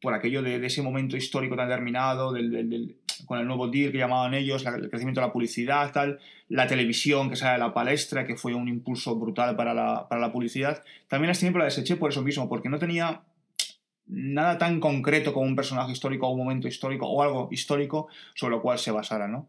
[0.00, 2.96] por aquello de, de ese momento histórico tan determinado, del, del- del-
[3.26, 6.18] con el nuevo deal que llamaban ellos, la- el crecimiento de la publicidad, tal,
[6.48, 10.20] la televisión que sale a la palestra, que fue un impulso brutal para la, para
[10.20, 10.82] la publicidad.
[11.08, 13.22] También estimé, pero la deseché por eso mismo, porque no tenía
[14.06, 18.56] nada tan concreto como un personaje histórico o un momento histórico o algo histórico sobre
[18.56, 19.48] lo cual se basara, ¿no?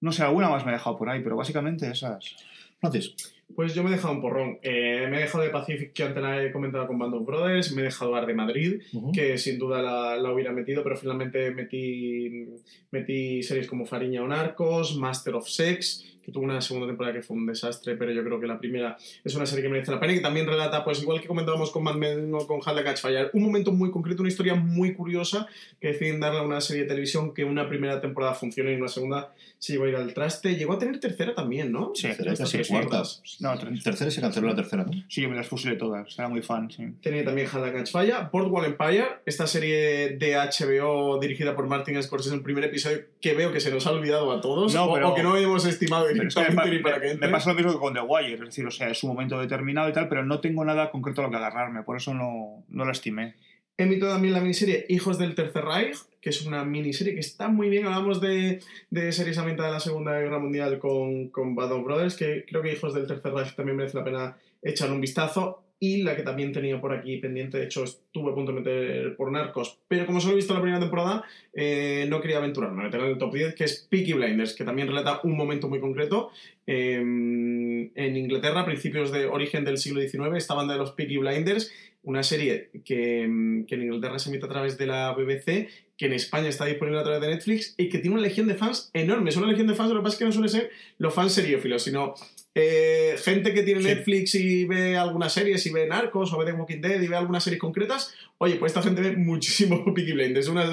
[0.00, 2.34] No sé, alguna más me he dejado por ahí, pero básicamente esas.
[2.80, 3.14] Francis,
[3.54, 4.58] Pues yo me he dejado un porrón.
[4.62, 7.72] Eh, me he dejado de Pacific, que antes he comentado con Band of Brothers.
[7.72, 8.82] Me he dejado Ar de Madrid,
[9.12, 12.46] que sin duda la, la hubiera metido, pero finalmente metí,
[12.90, 17.22] metí series como Fariña o Narcos, Master of Sex, que tuvo una segunda temporada que
[17.22, 20.00] fue un desastre, pero yo creo que la primera es una serie que merece la
[20.00, 22.84] pena y que también relata, pues igual que comentábamos con Mad Men o con the
[22.84, 25.46] Catch Fire, un momento muy concreto, una historia muy curiosa
[25.80, 28.88] que deciden darle a una serie de televisión que una primera temporada funciona y una
[28.88, 30.56] segunda se llegó a ir al traste.
[30.56, 31.92] Llegó a tener tercera también, ¿no?
[31.94, 32.88] Sí, Tercera, tres cuarta.
[32.88, 33.22] cuartas.
[33.40, 33.82] No, tres.
[33.82, 34.92] Tercera se canceló la tercera, ¿no?
[35.08, 36.84] Sí, yo me las fusilé todas, era muy fan, sí.
[37.02, 42.34] Tenía también Halt Catch Fire, Boardwalk Empire, esta serie de HBO dirigida por Martin Scorsese,
[42.34, 45.14] el primer episodio que veo que se nos ha olvidado a todos, No, pero- o,
[45.14, 48.34] que no hemos estimado Pero es que me, pasa lo mismo que con The Wire,
[48.34, 51.20] es decir, o sea, es un momento determinado y tal, pero no tengo nada concreto
[51.20, 53.34] a lo que agarrarme, por eso no, no la estimé.
[53.76, 57.70] Emito también la miniserie Hijos del Tercer Reich, que es una miniserie que está muy
[57.70, 57.86] bien.
[57.86, 58.60] Hablamos de,
[58.90, 62.60] de series ambientadas en la Segunda Guerra Mundial con, con Band of Brothers, que creo
[62.60, 65.64] que Hijos del Tercer Reich también merece la pena echarle un vistazo.
[65.82, 69.16] Y la que también tenía por aquí pendiente, de hecho estuve a punto de meter
[69.16, 71.24] por Narcos, pero como solo he visto la primera temporada,
[71.54, 74.64] eh, no quería aventurarme a meterla en el top 10, que es Peaky Blinders, que
[74.64, 76.30] también relata un momento muy concreto.
[76.66, 81.16] Eh, en Inglaterra, a principios de origen del siglo XIX, esta banda de los Peaky
[81.16, 85.68] Blinders una serie que, mm, que en Inglaterra se emite a través de la BBC,
[85.96, 88.54] que en España está disponible a través de Netflix y que tiene una legión de
[88.54, 89.30] fans enorme.
[89.30, 91.32] Es una legión de fans, lo que pasa es que no suele ser los fans
[91.32, 92.14] seriófilos, sino
[92.54, 93.86] eh, gente que tiene Sí.
[93.88, 97.14] Netflix y ve algunas series y ve Narcos o ve The Walking Dead y ve
[97.16, 98.12] algunas series concretas.
[98.38, 100.46] Oye, pues esta gente ve muchísimo Peaky Blinders.
[100.46, 100.68] Es una,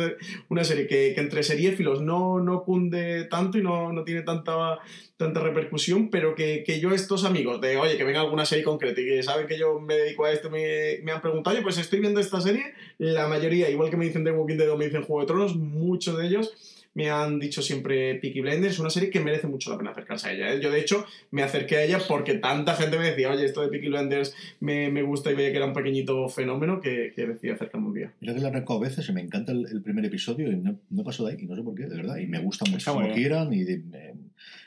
[0.49, 4.79] una serie que, que entre seriéfilos no, no cunde tanto y no, no tiene tanta,
[5.17, 8.99] tanta repercusión, pero que, que yo estos amigos de, oye, que venga alguna serie concreta
[9.01, 11.77] y que saben que yo me dedico a esto, me, me han preguntado, oye, pues
[11.77, 14.85] estoy viendo esta serie, la mayoría, igual que me dicen The Walking Dead o me
[14.85, 16.53] dicen Juego de Tronos, muchos de ellos
[16.97, 20.27] me han dicho siempre Peaky Blinders, es una serie que merece mucho la pena acercarse
[20.29, 20.51] a ella.
[20.53, 20.59] ¿eh?
[20.59, 23.67] Yo, de hecho, me acerqué a ella porque tanta gente me decía, oye, esto de
[23.67, 27.51] Peaky Blinders me, me gusta y veía que era un pequeñito fenómeno que, que decidí
[27.51, 28.11] acercarme un día.
[28.19, 30.79] Mira que la arranco a veces y me encanta el, el primer episodio y no,
[30.89, 32.17] no paso de ahí, y no sé por qué, de verdad.
[32.17, 33.15] Y me gusta muy bien.
[33.15, 33.63] Kieran y...
[33.63, 34.13] de- eh,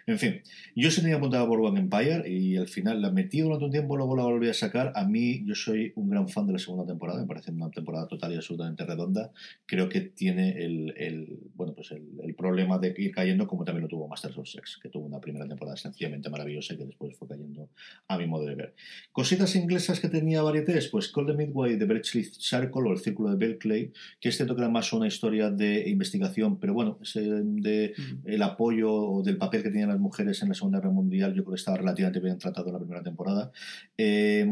[0.06, 0.40] en fin,
[0.74, 3.96] yo sí tenía apuntado a Boardwalk Empire y al final la metí durante un tiempo,
[3.96, 4.92] luego la volví a sacar.
[4.94, 8.06] A mí, yo soy un gran fan de la segunda temporada, me parece una temporada
[8.08, 9.30] total y absolutamente redonda.
[9.66, 13.82] Creo que tiene el, el- bueno, pues el, el, problema de ir cayendo, como también
[13.82, 17.16] lo tuvo Masters of Sex, que tuvo una primera temporada sencillamente maravillosa y que después
[17.16, 17.68] fue cayendo
[18.08, 18.74] a mi modo de ver.
[19.12, 23.30] Cositas inglesas que tenía varietés, pues Call the Midway de Berkeley Circle o el Círculo
[23.30, 27.94] de Berkeley, que es cierto que era más una historia de investigación, pero bueno, de
[28.24, 31.54] el apoyo del papel que tenían las mujeres en la Segunda Guerra Mundial, yo creo
[31.54, 33.52] que estaba relativamente bien tratado en la primera temporada.
[33.96, 34.46] Eh,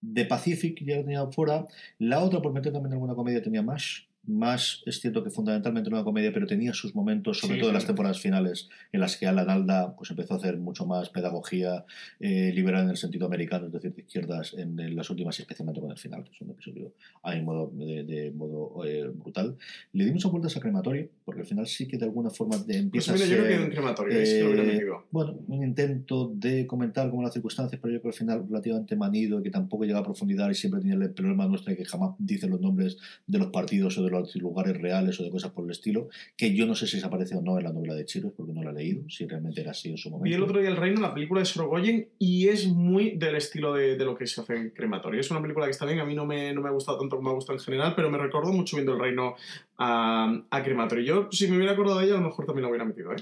[0.00, 1.66] de Pacific ya lo tenía fuera.
[1.98, 6.04] La otra, por meter también alguna comedia, tenía más más es cierto que fundamentalmente una
[6.04, 9.48] comedia, pero tenía sus momentos, sobre todo en las temporadas finales, en las que Alan
[9.48, 11.84] Alda pues, empezó a hacer mucho más pedagogía
[12.20, 15.90] eh, liberal en el sentido americano, es decir, de izquierdas, en, las últimas, especialmente con
[15.90, 16.92] el final, que es un episodio
[17.22, 19.56] a modo, de, modo eh, brutal.
[19.92, 22.78] Le di muchas vueltas a Crematorio, porque al final sí que de alguna forma de,
[22.78, 27.10] empieza pues a ser, yo creo que en Crematorio, eh, Bueno, un intento de comentar
[27.10, 30.04] como las circunstancias, pero yo creo que al final relativamente manido, que tampoco llega a
[30.04, 33.48] profundidad y siempre tiene el problema nuestro de que jamás dice los nombres de los
[33.48, 36.74] partidos o de los lugares reales o de cosas por el estilo, que yo no
[36.74, 38.74] sé si se aparece o no en la novela de Chiros, porque no la he
[38.74, 40.30] leído, si realmente era así en su momento.
[40.30, 43.74] Y el otro día El Reino, la película de Sorogoyen, y es muy del estilo
[43.74, 45.20] de, de, lo que se hace en Crematorio.
[45.20, 47.16] Es una película que está bien, a mí no me, no me ha gustado tanto
[47.16, 49.34] como me ha gustado en general, pero me recuerdo mucho viendo El Reino
[49.76, 51.04] a, a Crematorio.
[51.04, 53.16] Yo, si me hubiera acordado de ella, a lo mejor también la hubiera metido, ¿eh?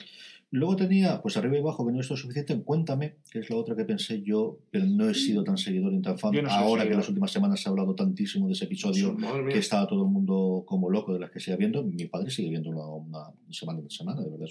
[0.53, 3.57] Luego tenía, pues arriba y abajo, que no es suficiente, en Cuéntame, que es la
[3.57, 6.33] otra que pensé yo, pero no he sido tan seguidor ni tan fan.
[6.49, 9.17] Ahora que en las últimas semanas se ha hablado tantísimo de ese episodio,
[9.51, 11.83] que estaba todo el mundo como loco de las que sigue viendo.
[11.83, 14.49] Mi padre sigue viendo una, semana de semana, de verdad,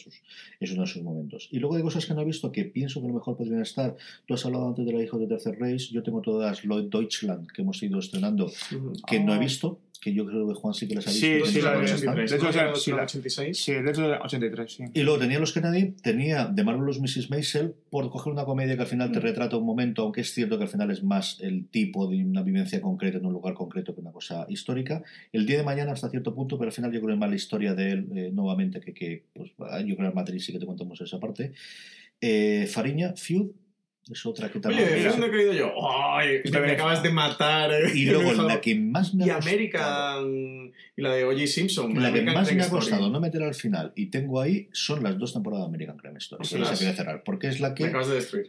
[0.59, 1.47] es uno de sus momentos.
[1.51, 3.61] Y luego hay cosas que no he visto que pienso que a lo mejor podrían
[3.61, 3.95] estar.
[4.27, 7.47] Tú has hablado antes de la hija de Tercer Reis, yo tengo todas Lloyd Deutschland
[7.47, 8.51] que hemos ido estrenando,
[9.07, 9.39] que no he ah.
[9.39, 11.45] visto que yo creo que Juan sí que las ha visto.
[11.45, 12.31] Sí, sí, la de 83.
[12.31, 13.57] De hecho, sí, la 86.
[13.57, 14.83] Sí, de hecho, 83, sí.
[14.93, 17.29] Y luego tenía los Kennedy, tenía The Marvelous Mrs.
[17.29, 19.23] Maisel, por coger una comedia que al final te mm.
[19.23, 22.41] retrata un momento, aunque es cierto que al final es más el tipo de una
[22.41, 25.03] vivencia concreta en un lugar concreto que una cosa histórica.
[25.31, 27.29] El día de mañana hasta cierto punto, pero al final yo creo que es más
[27.29, 30.51] la historia de él, eh, nuevamente, que, que pues, yo creo que en Matrix sí
[30.51, 31.53] que te contamos esa parte.
[32.21, 33.51] Eh, Fariña, Feud,
[34.11, 34.87] es otra que también.
[34.87, 35.73] Oye, ¿dónde he caído yo?
[35.89, 36.41] ¡Ay!
[36.51, 37.73] Me, acabas de matar.
[37.73, 37.91] Eh.
[37.93, 40.73] Y luego la que más me ha Y American.
[40.97, 41.47] Y la de O.J.
[41.47, 42.01] Simpson.
[42.01, 45.17] La que más me ha costado no meter al final y tengo ahí son las
[45.17, 46.47] dos temporadas de American Crime Story.
[46.47, 47.23] Que se cerrar.
[47.23, 47.91] Porque es la que.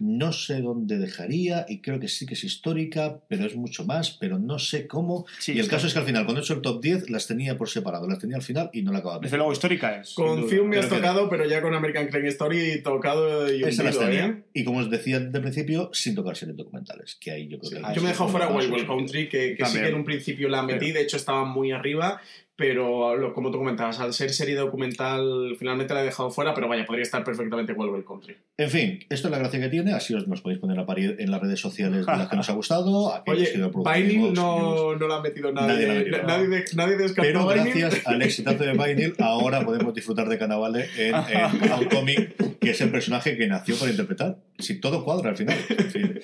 [0.00, 4.12] No sé dónde dejaría y creo que sí que es histórica, pero es mucho más,
[4.12, 5.26] pero no sé cómo.
[5.46, 7.56] y el caso es que al final, cuando he hecho el top 10, las tenía
[7.56, 8.06] por separado.
[8.08, 9.20] Las tenía al final y no la acababa.
[9.20, 10.14] Desde luego, histórica es.
[10.14, 13.98] Con Film me has tocado, pero ya con American Crime Story tocado y Esa las
[13.98, 14.26] tenía.
[14.26, 14.42] ¿eh?
[14.54, 17.94] Y como os decía de principio, sin tocar series documentales, que ahí yo creo que...
[17.94, 20.92] yo me he dejado fuera Wild Country, que, sí que en un principio la metí,
[20.92, 22.20] de hecho estaba muy arriba,
[22.56, 26.86] pero como tú comentabas, al ser serie documental finalmente la he dejado fuera, pero vaya,
[26.86, 28.34] podría estar perfectamente Wild Country.
[28.56, 31.16] En fin, esto es la gracia que tiene, así os nos podéis poner a parir
[31.18, 33.12] en las redes sociales de las que nos ha gustado.
[33.26, 35.86] Oye, Vinyl no, no la ha metido nadie.
[35.86, 40.88] Nadie, nadie, nadie descartó Pero gracias al exitazo de Vinyl, ahora podemos disfrutar de Canavale
[40.96, 44.38] en, en que es el personaje que nació para interpretar.
[44.58, 45.58] Si todo cuadra al final.
[45.68, 46.20] En fin.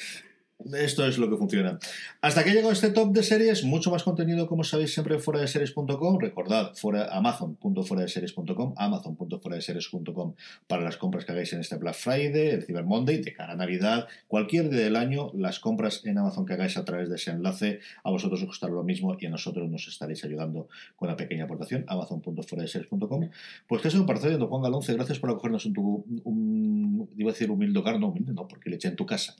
[0.74, 1.78] Esto es lo que funciona.
[2.20, 5.40] Hasta que llegó este top de series, mucho más contenido, como sabéis, siempre en fuera
[5.40, 6.18] de series.com.
[6.18, 8.06] Recordad, fuera, amazon.fuera
[8.76, 9.62] amazon.fuera
[10.66, 13.56] para las compras que hagáis en este Black Friday, el Cyber Monday, de cara a
[13.56, 17.30] Navidad, cualquier día del año, las compras en Amazon que hagáis a través de ese
[17.30, 21.16] enlace, a vosotros os costará lo mismo y a nosotros nos estaréis ayudando con una
[21.16, 21.84] pequeña aportación.
[21.89, 22.64] amazon.fuera
[23.66, 27.32] Pues que eso, parece, don Juan Galonce, gracias por acogernos en tu, un, iba a
[27.32, 29.36] decir humilde hogar, no humilde, no, porque le eché en tu casa.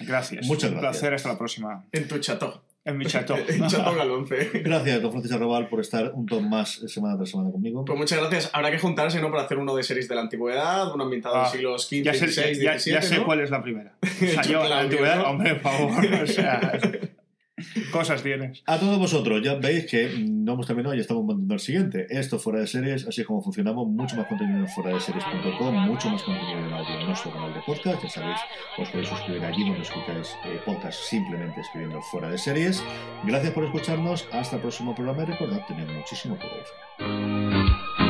[0.00, 0.48] gracias.
[0.54, 1.00] Muchas Un gracias.
[1.00, 1.84] placer, hasta la próxima.
[1.92, 2.62] En tu chato.
[2.84, 3.34] En mi chato.
[3.48, 4.50] en Chato Galonce.
[4.62, 7.84] Gracias, don Francisco Arrabal, por estar un ton más semana tras semana conmigo.
[7.84, 8.50] Pues muchas gracias.
[8.52, 9.30] Habrá que juntarse, ¿no?
[9.30, 12.14] Para hacer uno de series de la antigüedad, uno ambientado en ah, siglos XV, ya
[12.14, 13.94] sé, XVI, ya, ya sé cuál es la primera.
[14.02, 16.04] O sea, yo, la antigüedad, hombre, por favor.
[16.22, 16.72] O sea,
[17.92, 18.62] Cosas tienes.
[18.66, 22.06] A todos vosotros, ya veis que no hemos terminado y estamos mandando al siguiente.
[22.10, 23.86] Esto fuera de series, así es como funcionamos.
[23.86, 27.54] Mucho más contenido en fuera de series.com, mucho más contenido en audio en nuestro canal
[27.54, 28.02] de podcast.
[28.02, 28.40] Ya sabéis,
[28.78, 32.82] os podéis suscribir allí donde escucháis eh, podcast simplemente escribiendo fuera de series.
[33.24, 34.26] Gracias por escucharnos.
[34.32, 38.03] Hasta el próximo programa y recordad, tener muchísimo poder.